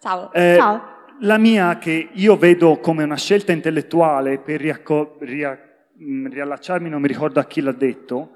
Ciao. 0.01 0.33
Eh, 0.33 0.57
Ciao. 0.57 0.95
La 1.21 1.39
mia 1.39 1.79
che 1.79 2.09
io 2.13 2.37
vedo 2.37 2.79
come 2.79 3.03
una 3.03 3.17
scelta 3.17 3.53
intellettuale 3.53 4.39
per 4.39 4.61
riacco- 4.61 5.17
ria- 5.21 5.59
mh, 5.97 6.29
riallacciarmi, 6.29 6.89
non 6.91 7.01
mi 7.01 7.09
ricordo 7.09 7.41
a 7.41 7.45
chi 7.45 7.61
l'ha 7.63 7.73
detto, 7.73 8.33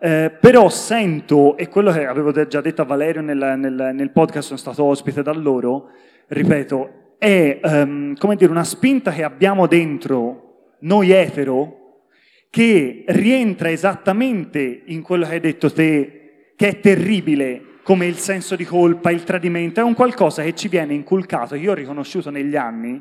eh, 0.00 0.34
però 0.40 0.68
sento, 0.70 1.56
e 1.56 1.68
quello 1.68 1.92
che 1.92 2.06
avevo 2.06 2.32
già 2.46 2.60
detto 2.60 2.82
a 2.82 2.86
Valerio 2.86 3.20
nel, 3.20 3.54
nel- 3.58 3.90
nel 3.94 4.10
podcast, 4.10 4.46
sono 4.46 4.58
stato 4.58 4.84
ospite 4.84 5.22
da 5.22 5.32
loro, 5.32 5.90
ripeto, 6.28 7.16
è 7.18 7.60
ehm, 7.62 8.16
come 8.16 8.36
dire 8.36 8.50
una 8.50 8.64
spinta 8.64 9.10
che 9.10 9.22
abbiamo 9.22 9.66
dentro 9.66 10.74
noi 10.80 11.10
etero 11.10 12.02
che 12.50 13.04
rientra 13.08 13.70
esattamente 13.70 14.82
in 14.86 15.02
quello 15.02 15.26
che 15.26 15.32
hai 15.32 15.40
detto 15.40 15.72
te, 15.72 16.23
che 16.56 16.68
è 16.68 16.80
terribile 16.80 17.72
come 17.84 18.06
il 18.06 18.16
senso 18.16 18.56
di 18.56 18.64
colpa, 18.64 19.10
il 19.10 19.24
tradimento, 19.24 19.80
è 19.80 19.82
un 19.82 19.94
qualcosa 19.94 20.42
che 20.42 20.54
ci 20.54 20.68
viene 20.68 20.94
inculcato, 20.94 21.54
io 21.54 21.72
ho 21.72 21.74
riconosciuto 21.74 22.30
negli 22.30 22.56
anni, 22.56 23.00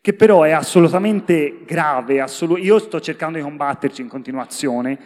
che 0.00 0.14
però 0.14 0.44
è 0.44 0.52
assolutamente 0.52 1.62
grave, 1.66 2.20
assolu- 2.20 2.62
io 2.62 2.78
sto 2.78 3.00
cercando 3.00 3.36
di 3.36 3.44
combatterci 3.44 4.00
in 4.00 4.08
continuazione, 4.08 4.98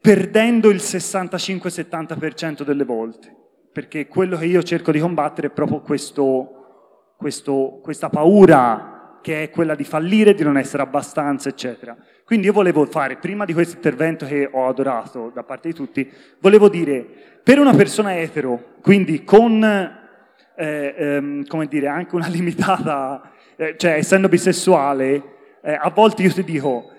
perdendo 0.00 0.70
il 0.70 0.80
65-70% 0.80 2.62
delle 2.62 2.84
volte, 2.84 3.34
perché 3.72 4.06
quello 4.06 4.36
che 4.36 4.46
io 4.46 4.62
cerco 4.62 4.92
di 4.92 5.00
combattere 5.00 5.48
è 5.48 5.50
proprio 5.50 5.80
questo, 5.80 7.14
questo- 7.16 7.80
questa 7.82 8.08
paura 8.08 9.18
che 9.20 9.42
è 9.42 9.50
quella 9.50 9.74
di 9.74 9.82
fallire, 9.82 10.34
di 10.34 10.44
non 10.44 10.56
essere 10.56 10.84
abbastanza, 10.84 11.48
eccetera. 11.48 11.96
Quindi 12.28 12.44
io 12.48 12.52
volevo 12.52 12.84
fare, 12.84 13.16
prima 13.16 13.46
di 13.46 13.54
questo 13.54 13.76
intervento 13.76 14.26
che 14.26 14.46
ho 14.52 14.68
adorato 14.68 15.30
da 15.32 15.44
parte 15.44 15.68
di 15.68 15.74
tutti, 15.74 16.12
volevo 16.40 16.68
dire, 16.68 17.02
per 17.42 17.58
una 17.58 17.72
persona 17.72 18.18
etero, 18.18 18.74
quindi 18.82 19.24
con, 19.24 19.64
eh, 19.64 20.94
ehm, 20.94 21.46
come 21.46 21.66
dire, 21.68 21.86
anche 21.86 22.14
una 22.14 22.26
limitata, 22.28 23.32
eh, 23.56 23.76
cioè 23.78 23.92
essendo 23.92 24.28
bisessuale, 24.28 25.22
eh, 25.62 25.72
a 25.72 25.88
volte 25.88 26.20
io 26.22 26.30
ti 26.30 26.44
dico, 26.44 26.90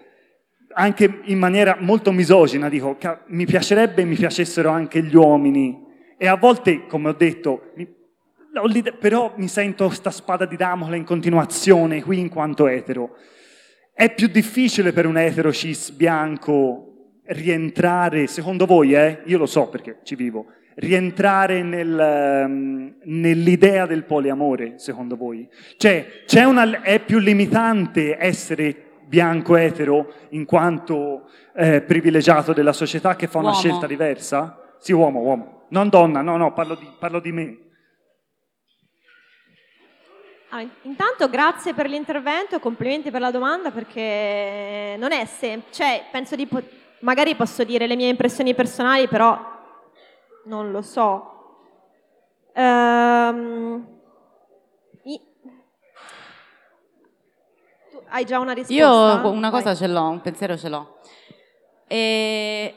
anche 0.74 1.20
in 1.26 1.38
maniera 1.38 1.78
molto 1.80 2.12
misogina, 2.12 2.68
dico, 2.68 2.96
"Ca- 2.98 3.22
mi 3.28 3.46
piacerebbe 3.46 4.06
mi 4.06 4.16
piacessero 4.16 4.72
anche 4.72 5.04
gli 5.04 5.16
uomini. 5.16 5.86
E 6.18 6.26
a 6.26 6.38
volte, 6.38 6.88
come 6.88 7.10
ho 7.10 7.14
detto, 7.14 7.70
mi- 7.76 7.88
però 9.00 9.34
mi 9.36 9.48
sento 9.48 9.90
sta 9.92 10.10
spada 10.10 10.46
di 10.46 10.56
Damocle 10.56 10.98
in 10.98 11.04
continuazione 11.04 12.02
qui 12.02 12.18
in 12.18 12.30
quanto 12.30 12.66
etero. 12.66 13.16
È 14.00 14.14
più 14.14 14.28
difficile 14.28 14.94
per 14.94 15.06
un 15.06 15.18
etero 15.18 15.52
cis 15.52 15.90
bianco 15.90 17.18
rientrare, 17.26 18.28
secondo 18.28 18.66
voi, 18.66 18.94
eh? 18.94 19.24
io 19.26 19.38
lo 19.38 19.46
so 19.46 19.68
perché 19.68 19.98
ci 20.04 20.16
vivo, 20.16 20.46
rientrare 20.76 21.64
nel, 21.64 22.00
ehm, 22.00 22.94
nell'idea 23.04 23.86
del 23.86 24.06
poliamore, 24.06 24.76
secondo 24.78 25.18
voi? 25.18 25.50
Cioè, 25.76 26.24
c'è 26.26 26.46
una, 26.46 26.82
è 26.82 27.02
più 27.02 27.20
limitante 27.20 28.16
essere 28.18 29.02
bianco 29.06 29.58
etero 29.58 30.14
in 30.30 30.46
quanto 30.46 31.28
eh, 31.54 31.82
privilegiato 31.82 32.54
della 32.54 32.72
società 32.72 33.18
che 33.18 33.28
fa 33.28 33.40
una 33.40 33.50
Uomo. 33.50 33.60
scelta 33.60 33.86
diversa? 33.86 34.78
Sì, 34.80 34.94
uomo, 34.94 35.20
uomo. 35.20 35.66
Non 35.72 35.90
donna, 35.90 36.22
no, 36.22 36.38
no, 36.38 36.54
parlo 36.54 36.76
di, 36.76 36.88
parlo 36.98 37.20
di 37.20 37.34
me. 37.34 37.58
Ah, 40.52 40.62
in- 40.62 40.72
intanto 40.84 41.30
grazie 41.30 41.74
per 41.76 41.88
l'intervento 41.88 42.56
e 42.56 42.60
complimenti 42.60 43.12
per 43.12 43.22
la 43.22 43.30
domanda 43.30 43.70
perché 43.70 44.96
non 44.98 45.12
è 45.12 45.24
semplice, 45.26 45.84
cioè 45.84 46.06
penso 46.12 46.36
di 46.36 46.48
po- 46.48 46.64
magari 47.02 47.36
posso 47.36 47.64
dire 47.64 47.86
le 47.86 47.96
mie 47.96 48.10
impressioni 48.10 48.56
personali, 48.56 49.08
però 49.08 49.38
non 50.46 50.72
lo 50.72 50.82
so. 50.82 51.34
Ehm, 52.54 53.88
i- 55.04 55.22
tu 57.92 58.02
hai 58.08 58.26
già 58.26 58.40
una 58.40 58.54
risposta? 58.54 58.74
Io 58.74 59.30
una 59.30 59.50
Vai. 59.52 59.62
cosa 59.62 59.76
ce 59.76 59.88
l'ho, 59.88 60.10
un 60.10 60.22
pensiero 60.22 60.58
ce 60.58 60.70
l'ho. 60.70 60.98
E 61.86 62.76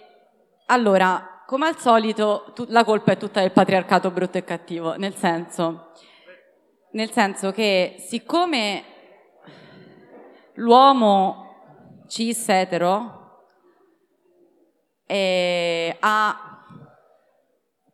allora, 0.67 1.43
come 1.47 1.69
al 1.69 1.79
solito, 1.79 2.51
tu- 2.55 2.67
la 2.69 2.85
colpa 2.85 3.13
è 3.13 3.17
tutta 3.17 3.41
del 3.41 3.51
patriarcato 3.53 4.11
brutto 4.11 4.37
e 4.37 4.45
cattivo, 4.45 4.95
nel 4.97 5.15
senso, 5.15 5.93
nel 6.93 7.11
senso 7.11 7.53
che 7.53 7.97
siccome 7.99 8.85
l'uomo 10.55 12.05
cis 12.07 12.49
etero 12.49 13.21
eh, 15.07 15.97
ha 16.01 16.67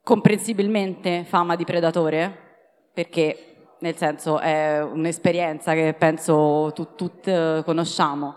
comprensibilmente 0.03 1.25
fama 1.25 1.55
di 1.55 1.65
predatore, 1.65 2.91
perché 2.93 3.75
nel 3.81 3.97
senso 3.97 4.39
è 4.39 4.83
un'esperienza 4.83 5.75
che 5.75 5.95
penso 5.95 6.73
tu- 6.75 6.95
tutti 6.95 7.31
eh, 7.31 7.63
conosciamo. 7.65 8.37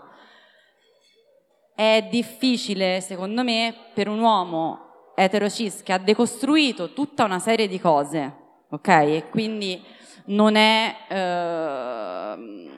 È 1.74 2.06
difficile, 2.10 3.00
secondo 3.00 3.42
me, 3.42 3.74
per 3.94 4.08
un 4.08 4.20
uomo 4.20 5.12
eterocis 5.16 5.82
che 5.82 5.92
ha 5.92 5.98
decostruito 5.98 6.92
tutta 6.92 7.24
una 7.24 7.38
serie 7.38 7.66
di 7.66 7.80
cose, 7.80 8.36
ok? 8.68 8.88
E 8.88 9.24
quindi 9.30 9.82
non 10.26 10.56
è... 10.56 10.96
ehm, 11.08 12.70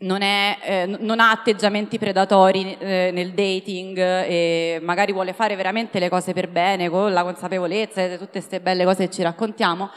non, 0.00 0.22
è, 0.22 0.58
eh, 0.62 0.86
non 1.00 1.18
ha 1.18 1.32
atteggiamenti 1.32 1.98
predatori 1.98 2.76
eh, 2.78 3.10
nel 3.12 3.32
dating 3.32 3.98
e 3.98 4.78
magari 4.80 5.12
vuole 5.12 5.32
fare 5.32 5.56
veramente 5.56 5.98
le 5.98 6.08
cose 6.08 6.32
per 6.32 6.48
bene, 6.48 6.88
con 6.88 7.12
la 7.12 7.24
consapevolezza 7.24 8.06
di 8.06 8.16
tutte 8.16 8.30
queste 8.30 8.60
belle 8.60 8.84
cose 8.84 9.06
che 9.06 9.10
ci 9.10 9.22
raccontiamo, 9.22 9.90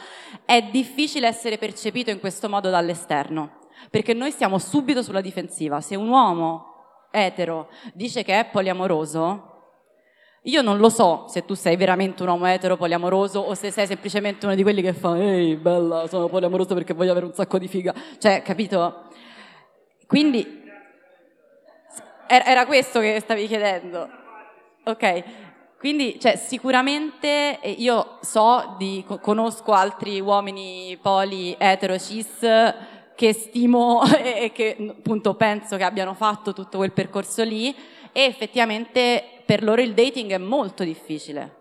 è 0.45 0.63
difficile 0.71 1.27
essere 1.27 1.59
percepito 1.59 2.09
in 2.09 2.19
questo 2.19 2.49
modo 2.49 2.71
dall'esterno, 2.71 3.59
perché 3.91 4.15
noi 4.15 4.31
stiamo 4.31 4.57
subito 4.57 5.03
sulla 5.03 5.21
difensiva. 5.21 5.81
Se 5.81 5.95
un 5.95 6.07
uomo 6.07 6.65
etero 7.11 7.69
dice 7.93 8.23
che 8.23 8.39
è 8.39 8.45
poliamoroso, 8.45 9.50
io 10.45 10.61
non 10.63 10.77
lo 10.79 10.89
so 10.89 11.25
se 11.27 11.45
tu 11.45 11.53
sei 11.53 11.75
veramente 11.75 12.23
un 12.23 12.29
uomo 12.29 12.47
etero 12.47 12.75
poliamoroso 12.75 13.39
o 13.39 13.53
se 13.53 13.69
sei 13.69 13.85
semplicemente 13.85 14.45
uno 14.45 14.55
di 14.55 14.63
quelli 14.63 14.81
che 14.81 14.93
fa 14.93 15.15
ehi 15.15 15.55
bella 15.55 16.07
sono 16.07 16.27
poliamoroso 16.27 16.73
perché 16.73 16.93
voglio 16.93 17.11
avere 17.11 17.27
un 17.27 17.33
sacco 17.33 17.59
di 17.59 17.67
figa. 17.67 17.93
Cioè 18.17 18.41
capito? 18.41 19.03
Quindi 20.07 20.59
era 22.27 22.65
questo 22.65 22.99
che 22.99 23.19
stavi 23.19 23.45
chiedendo. 23.45 24.09
Ok. 24.85 25.23
Quindi 25.77 26.19
cioè, 26.19 26.35
sicuramente 26.37 27.59
io 27.77 28.17
so 28.21 28.75
di 28.77 29.03
co- 29.05 29.19
conosco 29.19 29.73
altri 29.73 30.19
uomini 30.19 30.97
poli 31.01 31.55
etero 31.57 31.97
cis 31.97 32.39
che 33.15 33.33
stimo 33.33 34.03
e 34.17 34.51
che 34.53 34.75
appunto 34.89 35.33
penso 35.35 35.77
che 35.77 35.83
abbiano 35.83 36.13
fatto 36.13 36.53
tutto 36.53 36.77
quel 36.77 36.91
percorso 36.91 37.43
lì 37.43 37.75
e 38.11 38.23
effettivamente 38.23 39.40
per 39.51 39.63
loro 39.63 39.81
il 39.81 39.93
dating 39.93 40.31
è 40.31 40.37
molto 40.37 40.85
difficile. 40.85 41.57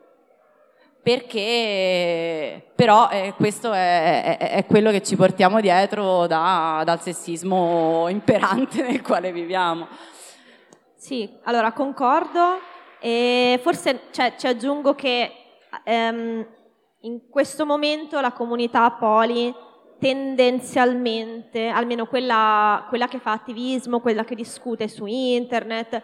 Perché 1.03 2.71
però 2.77 3.09
eh, 3.11 3.35
questo 3.37 3.73
è, 3.73 4.37
è- 4.39 4.51
è 4.51 4.67
quello 4.67 4.93
che 4.93 5.03
ci 5.03 5.17
portiamo 5.17 5.61
dietro 5.61 6.29
da- 6.29 6.83
dal 6.85 7.01
sessismo 7.01 8.07
imperante 8.09 8.83
nel 8.87 9.03
quale 9.03 9.33
viviamo. 9.33 9.89
Sì, 10.95 11.29
allora 11.43 11.73
concordo 11.73 12.61
e 13.01 13.59
forse 13.61 14.03
cioè, 14.13 14.35
ci 14.39 14.47
aggiungo 14.47 14.95
che 14.95 15.33
ehm, 15.83 16.47
in 17.01 17.29
questo 17.29 17.67
momento 17.67 18.21
la 18.21 18.31
comunità 18.31 18.89
poli 18.93 19.53
tendenzialmente, 19.99 21.67
almeno 21.67 22.07
quella, 22.07 22.87
quella 22.89 23.09
che 23.09 23.19
fa 23.19 23.33
attivismo, 23.33 23.99
quella 23.99 24.23
che 24.23 24.37
discute 24.37 24.87
su 24.87 25.07
internet, 25.07 26.01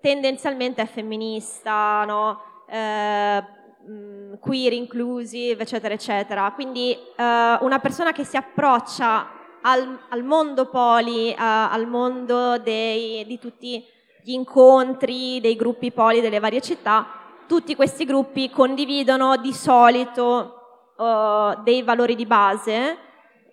tendenzialmente 0.00 0.82
è 0.82 0.86
femminista, 0.86 2.04
no? 2.04 2.40
Eh, 2.68 3.44
mh, 3.86 4.38
queer 4.40 4.72
inclusive, 4.72 5.62
eccetera, 5.62 5.94
eccetera. 5.94 6.50
Quindi 6.52 6.92
eh, 6.92 7.58
una 7.60 7.78
persona 7.80 8.12
che 8.12 8.24
si 8.24 8.36
approccia 8.36 9.30
al, 9.62 9.98
al 10.08 10.22
mondo 10.24 10.68
poli, 10.68 11.34
a, 11.36 11.70
al 11.70 11.86
mondo 11.86 12.58
dei, 12.58 13.24
di 13.26 13.38
tutti 13.38 13.84
gli 14.22 14.32
incontri 14.32 15.40
dei 15.40 15.56
gruppi 15.56 15.90
poli 15.90 16.20
delle 16.20 16.38
varie 16.38 16.60
città, 16.60 17.06
tutti 17.46 17.74
questi 17.74 18.04
gruppi 18.04 18.50
condividono 18.50 19.36
di 19.38 19.52
solito 19.52 20.92
uh, 20.96 21.62
dei 21.62 21.82
valori 21.82 22.14
di 22.14 22.26
base 22.26 22.98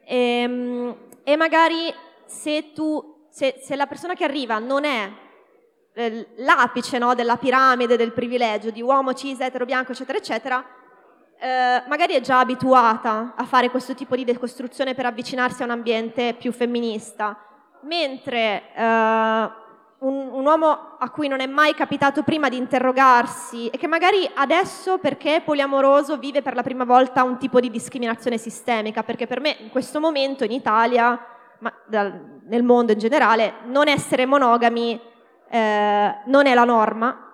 e, 0.04 0.18
ehm, 0.18 0.96
e 1.24 1.36
magari 1.38 1.94
se, 2.26 2.72
tu, 2.74 3.28
se, 3.30 3.60
se 3.62 3.76
la 3.76 3.88
persona 3.88 4.16
che 4.16 4.26
arriva 4.26 4.60
non 4.60 4.84
è 4.84 5.10
eh, 5.96 6.28
l'apice 6.38 6.98
no, 6.98 7.16
della 7.16 7.38
piramide 7.38 7.96
del 7.96 8.12
privilegio 8.12 8.70
di 8.70 8.82
uomo 8.82 9.14
cis, 9.14 9.40
etero, 9.40 9.66
bianco, 9.66 9.94
eccetera, 9.94 10.18
eccetera, 10.18 10.66
eh, 11.40 11.84
magari 11.88 12.14
è 12.14 12.22
già 12.22 12.40
abituata 12.40 13.34
a 13.36 13.46
fare 13.46 13.70
questo 13.70 13.96
tipo 13.96 14.16
di 14.16 14.26
decostruzione 14.26 14.94
per 14.94 15.06
avvicinarsi 15.06 15.62
a 15.62 15.66
un 15.66 15.72
ambiente 15.72 16.34
più 16.34 16.52
femminista, 16.52 17.38
mentre 17.84 18.74
eh, 18.76 18.84
un, 18.84 20.30
un, 20.32 20.46
uomo 20.46 20.98
a 21.00 21.10
cui 21.10 21.30
non 21.30 21.40
è 21.40 21.46
mai 21.46 21.74
capitato 21.74 22.24
prima 22.24 22.50
di 22.50 22.58
interrogarsi 22.58 23.68
e 23.68 23.78
che 23.78 23.88
magari 23.88 24.30
adesso 24.36 24.98
perché 24.98 25.38
è 25.38 25.42
poliamoroso 25.42 26.18
vive 26.18 26.42
per 26.42 26.56
la 26.56 26.64
prima 26.64 26.84
volta 26.84 27.24
un 27.24 27.38
tipo 27.38 27.62
di 27.62 27.70
discriminazione 27.70 28.38
sistemica, 28.38 29.04
perché 29.04 29.28
per 29.28 29.40
me 29.40 29.56
in 29.60 29.70
questo 29.70 30.02
momento 30.02 30.44
in 30.44 30.52
Italia, 30.52 31.18
ma 31.60 31.74
dal, 31.88 32.42
nel 32.48 32.64
mondo 32.64 32.92
in 32.92 33.00
generale, 33.00 33.56
non 33.68 33.88
essere 33.88 34.26
monogami 34.26 35.14
eh, 35.50 36.16
non 36.26 36.46
è 36.46 36.54
la 36.54 36.64
norma 36.64 37.26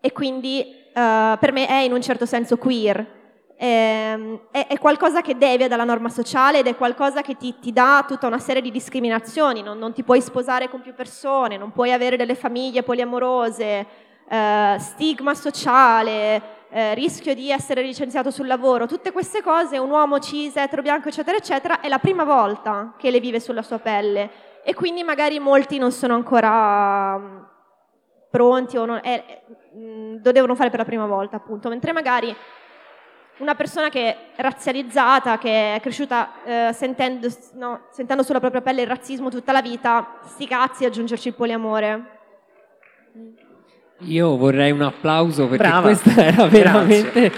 e 0.00 0.12
quindi 0.12 0.64
uh, 0.94 1.36
per 1.38 1.52
me 1.52 1.66
è 1.66 1.78
in 1.80 1.92
un 1.92 2.00
certo 2.00 2.26
senso 2.26 2.56
queer. 2.56 3.14
Ehm, 3.58 4.40
è, 4.50 4.66
è, 4.68 4.78
qualcosa 4.78 5.22
che 5.22 5.38
devia 5.38 5.66
dalla 5.66 5.84
norma 5.84 6.10
sociale 6.10 6.58
ed 6.58 6.66
è 6.66 6.76
qualcosa 6.76 7.22
che 7.22 7.36
ti, 7.36 7.58
ti 7.58 7.72
dà 7.72 8.04
tutta 8.06 8.26
una 8.26 8.38
serie 8.38 8.60
di 8.60 8.70
discriminazioni, 8.70 9.62
non, 9.62 9.78
non, 9.78 9.94
ti 9.94 10.02
puoi 10.02 10.20
sposare 10.20 10.68
con 10.68 10.82
più 10.82 10.94
persone, 10.94 11.56
non 11.56 11.72
puoi 11.72 11.92
avere 11.92 12.16
delle 12.16 12.34
famiglie 12.34 12.82
poliamorose, 12.82 13.86
eh, 14.28 14.76
stigma 14.78 15.34
sociale, 15.34 16.42
eh, 16.68 16.94
rischio 16.94 17.34
di 17.34 17.50
essere 17.50 17.80
licenziato 17.80 18.30
sul 18.30 18.46
lavoro, 18.46 18.86
tutte 18.86 19.10
queste 19.10 19.42
cose 19.42 19.78
un 19.78 19.90
uomo 19.90 20.18
cis, 20.18 20.56
etero, 20.56 20.82
bianco, 20.82 21.08
eccetera, 21.08 21.38
eccetera, 21.38 21.80
è 21.80 21.88
la 21.88 21.98
prima 21.98 22.24
volta 22.24 22.92
che 22.98 23.10
le 23.10 23.20
vive 23.20 23.40
sulla 23.40 23.62
sua 23.62 23.78
pelle 23.78 24.45
e 24.68 24.74
quindi 24.74 25.04
magari 25.04 25.38
molti 25.38 25.78
non 25.78 25.92
sono 25.92 26.14
ancora 26.14 27.16
mm, 27.16 27.42
pronti 28.30 28.76
o 28.76 28.84
non, 28.84 29.00
è, 29.02 29.42
Mm, 29.76 30.20
lo 30.22 30.32
devono 30.32 30.54
fare 30.54 30.70
per 30.70 30.78
la 30.78 30.84
prima 30.86 31.04
volta, 31.04 31.36
appunto, 31.36 31.68
mentre 31.68 31.92
magari 31.92 32.34
una 33.38 33.54
persona 33.54 33.90
che 33.90 34.32
è 34.34 34.40
razzializzata, 34.40 35.36
che 35.36 35.74
è 35.74 35.80
cresciuta 35.80 36.68
eh, 36.68 36.72
sentendo, 36.72 37.28
no, 37.52 37.82
sentendo, 37.90 38.22
sulla 38.22 38.40
propria 38.40 38.62
pelle 38.62 38.80
il 38.80 38.86
razzismo 38.86 39.28
tutta 39.28 39.52
la 39.52 39.60
vita, 39.60 40.20
sti 40.24 40.46
cazzi 40.46 40.86
aggiungerci 40.86 41.28
il 41.28 41.34
poliamore. 41.34 42.15
Io 44.00 44.36
vorrei 44.36 44.72
un 44.72 44.82
applauso 44.82 45.46
perché 45.48 45.66
Brava. 45.68 45.80
questa 45.80 46.22
era 46.22 46.46
veramente 46.46 47.30
Grazie. 47.30 47.32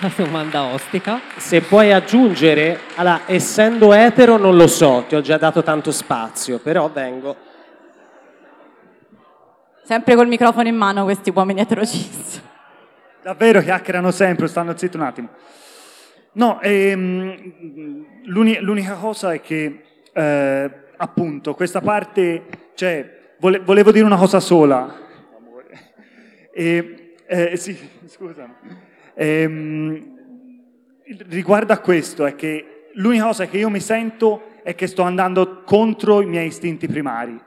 una 0.00 0.12
domanda 0.16 0.64
ostica. 0.64 1.20
Se 1.36 1.60
puoi 1.60 1.92
aggiungere, 1.92 2.80
allora, 2.96 3.20
essendo 3.26 3.92
etero 3.92 4.36
non 4.36 4.56
lo 4.56 4.66
so, 4.66 5.04
ti 5.06 5.14
ho 5.14 5.20
già 5.20 5.36
dato 5.36 5.62
tanto 5.62 5.92
spazio, 5.92 6.58
però 6.58 6.90
vengo. 6.90 7.36
Sempre 9.84 10.16
col 10.16 10.26
microfono 10.26 10.66
in 10.66 10.76
mano 10.76 11.04
questi 11.04 11.30
uomini 11.32 11.60
eterocis. 11.60 12.42
Davvero 13.22 13.60
chiacchierano 13.60 14.10
sempre, 14.10 14.48
stanno 14.48 14.76
zitto 14.76 14.96
un 14.96 15.02
attimo. 15.04 15.28
No, 16.32 16.60
ehm, 16.60 18.24
l'unica 18.24 18.94
cosa 18.94 19.32
è 19.32 19.40
che, 19.40 19.82
eh, 20.12 20.70
appunto, 20.96 21.54
questa 21.54 21.80
parte, 21.80 22.44
cioè, 22.74 23.34
vole, 23.38 23.60
volevo 23.60 23.92
dire 23.92 24.04
una 24.04 24.16
cosa 24.16 24.40
sola. 24.40 25.08
E, 26.52 27.14
eh, 27.26 27.56
sì, 27.56 27.78
scusa. 28.06 28.48
Ehm, 29.14 30.18
riguardo 31.28 31.72
a 31.72 31.78
questo, 31.78 32.26
è 32.26 32.34
che 32.34 32.88
l'unica 32.94 33.24
cosa 33.24 33.46
che 33.46 33.58
io 33.58 33.68
mi 33.68 33.80
sento 33.80 34.42
è 34.62 34.74
che 34.74 34.86
sto 34.86 35.02
andando 35.02 35.62
contro 35.64 36.20
i 36.20 36.26
miei 36.26 36.48
istinti 36.48 36.86
primari. 36.86 37.38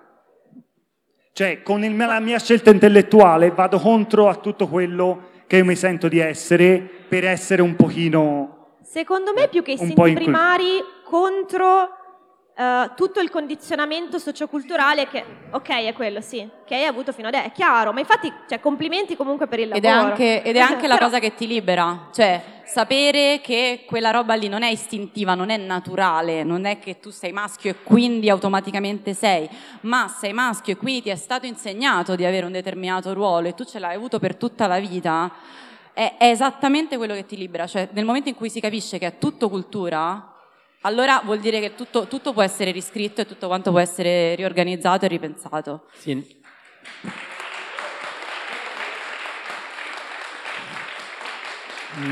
Cioè, 1.31 1.63
con 1.63 1.83
il, 1.83 1.95
la 1.95 2.19
mia 2.19 2.39
scelta 2.39 2.69
intellettuale 2.69 3.51
vado 3.51 3.79
contro 3.79 4.29
a 4.29 4.35
tutto 4.35 4.67
quello 4.67 5.31
che 5.47 5.57
io 5.57 5.65
mi 5.65 5.75
sento 5.75 6.07
di 6.07 6.19
essere 6.19 6.79
per 6.79 7.25
essere 7.25 7.61
un 7.61 7.75
pochino... 7.75 8.77
Secondo 8.83 9.33
me 9.33 9.47
più 9.47 9.63
che 9.63 9.71
istinti 9.71 10.13
primari 10.13 10.79
contro 11.03 12.02
uh, 12.55 12.93
tutto 12.95 13.19
il 13.19 13.29
condizionamento 13.29 14.19
socioculturale 14.19 15.07
che, 15.07 15.23
ok, 15.51 15.69
è 15.85 15.93
quello, 15.93 16.21
sì, 16.21 16.47
che 16.65 16.75
hai 16.75 16.85
avuto 16.85 17.11
fino 17.11 17.27
adesso, 17.27 17.47
è 17.47 17.51
chiaro, 17.51 17.91
ma 17.93 17.99
infatti, 17.99 18.31
cioè, 18.47 18.59
complimenti 18.59 19.15
comunque 19.15 19.47
per 19.47 19.59
il 19.59 19.69
lavoro. 19.69 19.87
Ed 19.87 19.93
è 19.93 19.95
anche, 19.95 20.43
ed 20.43 20.55
è 20.55 20.59
anche 20.61 20.87
la 20.87 20.97
cosa 20.97 21.19
che 21.19 21.33
ti 21.33 21.47
libera, 21.47 22.09
cioè 22.13 22.41
sapere 22.65 23.39
che 23.41 23.83
quella 23.85 24.09
roba 24.09 24.33
lì 24.33 24.47
non 24.47 24.63
è 24.63 24.69
istintiva, 24.69 25.35
non 25.35 25.49
è 25.49 25.57
naturale, 25.57 26.43
non 26.43 26.65
è 26.65 26.79
che 26.79 26.99
tu 26.99 27.09
sei 27.11 27.31
maschio 27.31 27.71
e 27.71 27.75
quindi 27.83 28.29
automaticamente 28.29 29.13
sei, 29.13 29.47
ma 29.81 30.07
sei 30.07 30.33
maschio 30.33 30.73
e 30.73 30.77
quindi 30.77 31.03
ti 31.03 31.09
è 31.09 31.15
stato 31.15 31.45
insegnato 31.45 32.15
di 32.15 32.25
avere 32.25 32.45
un 32.45 32.51
determinato 32.51 33.13
ruolo 33.13 33.49
e 33.49 33.53
tu 33.53 33.63
ce 33.63 33.79
l'hai 33.79 33.95
avuto 33.95 34.17
per 34.17 34.35
tutta 34.37 34.65
la 34.65 34.79
vita, 34.79 35.31
è, 35.93 36.15
è 36.17 36.29
esattamente 36.29 36.97
quello 36.97 37.13
che 37.13 37.25
ti 37.25 37.37
libera. 37.37 37.67
Cioè, 37.67 37.89
nel 37.91 38.05
momento 38.05 38.29
in 38.29 38.35
cui 38.35 38.49
si 38.49 38.59
capisce 38.59 38.97
che 38.97 39.05
è 39.05 39.17
tutto 39.19 39.49
cultura, 39.49 40.32
allora 40.83 41.21
vuol 41.23 41.39
dire 41.39 41.59
che 41.59 41.75
tutto, 41.75 42.07
tutto 42.07 42.31
può 42.31 42.41
essere 42.41 42.71
riscritto 42.71 43.21
e 43.21 43.25
tutto 43.25 43.47
quanto 43.47 43.71
può 43.71 43.79
essere 43.79 44.35
riorganizzato 44.35 45.05
e 45.05 45.07
ripensato. 45.07 45.87
Sì. 45.93 46.41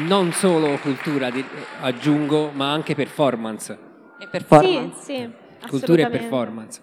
non 0.06 0.32
solo 0.32 0.78
cultura, 0.78 1.32
aggiungo, 1.80 2.52
ma 2.54 2.72
anche 2.72 2.94
performance. 2.96 3.78
E 4.20 4.28
performance. 4.28 5.02
Sì, 5.02 5.16
sì, 5.16 5.30
cultura 5.68 6.08
e 6.08 6.10
performance. 6.10 6.82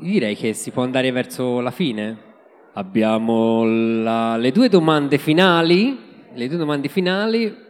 Io 0.00 0.10
direi 0.12 0.36
che 0.36 0.52
si 0.52 0.70
può 0.70 0.82
andare 0.82 1.10
verso 1.10 1.60
la 1.60 1.70
fine. 1.70 2.24
Abbiamo 2.74 3.64
la, 3.64 4.36
le 4.36 4.52
due 4.52 4.68
domande 4.68 5.16
finali. 5.16 5.98
Le 6.34 6.48
due 6.48 6.58
domande 6.58 6.88
finali. 6.88 7.64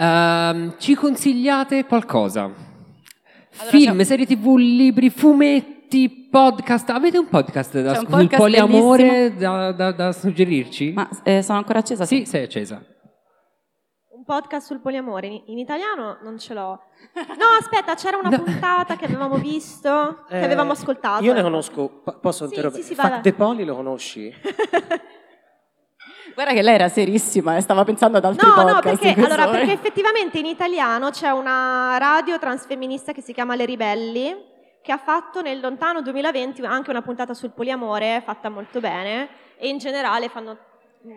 Uh, 0.00 0.72
ci 0.78 0.94
consigliate 0.94 1.84
qualcosa? 1.84 2.44
Allora, 2.44 2.56
Film, 3.50 4.00
serie 4.00 4.24
tv, 4.24 4.56
libri, 4.56 5.10
fumetti, 5.10 6.08
podcast. 6.30 6.88
Avete 6.88 7.18
un 7.18 7.28
podcast 7.28 7.78
da, 7.82 8.00
un 8.00 8.06
sul 8.08 8.28
poliamore 8.28 9.36
da, 9.36 9.72
da, 9.72 9.92
da, 9.92 10.12
suggerirci? 10.12 10.92
Ma 10.92 11.06
eh, 11.22 11.42
sono 11.42 11.58
ancora 11.58 11.80
accesa? 11.80 12.06
Sì, 12.06 12.24
sei 12.24 12.44
accesa 12.44 12.82
podcast 14.30 14.68
sul 14.68 14.78
poliamore 14.78 15.26
in, 15.26 15.42
in, 15.46 15.58
italiano 15.58 16.18
non 16.22 16.38
ce 16.38 16.54
l'ho. 16.54 16.80
No, 17.36 17.46
aspetta, 17.58 17.96
c'era 17.96 18.16
una 18.16 18.28
no. 18.28 18.40
puntata 18.40 18.94
che 18.94 19.06
avevamo 19.06 19.38
visto, 19.38 20.24
che 20.28 20.38
eh, 20.38 20.44
avevamo 20.44 20.70
ascoltato. 20.70 21.24
Io 21.24 21.32
ne 21.32 21.42
conosco, 21.42 22.02
posso 22.20 22.44
sì, 22.44 22.50
interrompere? 22.50 22.82
Sì, 22.84 22.90
sì, 22.90 22.94
Fact 22.94 23.22
De 23.22 23.32
Poli 23.32 23.64
lo 23.64 23.74
conosci? 23.74 24.32
Guarda 26.40 26.56
che 26.56 26.64
lei 26.64 26.74
era 26.74 26.88
serissima 26.88 27.56
e 27.56 27.60
stava 27.60 27.84
pensando 27.84 28.16
ad 28.16 28.24
altri 28.24 28.46
no, 28.46 28.54
podcast. 28.54 28.74
No, 28.74 28.80
perché, 28.80 29.20
allora, 29.20 29.48
perché 29.48 29.72
effettivamente 29.72 30.38
in 30.38 30.46
italiano 30.46 31.10
c'è 31.10 31.28
una 31.28 31.98
radio 31.98 32.38
transfemminista 32.38 33.12
che 33.12 33.20
si 33.20 33.34
chiama 33.34 33.54
Le 33.56 33.66
Ribelli, 33.66 34.34
che 34.80 34.90
ha 34.90 34.96
fatto 34.96 35.42
nel 35.42 35.60
lontano 35.60 36.00
2020 36.00 36.62
anche 36.62 36.88
una 36.88 37.02
puntata 37.02 37.34
sul 37.34 37.50
poliamore, 37.50 38.22
fatta 38.24 38.48
molto 38.48 38.80
bene, 38.80 39.28
e 39.58 39.68
in 39.68 39.76
generale 39.76 40.30
fanno 40.30 40.56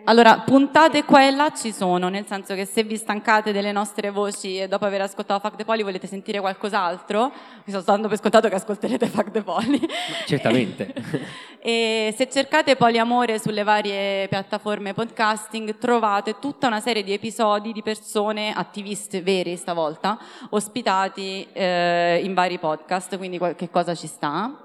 allora, 0.04 0.38
puntate 0.38 1.04
qua 1.04 1.26
e 1.26 1.30
là 1.30 1.52
ci 1.54 1.70
sono, 1.70 2.08
nel 2.08 2.24
senso 2.26 2.54
che 2.54 2.64
se 2.64 2.84
vi 2.84 2.96
stancate 2.96 3.52
delle 3.52 3.70
nostre 3.70 4.08
voci 4.08 4.56
e 4.56 4.66
dopo 4.66 4.86
aver 4.86 5.02
ascoltato 5.02 5.40
Fact 5.40 5.56
the 5.56 5.64
Poli 5.66 5.82
volete 5.82 6.06
sentire 6.06 6.40
qualcos'altro, 6.40 7.30
vi 7.64 7.70
sto 7.70 7.82
dando 7.82 8.08
per 8.08 8.16
scontato 8.16 8.48
che 8.48 8.54
ascolterete 8.54 9.06
Fact 9.06 9.30
the 9.32 9.42
Poli. 9.42 9.78
Certamente. 10.24 10.94
e 11.60 12.14
se 12.16 12.30
cercate 12.30 12.76
Poliamore 12.76 13.38
sulle 13.38 13.62
varie 13.62 14.26
piattaforme 14.28 14.94
podcasting 14.94 15.76
trovate 15.76 16.38
tutta 16.38 16.66
una 16.66 16.80
serie 16.80 17.04
di 17.04 17.12
episodi 17.12 17.72
di 17.72 17.82
persone, 17.82 18.54
attiviste 18.54 19.20
veri 19.20 19.54
stavolta, 19.56 20.18
ospitati 20.48 21.46
eh, 21.52 22.22
in 22.24 22.32
vari 22.32 22.58
podcast, 22.58 23.18
quindi 23.18 23.36
qualche 23.36 23.68
cosa 23.68 23.94
ci 23.94 24.06
sta. 24.06 24.63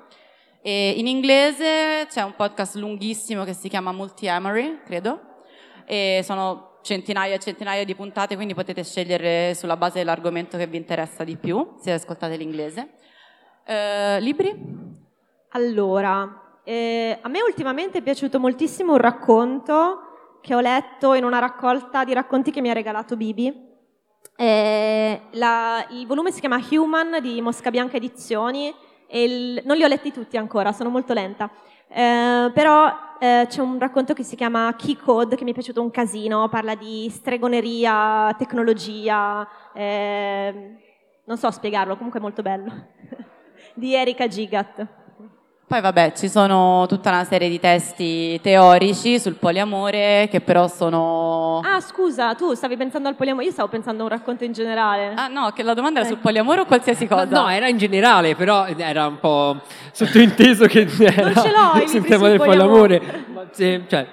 E 0.72 0.92
in 0.98 1.08
inglese 1.08 2.06
c'è 2.08 2.22
un 2.22 2.36
podcast 2.36 2.76
lunghissimo 2.76 3.44
che 3.44 3.54
si 3.54 3.70
chiama 3.70 3.92
Multi-Amory, 3.92 4.82
credo, 4.86 5.20
e 5.84 6.22
sono 6.24 6.78
centinaia 6.84 7.34
e 7.34 7.40
centinaia 7.40 7.84
di 7.84 7.96
puntate, 7.96 8.36
quindi 8.36 8.54
potete 8.54 8.84
scegliere 8.84 9.56
sulla 9.56 9.78
base 9.78 9.98
dell'argomento 9.98 10.58
che 10.58 10.68
vi 10.68 10.78
interessa 10.78 11.24
di 11.24 11.38
più, 11.38 11.74
se 11.82 11.92
ascoltate 11.92 12.36
l'inglese. 12.36 12.88
Eh, 13.66 14.22
libri? 14.22 14.54
Allora, 15.54 16.60
eh, 16.64 17.18
a 17.20 17.28
me 17.30 17.42
ultimamente 17.42 17.98
è 17.98 18.02
piaciuto 18.04 18.40
moltissimo 18.40 18.92
un 18.92 19.00
racconto 19.00 20.38
che 20.40 20.54
ho 20.54 20.60
letto 20.60 21.16
in 21.16 21.24
una 21.24 21.40
raccolta 21.40 22.04
di 22.04 22.14
racconti 22.14 22.52
che 22.52 22.62
mi 22.62 22.70
ha 22.70 22.74
regalato 22.74 23.18
Bibi, 23.18 23.66
Eh, 24.36 25.22
la- 25.32 25.86
il 25.90 26.08
volume 26.08 26.32
si 26.32 26.40
chiama 26.40 26.62
Human 26.72 27.20
di 27.22 27.42
Mosca 27.42 27.70
Bianca 27.72 27.98
Edizioni 27.98 28.74
il- 29.12 29.62
non 29.66 29.78
li 29.78 29.84
ho 29.84 29.88
letti 29.88 30.12
tutti 30.12 30.38
ancora, 30.38 30.72
sono 30.72 30.90
molto 30.90 31.14
lenta. 31.14 31.50
Eh, 31.88 32.52
però 32.54 32.92
eh, 33.20 33.46
c'è 33.48 33.62
un 33.62 33.80
racconto 33.80 34.14
che 34.14 34.24
si 34.24 34.36
chiama 34.36 34.74
Key 34.78 34.96
Code 34.96 35.36
che 35.36 35.44
mi 35.44 35.52
è 35.52 35.54
piaciuto 35.54 35.82
un 35.82 35.90
casino, 35.92 36.48
parla 36.50 36.76
di 36.76 37.10
stregoneria, 37.10 38.34
tecnologia, 38.38 39.48
eh, 39.74 40.76
non 41.26 41.38
so 41.38 41.50
spiegarlo, 41.52 41.96
comunque 41.96 42.20
è 42.20 42.22
molto 42.22 42.42
bello, 42.42 42.72
di 43.74 43.96
Erika 43.96 44.28
Gigat. 44.28 44.88
Poi 45.70 45.82
vabbè, 45.82 46.14
ci 46.16 46.28
sono 46.30 46.86
tutta 46.88 47.12
una 47.12 47.24
serie 47.24 47.48
di 47.48 47.60
testi 47.60 48.40
teorici 48.42 49.20
sul 49.20 49.36
poliamore 49.36 50.28
che 50.32 50.42
però 50.42 50.68
sono... 50.68 51.62
Ah 51.64 51.80
scusa, 51.80 52.34
tu 52.34 52.56
stavi 52.56 52.76
pensando 52.76 53.08
al 53.08 53.14
poliamore, 53.14 53.46
io 53.46 53.52
stavo 53.52 53.70
pensando 53.70 54.02
a 54.02 54.06
un 54.06 54.10
racconto 54.10 54.44
in 54.46 54.52
generale. 54.52 55.14
Ah 55.16 55.28
no, 55.28 55.52
che 55.52 55.62
la 55.62 55.76
domanda 55.76 56.00
era 56.00 56.10
sul 56.10 56.18
poliamore 56.18 56.62
o 56.62 56.66
qualsiasi 56.66 57.06
cosa? 57.06 57.26
No, 57.40 57.48
era 57.50 57.68
in 57.68 57.78
generale, 57.78 58.36
però 58.36 58.66
era 58.66 59.06
un 59.06 59.20
po' 59.20 59.58
sottointeso 59.92 60.66
che 60.66 60.88
era 61.02 61.34
ce 61.40 61.52
l'ho 61.52 61.88
sul 61.88 62.04
tema 62.04 62.30
del 62.30 62.38
poliamore. 62.40 62.98
poliamore. 62.98 63.26
Ma 63.32 63.46
cioè, 63.56 64.08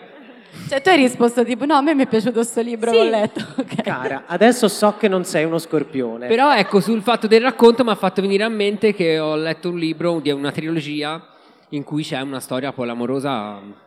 Cioè 0.68 0.82
tu 0.82 0.88
hai 0.90 0.96
risposto 0.98 1.42
tipo 1.42 1.64
no, 1.64 1.76
a 1.76 1.80
me 1.80 1.94
mi 1.94 2.02
è 2.02 2.06
piaciuto 2.06 2.42
sto 2.42 2.60
libro 2.60 2.90
Sì. 2.90 2.96
che 2.98 3.02
ho 3.02 3.08
letto. 3.08 3.40
Ok. 3.62 3.82
Cara, 3.82 4.24
adesso 4.26 4.68
so 4.68 4.96
che 4.98 5.08
non 5.08 5.24
sei 5.24 5.44
uno 5.46 5.56
scorpione. 5.56 6.26
Però 6.26 6.54
ecco, 6.54 6.80
sul 6.80 7.00
fatto 7.00 7.26
del 7.26 7.40
racconto 7.40 7.82
mi 7.82 7.88
ha 7.92 7.94
fatto 7.94 8.20
venire 8.20 8.44
a 8.44 8.50
mente 8.50 8.92
che 8.92 9.18
ho 9.18 9.36
letto 9.36 9.70
un 9.70 9.78
libro 9.78 10.20
di 10.20 10.30
una 10.30 10.50
trilogia 10.52 11.28
in 11.70 11.82
cui 11.84 12.02
c'è 12.02 12.20
una 12.20 12.40
storia 12.40 12.72
polamorosa 12.72 13.84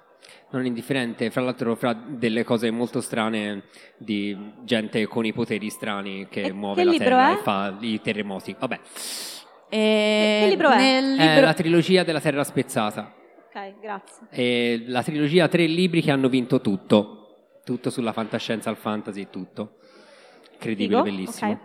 non 0.52 0.66
indifferente, 0.66 1.30
fra 1.30 1.42
l'altro 1.42 1.76
fra 1.76 1.94
delle 1.94 2.44
cose 2.44 2.72
molto 2.72 3.02
strane 3.02 3.64
di 3.98 4.36
gente 4.64 5.06
con 5.06 5.26
i 5.26 5.32
poteri 5.34 5.70
strani 5.70 6.28
che 6.28 6.42
E 6.42 6.52
muove 6.52 6.78
che 6.82 6.84
la 6.86 6.92
libro 6.92 7.06
terra 7.08 7.30
è? 7.30 7.34
e 7.34 7.38
fa 7.38 7.78
i 7.80 8.02
terremoti. 8.02 8.56
Vabbè, 8.58 8.80
E 9.70 10.40
Che 10.44 10.48
libro 10.50 10.70
è? 10.72 10.78
Nel 10.78 11.18
è 11.18 11.26
libro... 11.28 11.46
la 11.46 11.54
trilogia 11.54 12.04
della 12.04 12.20
terra 12.20 12.44
spezzata. 12.44 13.14
Ok, 13.54 13.80
grazie. 13.80 14.28
E 14.32 14.84
la 14.88 15.04
trilogia 15.04 15.48
tre 15.48 15.66
libri 15.68 16.02
che 16.02 16.12
hanno 16.12 16.30
vinto 16.30 16.62
tutto, 16.62 17.60
tutto 17.64 17.90
sulla 17.92 18.12
fantascienza 18.14 18.70
al 18.70 18.78
fantasy, 18.78 19.28
tutto. 19.30 19.76
Incredibile, 20.54 21.02
Figo? 21.02 21.04
bellissimo. 21.04 21.52
Ok. 21.52 21.58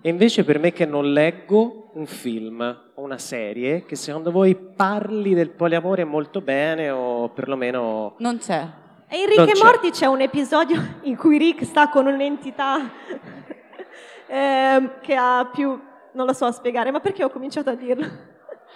E 0.00 0.08
invece 0.08 0.44
per 0.44 0.60
me 0.60 0.72
che 0.72 0.86
non 0.86 1.12
leggo 1.12 1.90
un 1.94 2.06
film 2.06 2.60
o 2.94 3.02
una 3.02 3.18
serie 3.18 3.84
che 3.84 3.96
secondo 3.96 4.30
voi 4.30 4.54
parli 4.54 5.34
del 5.34 5.50
poliamore 5.50 6.04
molto 6.04 6.40
bene 6.40 6.88
o 6.90 7.30
perlomeno... 7.30 8.14
Non 8.18 8.38
c'è. 8.38 8.64
E 9.08 9.18
in 9.18 9.26
Rick 9.26 9.48
e 9.48 9.52
c'è. 9.52 9.64
Morty 9.64 9.90
c'è 9.90 10.06
un 10.06 10.20
episodio 10.20 10.80
in 11.02 11.16
cui 11.16 11.36
Rick 11.36 11.64
sta 11.64 11.88
con 11.88 12.06
un'entità 12.06 12.78
ehm, 14.28 15.00
che 15.00 15.16
ha 15.16 15.48
più... 15.52 15.76
non 16.12 16.26
lo 16.26 16.32
so 16.32 16.44
a 16.44 16.52
spiegare, 16.52 16.92
ma 16.92 17.00
perché 17.00 17.24
ho 17.24 17.30
cominciato 17.30 17.70
a 17.70 17.74
dirlo? 17.74 18.06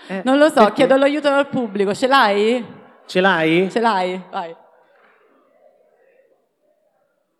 Eh, 0.08 0.22
Non 0.24 0.38
lo 0.38 0.48
so, 0.48 0.54
perché? 0.54 0.72
chiedo 0.72 0.96
l'aiuto 0.96 1.28
al 1.28 1.46
pubblico. 1.48 1.94
Ce 1.94 2.08
l'hai? 2.08 2.64
Ce 3.06 3.20
l'hai? 3.20 3.70
Ce 3.70 3.78
l'hai? 3.78 4.20
Vai. 4.28 4.56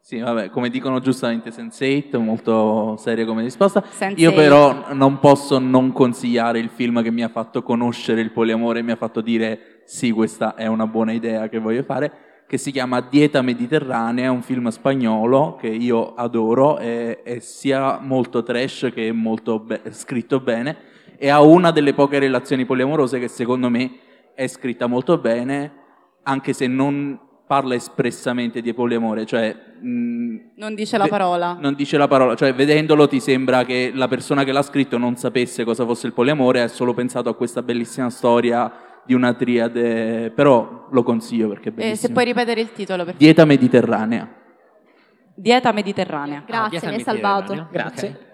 Sì, 0.04 0.18
vabbè, 0.18 0.50
come 0.50 0.68
dicono 0.68 0.98
giustamente 0.98 1.50
Sense8, 1.50 2.18
molto 2.18 2.96
seria 2.96 3.24
come 3.24 3.42
risposta. 3.42 3.84
Sense8. 3.84 4.18
Io 4.18 4.32
però 4.34 4.92
non 4.92 5.20
posso 5.20 5.60
non 5.60 5.92
consigliare 5.92 6.58
il 6.58 6.70
film 6.70 7.04
che 7.04 7.12
mi 7.12 7.22
ha 7.22 7.28
fatto 7.28 7.62
conoscere 7.62 8.20
il 8.20 8.32
poliamore 8.32 8.80
e 8.80 8.82
mi 8.82 8.90
ha 8.90 8.96
fatto 8.96 9.20
dire 9.20 9.82
sì, 9.84 10.10
questa 10.10 10.56
è 10.56 10.66
una 10.66 10.88
buona 10.88 11.12
idea 11.12 11.48
che 11.48 11.60
voglio 11.60 11.84
fare, 11.84 12.42
che 12.48 12.58
si 12.58 12.72
chiama 12.72 13.00
Dieta 13.00 13.42
Mediterranea, 13.42 14.24
è 14.24 14.28
un 14.28 14.42
film 14.42 14.70
spagnolo 14.70 15.54
che 15.54 15.68
io 15.68 16.14
adoro, 16.14 16.78
è, 16.78 17.22
è 17.22 17.38
sia 17.38 18.00
molto 18.00 18.42
trash 18.42 18.90
che 18.92 19.12
molto 19.12 19.60
be- 19.60 19.82
scritto 19.90 20.40
bene 20.40 20.76
e 21.16 21.28
ha 21.28 21.40
una 21.40 21.70
delle 21.70 21.94
poche 21.94 22.18
relazioni 22.18 22.66
poliamorose 22.66 23.20
che 23.20 23.28
secondo 23.28 23.70
me 23.70 23.98
è 24.34 24.48
scritta 24.48 24.88
molto 24.88 25.18
bene, 25.18 25.72
anche 26.24 26.52
se 26.52 26.66
non 26.66 27.30
parla 27.52 27.74
espressamente 27.74 28.62
di 28.62 28.72
poliamore, 28.72 29.26
cioè 29.26 29.54
mh, 29.78 30.36
Non 30.56 30.74
dice 30.74 30.96
la 30.96 31.04
Ve- 31.04 31.10
parola. 31.10 31.58
non 31.60 31.74
dice 31.74 31.98
la 31.98 32.08
parola, 32.08 32.34
cioè 32.34 32.54
vedendolo 32.54 33.06
ti 33.06 33.20
sembra 33.20 33.64
che 33.66 33.90
la 33.94 34.08
persona 34.08 34.42
che 34.42 34.52
l'ha 34.52 34.62
scritto 34.62 34.96
non 34.96 35.16
sapesse 35.16 35.62
cosa 35.62 35.84
fosse 35.84 36.06
il 36.06 36.14
poliamore, 36.14 36.62
ha 36.62 36.68
solo 36.68 36.94
pensato 36.94 37.28
a 37.28 37.34
questa 37.34 37.60
bellissima 37.62 38.08
storia 38.08 38.72
di 39.04 39.12
una 39.12 39.34
triade, 39.34 40.30
però 40.30 40.86
lo 40.90 41.02
consiglio 41.02 41.48
perché 41.48 41.68
è 41.68 41.72
bellissimo. 41.72 41.94
Eh, 41.94 42.06
se 42.06 42.10
puoi 42.12 42.24
ripetere 42.24 42.62
il 42.62 42.72
titolo, 42.72 43.04
per 43.04 43.16
Dieta 43.16 43.44
mediterranea. 43.44 44.26
Dieta 45.34 45.72
mediterranea. 45.72 46.42
Grazie, 46.46 46.64
Ah, 46.66 46.68
dieta 46.70 46.88
mi 46.88 46.94
hai 46.94 47.00
salvato. 47.02 47.68
Grazie. 47.70 48.08
Ok. 48.08 48.30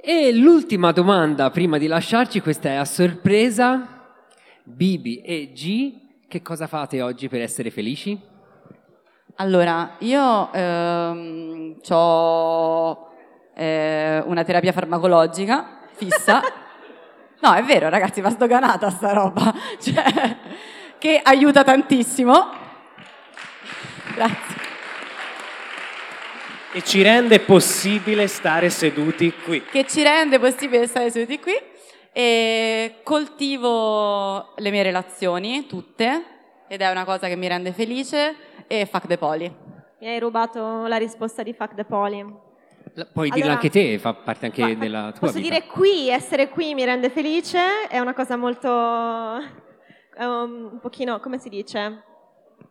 E 0.00 0.32
l'ultima 0.32 0.92
domanda 0.92 1.50
prima 1.50 1.78
di 1.78 1.88
lasciarci, 1.88 2.40
questa 2.40 2.68
è 2.68 2.74
a 2.74 2.84
sorpresa. 2.84 4.12
Bibi 4.62 5.20
e 5.22 5.50
G, 5.52 5.92
che 6.28 6.42
cosa 6.42 6.66
fate 6.66 7.00
oggi 7.00 7.26
per 7.28 7.40
essere 7.40 7.70
felici? 7.70 8.20
Allora, 9.36 9.96
io 10.00 10.52
ehm, 10.52 11.76
ho 11.88 13.06
una 13.56 14.44
terapia 14.44 14.72
farmacologica 14.72 15.86
fissa. 15.94 16.42
No, 17.40 17.54
è 17.54 17.62
vero, 17.62 17.88
ragazzi, 17.88 18.20
va 18.20 18.30
sdoganata 18.30 18.90
sta 18.90 19.12
roba. 19.12 19.54
Cioè, 19.78 20.36
che 20.98 21.20
aiuta 21.22 21.62
tantissimo. 21.62 22.50
Grazie. 24.12 24.56
E 26.72 26.82
ci 26.82 27.00
rende 27.00 27.38
possibile 27.38 28.26
stare 28.26 28.70
seduti 28.70 29.32
qui. 29.32 29.62
Che 29.62 29.86
ci 29.86 30.02
rende 30.02 30.40
possibile 30.40 30.88
stare 30.88 31.12
seduti 31.12 31.38
qui. 31.38 31.54
E 32.12 32.96
coltivo 33.04 34.54
le 34.56 34.70
mie 34.70 34.82
relazioni, 34.82 35.66
tutte, 35.66 36.24
ed 36.68 36.80
è 36.80 36.90
una 36.90 37.04
cosa 37.04 37.28
che 37.28 37.36
mi 37.36 37.46
rende 37.48 37.72
felice. 37.72 38.34
E 38.66 38.86
fuck 38.86 39.06
the 39.06 39.16
poli. 39.18 39.54
Mi 40.00 40.06
hai 40.08 40.18
rubato 40.20 40.86
la 40.86 40.96
risposta 40.96 41.42
di 41.42 41.52
Fuck 41.52 41.74
the 41.74 41.84
Poli. 41.84 42.24
La- 42.94 43.06
Puoi 43.12 43.28
dirla 43.30 43.44
Allora- 43.46 43.52
anche 43.60 43.70
te, 43.70 43.98
fa 43.98 44.14
parte 44.14 44.46
anche 44.46 44.62
Ma- 44.62 44.74
della 44.74 45.10
tua 45.10 45.26
Posso 45.28 45.38
vita. 45.40 45.48
dire 45.48 45.66
qui, 45.66 46.08
essere 46.08 46.48
qui 46.48 46.74
mi 46.74 46.84
rende 46.84 47.10
felice, 47.10 47.88
è 47.88 47.98
una 47.98 48.14
cosa 48.14 48.36
molto... 48.36 48.68
è 50.14 50.24
un 50.24 50.78
pochino, 50.80 51.18
come 51.20 51.38
si 51.38 51.48
dice? 51.48 52.02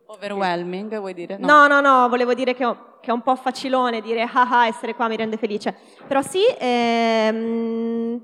Overwhelming, 0.06 0.98
vuoi 1.00 1.14
dire? 1.14 1.38
No, 1.38 1.68
no, 1.68 1.82
no, 1.82 2.08
volevo 2.08 2.34
dire 2.34 2.54
che, 2.54 2.64
ho- 2.66 3.00
che 3.02 3.10
è 3.10 3.14
un 3.14 3.22
po' 3.22 3.36
facilone 3.36 4.00
dire 4.02 4.22
ah 4.22 4.48
ah, 4.50 4.68
essere 4.68 4.96
qua 4.96 5.08
mi 5.10 5.18
rende 5.18 5.36
felice. 5.38 5.76
Però 6.08 6.22
sì, 6.22 6.42
ehm, 6.58 8.22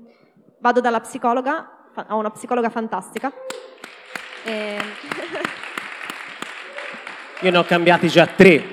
vado 0.58 0.80
dalla 0.80 1.00
psicologa, 1.00 1.68
ho 2.08 2.16
una 2.16 2.30
psicologa 2.30 2.70
fantastica. 2.70 3.32
Ehm, 4.44 4.82
Io 7.40 7.50
ne 7.50 7.58
ho 7.58 7.64
cambiati 7.64 8.08
già 8.08 8.26
tre. 8.26 8.68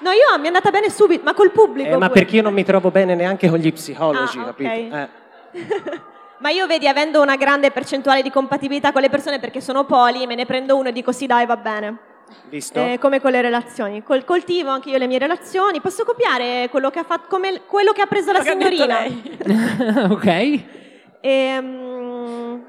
no, 0.00 0.10
io 0.10 0.38
mi 0.38 0.44
è 0.44 0.46
andata 0.46 0.70
bene 0.70 0.88
subito, 0.88 1.22
ma 1.24 1.34
col 1.34 1.50
pubblico. 1.50 1.90
Eh, 1.90 1.96
ma 1.98 2.08
pure. 2.08 2.20
perché 2.20 2.36
io 2.36 2.42
non 2.42 2.54
mi 2.54 2.64
trovo 2.64 2.90
bene 2.90 3.14
neanche 3.14 3.48
con 3.50 3.58
gli 3.58 3.70
psicologi, 3.72 4.38
Ah, 4.38 4.44
capito? 4.44 4.70
ok. 4.70 4.76
Eh. 4.76 5.08
Ma 6.42 6.50
io 6.50 6.66
vedi, 6.66 6.88
avendo 6.88 7.20
una 7.22 7.36
grande 7.36 7.70
percentuale 7.70 8.20
di 8.20 8.28
compatibilità 8.30 8.90
con 8.90 9.00
le 9.00 9.08
persone 9.10 9.38
perché 9.38 9.60
sono 9.60 9.84
poli, 9.84 10.26
me 10.26 10.34
ne 10.34 10.44
prendo 10.44 10.76
uno 10.76 10.88
e 10.88 10.92
dico 10.92 11.12
sì 11.12 11.26
dai 11.26 11.46
va 11.46 11.56
bene. 11.56 11.96
Visto? 12.48 12.78
Eh, 12.78 12.98
come 13.00 13.20
con 13.20 13.30
le 13.30 13.40
relazioni. 13.40 14.02
Col 14.02 14.24
coltivo 14.24 14.70
anche 14.70 14.90
io 14.90 14.98
le 14.98 15.06
mie 15.06 15.18
relazioni. 15.18 15.80
Posso 15.80 16.04
copiare 16.04 16.68
quello 16.70 16.90
che 16.90 16.98
ha, 16.98 17.04
fatto, 17.04 17.26
come 17.28 17.62
quello 17.66 17.92
che 17.92 18.02
ha 18.02 18.06
preso 18.06 18.32
la 18.32 18.42
signorina? 18.42 18.98
ok. 20.10 20.62
Ehm, 21.20 22.64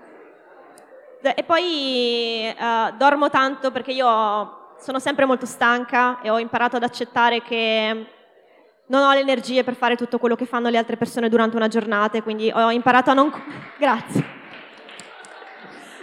d- 1.22 1.34
E, 1.36 1.44
poi 1.44 2.48
eh, 2.48 2.94
dormo 2.98 3.30
tanto 3.30 3.72
perché 3.72 3.92
io 3.92 4.76
sono 4.80 5.00
sempre 5.00 5.26
molto 5.26 5.46
stanca 5.46 6.22
e 6.22 6.30
ho 6.30 6.40
imparato 6.40 6.76
ad 6.76 6.84
accettare 6.84 7.42
che 7.42 8.06
non 8.88 9.02
ho 9.02 9.14
le 9.14 9.22
energie 9.22 9.64
per 9.64 9.76
fare 9.76 9.96
tutto 9.96 10.20
quello 10.20 10.36
che 10.36 10.46
fanno 10.46 10.70
le 10.70 10.78
altre 10.78 10.98
persone 10.98 11.30
durante 11.30 11.56
una 11.56 11.68
giornata, 11.68 12.18
e 12.18 12.22
quindi 12.22 12.52
ho 12.54 12.70
imparato 12.70 13.10
a 13.12 13.14
non... 13.14 13.32
Grazie. 13.78 14.33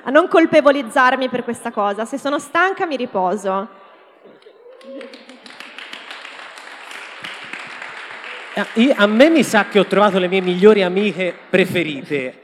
A 0.05 0.11
non 0.11 0.29
colpevolizzarmi 0.29 1.29
per 1.29 1.45
questa 1.45 1.71
cosa. 1.71 2.05
Se 2.05 2.19
sono 2.19 2.39
stanca 2.39 2.87
mi 2.87 2.97
riposo. 2.97 3.69
Ah, 8.55 8.67
io- 8.75 8.95
a 8.97 9.07
me 9.07 9.29
mi 9.31 9.43
sa 9.43 9.67
che 9.67 9.79
ho 9.79 9.87
trovato 9.87 10.19
le 10.19 10.29
mie 10.29 10.41
migliori 10.41 10.83
amiche 10.83 11.35
preferite. 11.49 12.41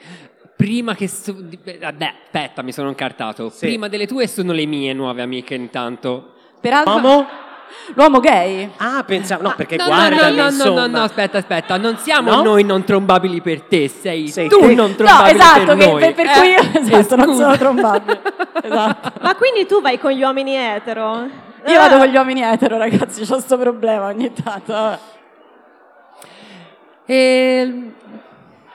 Prima 0.56 0.94
che... 0.94 1.08
su- 1.08 1.46
di- 1.48 1.58
Vabbè, 1.80 2.14
aspetta, 2.24 2.62
mi 2.62 2.72
sono 2.72 2.88
incartato. 2.88 3.50
Sì. 3.50 3.66
Prima 3.66 3.88
delle 3.88 4.06
tue 4.06 4.26
sono 4.26 4.52
le 4.52 4.66
mie 4.66 4.92
nuove 4.92 5.22
amiche 5.22 5.54
intanto. 5.54 6.34
Peraltro, 6.60 6.92
Uomo? 6.94 7.26
L'uomo 7.94 8.20
gay. 8.20 8.70
Ah, 8.76 9.02
pensavo... 9.06 9.42
No, 9.42 9.54
perché 9.56 9.76
no, 9.76 9.84
guarda, 9.86 10.28
no, 10.30 10.34
no, 10.34 10.42
no, 10.42 10.48
insomma. 10.48 10.86
no, 10.86 10.98
no, 10.98 11.02
aspetta, 11.04 11.38
aspetta, 11.38 11.76
non 11.76 11.96
siamo 11.98 12.30
No? 12.36 12.42
noi 12.42 12.64
non 12.64 12.84
trombabili 12.84 13.40
per 13.40 13.62
te, 13.62 13.88
sei, 13.88 14.28
Sei 14.28 14.48
tu 14.48 14.58
te. 14.60 14.74
non 14.74 14.90
No, 14.90 14.94
trombabile 14.96 15.34
esatto, 15.38 15.64
per 15.64 15.76
che 15.76 15.86
noi. 15.86 16.00
per, 16.00 16.14
per 16.14 16.26
Eh, 16.26 16.30
cui 16.38 16.48
io 16.90 16.98
esatto, 16.98 17.16
non 17.16 17.34
sono 17.36 17.56
trombabile. 17.56 18.20
esatto. 18.62 19.12
Ma 19.20 19.34
quindi 19.34 19.66
tu 19.66 19.80
vai 19.80 19.98
con 19.98 20.10
gli 20.10 20.22
uomini 20.22 20.54
etero? 20.56 21.28
Io 21.66 21.78
vado 21.78 21.98
con 21.98 22.06
gli 22.06 22.14
uomini 22.16 22.42
etero, 22.42 22.78
ragazzi, 22.78 23.22
ho 23.22 23.26
questo 23.26 23.58
problema 23.58 24.06
ogni 24.06 24.32
tanto. 24.32 24.98
E... 27.06 27.90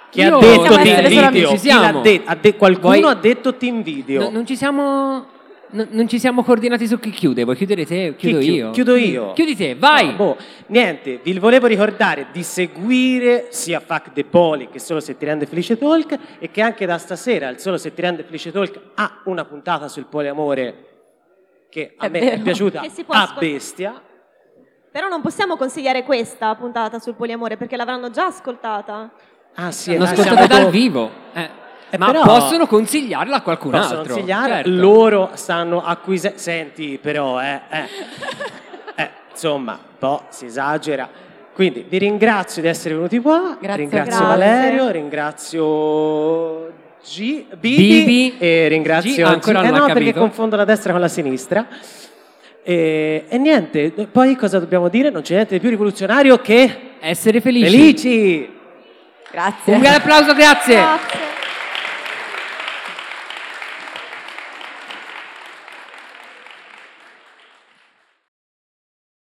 Chi 0.09 0.19
io- 0.21 0.37
ha 0.37 0.39
detto 0.41 0.75
Chi 0.77 1.41
l'ha 1.41 1.57
siamo. 1.57 2.01
de- 2.01 2.21
ha 2.25 2.35
de- 2.35 2.55
qualcuno 2.57 2.97
Vuoi- 2.99 3.11
ha 3.11 3.13
detto 3.15 3.55
team 3.55 3.81
video. 3.81 4.23
No, 4.23 4.29
non 4.29 4.45
ci 4.45 4.57
siamo... 4.57 5.25
no- 5.71 5.87
non 5.89 6.07
ci 6.07 6.19
siamo 6.19 6.43
coordinati 6.43 6.87
su 6.87 6.99
chi 6.99 7.09
chiude, 7.09 7.43
vuoi 7.43 7.55
chiudere 7.55 7.85
te? 7.85 8.13
Chi 8.15 8.27
Chiudo 8.27 8.39
chiu- 8.39 8.53
io. 8.55 8.69
Chiudo 8.71 8.95
io. 8.95 9.33
Chiudi 9.33 9.55
te, 9.55 9.75
vai! 9.75 10.07
No, 10.11 10.15
boh, 10.15 10.37
niente, 10.67 11.19
vi 11.23 11.37
volevo 11.39 11.67
ricordare 11.67 12.27
di 12.31 12.43
seguire 12.43 13.47
sia 13.49 13.79
Fac 13.79 14.11
De 14.13 14.23
Poli 14.25 14.69
che 14.69 14.79
Solo 14.79 14.99
se 14.99 15.17
ti 15.17 15.25
rende 15.25 15.45
felice 15.45 15.77
talk 15.77 16.17
e 16.39 16.49
che 16.51 16.61
anche 16.61 16.85
da 16.85 16.97
stasera 16.97 17.49
il 17.49 17.59
Solo 17.59 17.77
se 17.77 17.93
ti 17.93 18.01
rende 18.01 18.23
felice 18.23 18.51
talk 18.51 18.79
ha 18.95 19.21
una 19.25 19.45
puntata 19.45 19.87
sul 19.87 20.05
poliamore 20.05 20.85
che 21.69 21.93
a 21.97 22.05
È 22.05 22.09
me 22.09 22.19
è 22.19 22.29
vero. 22.31 22.41
piaciuta 22.43 22.83
si 22.89 23.03
può 23.03 23.13
a 23.15 23.21
ascoltare. 23.23 23.47
bestia. 23.51 24.01
Però 24.91 25.07
non 25.07 25.21
possiamo 25.21 25.55
consigliare 25.55 26.03
questa 26.03 26.53
puntata 26.55 26.99
sul 26.99 27.15
poliamore 27.15 27.55
perché 27.55 27.77
l'avranno 27.77 28.09
già 28.09 28.25
ascoltata. 28.25 29.09
Ah 29.55 29.71
sì, 29.71 29.91
L'hanno 29.91 30.03
ma 30.03 30.09
ascoltata 30.11 30.47
dal 30.47 30.69
vivo. 30.69 31.09
eh. 31.33 31.49
Eh, 31.93 31.97
Ma 31.97 32.05
però- 32.07 32.21
possono 32.23 32.67
consigliarla 32.67 33.35
a 33.35 33.41
qualcun 33.41 33.71
Possono 33.71 33.99
altro. 33.99 34.13
consigliare, 34.13 34.53
certo. 34.53 34.69
loro 34.71 35.31
stanno 35.33 35.83
acquisendo. 35.83 36.37
Senti, 36.37 36.97
però, 37.01 37.41
eh, 37.41 37.59
eh, 37.69 37.83
eh, 38.95 39.09
insomma, 39.31 39.73
un 39.73 39.97
po' 39.99 40.23
si 40.29 40.45
esagera. 40.45 41.07
Quindi 41.53 41.85
vi 41.87 41.97
ringrazio 41.97 42.61
di 42.61 42.69
essere 42.69 42.95
venuti 42.95 43.19
qua. 43.19 43.57
Grazie, 43.59 43.81
ringrazio 43.81 44.25
grazie. 44.25 44.25
Valerio, 44.25 44.89
ringrazio 44.89 46.67
G, 47.03 47.45
Bibi, 47.59 48.03
Bibi. 48.05 48.35
e 48.39 48.67
ringrazio 48.69 49.25
G 49.25 49.27
ancora 49.27 49.61
G- 49.61 49.65
eh 49.65 49.69
no, 49.71 49.85
perché 49.87 50.13
confondo 50.13 50.55
la 50.55 50.63
destra 50.65 50.93
con 50.93 51.01
la 51.01 51.07
sinistra. 51.09 51.67
E, 52.63 53.25
e 53.27 53.37
niente, 53.37 53.91
poi 54.09 54.35
cosa 54.37 54.59
dobbiamo 54.59 54.87
dire? 54.87 55.09
Non 55.09 55.23
c'è 55.23 55.33
niente 55.33 55.55
di 55.55 55.59
più 55.59 55.69
rivoluzionario 55.69 56.39
che 56.39 56.91
Essere 57.01 57.41
felici. 57.41 57.69
felici! 57.69 58.59
Grazie. 59.31 59.73
Un 59.73 59.79
grande 59.81 59.97
applauso, 59.99 60.33
grazie. 60.33 60.75
Grazie. 60.75 61.19